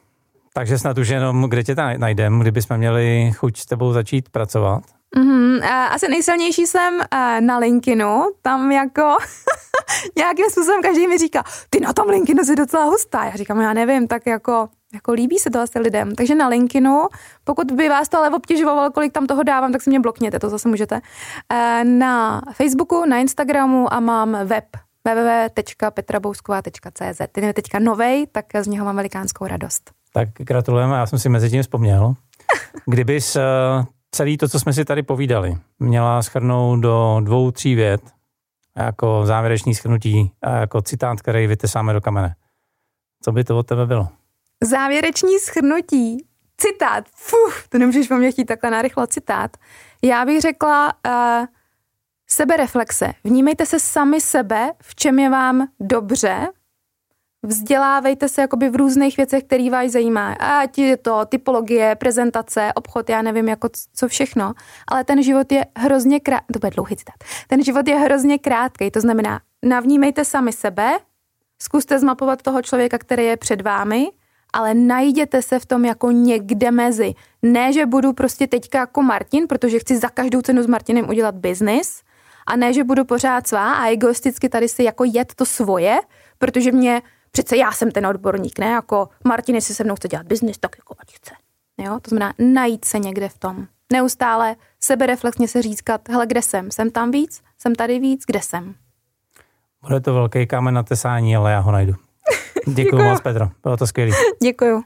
Takže 0.53 0.79
snad 0.79 0.97
už 0.97 1.07
jenom, 1.07 1.49
kde 1.49 1.63
tě 1.63 1.75
najdem, 1.97 2.39
kdybychom 2.39 2.77
měli 2.77 3.31
chuť 3.35 3.57
s 3.57 3.65
tebou 3.65 3.93
začít 3.93 4.29
pracovat? 4.29 4.96
Mm-hmm, 5.15 5.63
asi 5.91 6.07
nejsilnější 6.07 6.67
jsem 6.67 7.01
na 7.39 7.57
LinkedInu, 7.57 8.23
tam 8.41 8.71
jako 8.71 9.15
nějakým 10.17 10.45
způsobem 10.49 10.81
každý 10.81 11.07
mi 11.07 11.17
říká, 11.17 11.43
ty 11.69 11.79
na 11.79 11.93
tom 11.93 12.09
LinkedInu 12.09 12.43
jsi 12.43 12.55
docela 12.55 12.83
hustá. 12.83 13.25
Já 13.25 13.35
říkám, 13.35 13.61
já 13.61 13.73
nevím, 13.73 14.07
tak 14.07 14.25
jako, 14.25 14.69
jako 14.93 15.11
líbí 15.11 15.37
se 15.37 15.49
to 15.49 15.59
asi 15.59 15.79
lidem. 15.79 16.15
Takže 16.15 16.35
na 16.35 16.47
LinkedInu, 16.47 17.07
pokud 17.43 17.71
by 17.71 17.89
vás 17.89 18.09
to 18.09 18.17
ale 18.17 18.29
obtěžovalo, 18.29 18.91
kolik 18.91 19.13
tam 19.13 19.27
toho 19.27 19.43
dávám, 19.43 19.71
tak 19.71 19.81
si 19.81 19.89
mě 19.89 19.99
blokněte, 19.99 20.39
to 20.39 20.49
zase 20.49 20.69
můžete. 20.69 21.01
Na 21.83 22.41
Facebooku, 22.53 23.05
na 23.05 23.17
Instagramu 23.17 23.93
a 23.93 23.99
mám 23.99 24.37
web 24.43 24.65
www.petrabousková.cz. 25.05 27.21
Ten 27.31 27.43
je 27.43 27.53
teďka 27.53 27.79
novej, 27.79 28.27
tak 28.31 28.45
z 28.61 28.67
něho 28.67 28.85
mám 28.85 28.95
velikánskou 28.95 29.47
radost. 29.47 29.91
Tak 30.13 30.29
gratulujeme, 30.37 30.95
já 30.95 31.05
jsem 31.05 31.19
si 31.19 31.29
mezi 31.29 31.49
tím 31.49 31.61
vzpomněl. 31.61 32.13
Kdybys 32.85 33.35
eh, 33.35 33.41
celý 34.17 34.37
to, 34.37 34.49
co 34.49 34.59
jsme 34.59 34.73
si 34.73 34.85
tady 34.85 35.03
povídali, 35.03 35.57
měla 35.79 36.23
schrnout 36.23 36.79
do 36.79 37.19
dvou, 37.23 37.51
tří 37.51 37.75
vět, 37.75 38.01
jako 38.75 39.21
závěrečný 39.25 39.75
schrnutí, 39.75 40.31
jako 40.59 40.81
citát, 40.81 41.21
který 41.21 41.47
vytesáme 41.47 41.93
do 41.93 42.01
kamene. 42.01 42.35
Co 43.21 43.31
by 43.31 43.43
to 43.43 43.57
od 43.57 43.67
tebe 43.67 43.85
bylo? 43.85 44.07
Závěrečný 44.63 45.39
schrnutí. 45.39 46.25
Citát. 46.57 47.03
Fuh, 47.15 47.63
to 47.69 47.77
nemůžeš 47.77 48.07
po 48.07 48.15
mně 48.15 48.31
chtít 48.31 48.45
takhle 48.45 48.71
narychlo 48.71 49.07
citát. 49.07 49.57
Já 50.03 50.25
bych 50.25 50.41
řekla 50.41 50.93
uh, 51.07 51.45
sebereflexe. 52.29 53.13
Vnímejte 53.23 53.65
se 53.65 53.79
sami 53.79 54.21
sebe, 54.21 54.71
v 54.81 54.95
čem 54.95 55.19
je 55.19 55.29
vám 55.29 55.67
dobře, 55.79 56.47
vzdělávejte 57.47 58.29
se 58.29 58.41
jakoby 58.41 58.69
v 58.69 58.75
různých 58.75 59.17
věcech, 59.17 59.43
které 59.43 59.69
vás 59.69 59.91
zajímá. 59.91 60.33
Ať 60.33 60.77
je 60.77 60.97
to 60.97 61.25
typologie, 61.25 61.95
prezentace, 61.95 62.71
obchod, 62.75 63.09
já 63.09 63.21
nevím, 63.21 63.47
jako 63.47 63.69
co 63.93 64.07
všechno. 64.07 64.53
Ale 64.87 65.03
ten 65.03 65.23
život 65.23 65.51
je 65.51 65.65
hrozně 65.77 66.19
krátký. 66.19 66.53
To 66.53 66.59
bude 66.59 66.69
dlouhý 66.69 66.95
citát. 66.95 67.15
Ten 67.47 67.63
život 67.63 67.87
je 67.87 67.95
hrozně 67.95 68.37
krátký, 68.37 68.91
to 68.91 69.01
znamená, 69.01 69.39
navnímejte 69.65 70.25
sami 70.25 70.53
sebe, 70.53 70.97
zkuste 71.61 71.99
zmapovat 71.99 72.41
toho 72.41 72.61
člověka, 72.61 72.97
který 72.97 73.25
je 73.25 73.37
před 73.37 73.61
vámi, 73.61 74.07
ale 74.53 74.73
najděte 74.73 75.41
se 75.41 75.59
v 75.59 75.65
tom 75.65 75.85
jako 75.85 76.11
někde 76.11 76.71
mezi. 76.71 77.13
Ne, 77.41 77.73
že 77.73 77.85
budu 77.85 78.13
prostě 78.13 78.47
teďka 78.47 78.79
jako 78.79 79.01
Martin, 79.01 79.47
protože 79.47 79.79
chci 79.79 79.97
za 79.97 80.09
každou 80.09 80.41
cenu 80.41 80.63
s 80.63 80.67
Martinem 80.67 81.09
udělat 81.09 81.35
biznis, 81.35 82.01
a 82.47 82.55
ne, 82.55 82.73
že 82.73 82.83
budu 82.83 83.05
pořád 83.05 83.47
svá 83.47 83.73
a 83.73 83.89
egoisticky 83.89 84.49
tady 84.49 84.67
si 84.67 84.83
jako 84.83 85.03
jet 85.03 85.35
to 85.35 85.45
svoje, 85.45 85.99
protože 86.37 86.71
mě 86.71 87.01
přece 87.31 87.57
já 87.57 87.71
jsem 87.71 87.91
ten 87.91 88.07
odborník, 88.07 88.59
ne? 88.59 88.71
Jako 88.71 89.09
Martin, 89.27 89.55
jestli 89.55 89.75
se 89.75 89.83
mnou 89.83 89.95
chce 89.95 90.07
dělat 90.07 90.27
biznis, 90.27 90.57
tak 90.57 90.75
jako 90.77 90.95
ať 90.99 91.15
chce. 91.15 91.31
Jo? 91.77 91.99
To 92.01 92.09
znamená 92.09 92.33
najít 92.39 92.85
se 92.85 92.99
někde 92.99 93.29
v 93.29 93.37
tom. 93.37 93.67
Neustále 93.93 94.55
sebereflexně 94.79 95.47
se 95.47 95.61
říkat, 95.61 96.09
hele, 96.09 96.27
kde 96.27 96.41
jsem? 96.41 96.71
Jsem 96.71 96.91
tam 96.91 97.11
víc? 97.11 97.41
Jsem 97.57 97.75
tady 97.75 97.99
víc? 97.99 98.23
Kde 98.27 98.41
jsem? 98.41 98.75
Bude 99.81 99.99
to 99.99 100.13
velký 100.13 100.47
kámen 100.47 100.73
na 100.73 100.83
tesání, 100.83 101.35
ale 101.35 101.51
já 101.51 101.59
ho 101.59 101.71
najdu. 101.71 101.93
Děkuji 102.67 103.03
moc, 103.03 103.21
Petro. 103.21 103.49
Bylo 103.63 103.77
to 103.77 103.87
skvělé. 103.87 104.11
Děkuju. 104.43 104.83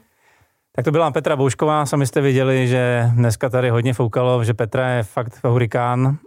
Tak 0.74 0.84
to 0.84 0.90
byla 0.90 1.10
Petra 1.10 1.36
Boušková, 1.36 1.86
sami 1.86 2.06
jste 2.06 2.20
viděli, 2.20 2.68
že 2.68 3.10
dneska 3.14 3.48
tady 3.48 3.70
hodně 3.70 3.94
foukalo, 3.94 4.44
že 4.44 4.54
Petra 4.54 4.88
je 4.88 5.02
fakt 5.02 5.44
hurikán. 5.44 6.18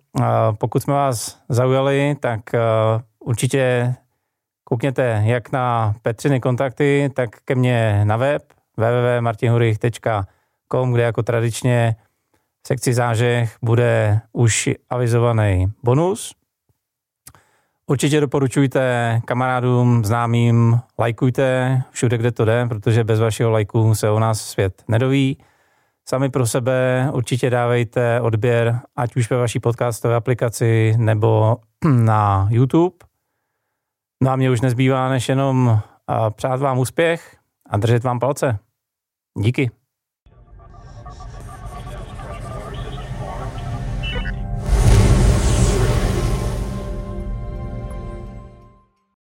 Pokud 0.57 0.83
jsme 0.83 0.93
vás 0.93 1.39
zaujali, 1.49 2.15
tak 2.19 2.39
určitě 3.19 3.93
Koukněte 4.67 5.21
jak 5.25 5.51
na 5.51 5.95
Petřiny 6.01 6.39
kontakty, 6.39 7.09
tak 7.13 7.29
ke 7.45 7.55
mně 7.55 8.05
na 8.05 8.17
web 8.17 8.43
www.martinhurich.com, 8.77 10.93
kde 10.93 11.03
jako 11.03 11.23
tradičně 11.23 11.95
v 12.63 12.67
sekci 12.67 12.93
zážeh 12.93 13.57
bude 13.61 14.21
už 14.33 14.69
avizovaný 14.89 15.67
bonus. 15.83 16.35
Určitě 17.87 18.19
doporučujte 18.19 19.21
kamarádům, 19.25 20.05
známým, 20.05 20.79
lajkujte 20.99 21.81
všude, 21.91 22.17
kde 22.17 22.31
to 22.31 22.45
jde, 22.45 22.65
protože 22.67 23.03
bez 23.03 23.19
vašeho 23.19 23.51
lajku 23.51 23.95
se 23.95 24.09
o 24.09 24.19
nás 24.19 24.41
svět 24.41 24.83
nedoví. 24.87 25.37
Sami 26.09 26.29
pro 26.29 26.47
sebe 26.47 27.09
určitě 27.13 27.49
dávejte 27.49 28.21
odběr, 28.21 28.79
ať 28.95 29.15
už 29.15 29.29
ve 29.29 29.37
vaší 29.37 29.59
podcastové 29.59 30.15
aplikaci 30.15 30.93
nebo 30.97 31.57
na 31.85 32.47
YouTube. 32.51 32.95
No 34.25 34.31
a 34.31 34.35
mě 34.35 34.51
už 34.51 34.61
nezbývá 34.61 35.09
než 35.09 35.29
jenom 35.29 35.79
přát 36.35 36.59
vám 36.59 36.79
úspěch 36.79 37.37
a 37.69 37.77
držet 37.77 38.03
vám 38.03 38.19
palce. 38.19 38.59
Díky. 39.37 39.71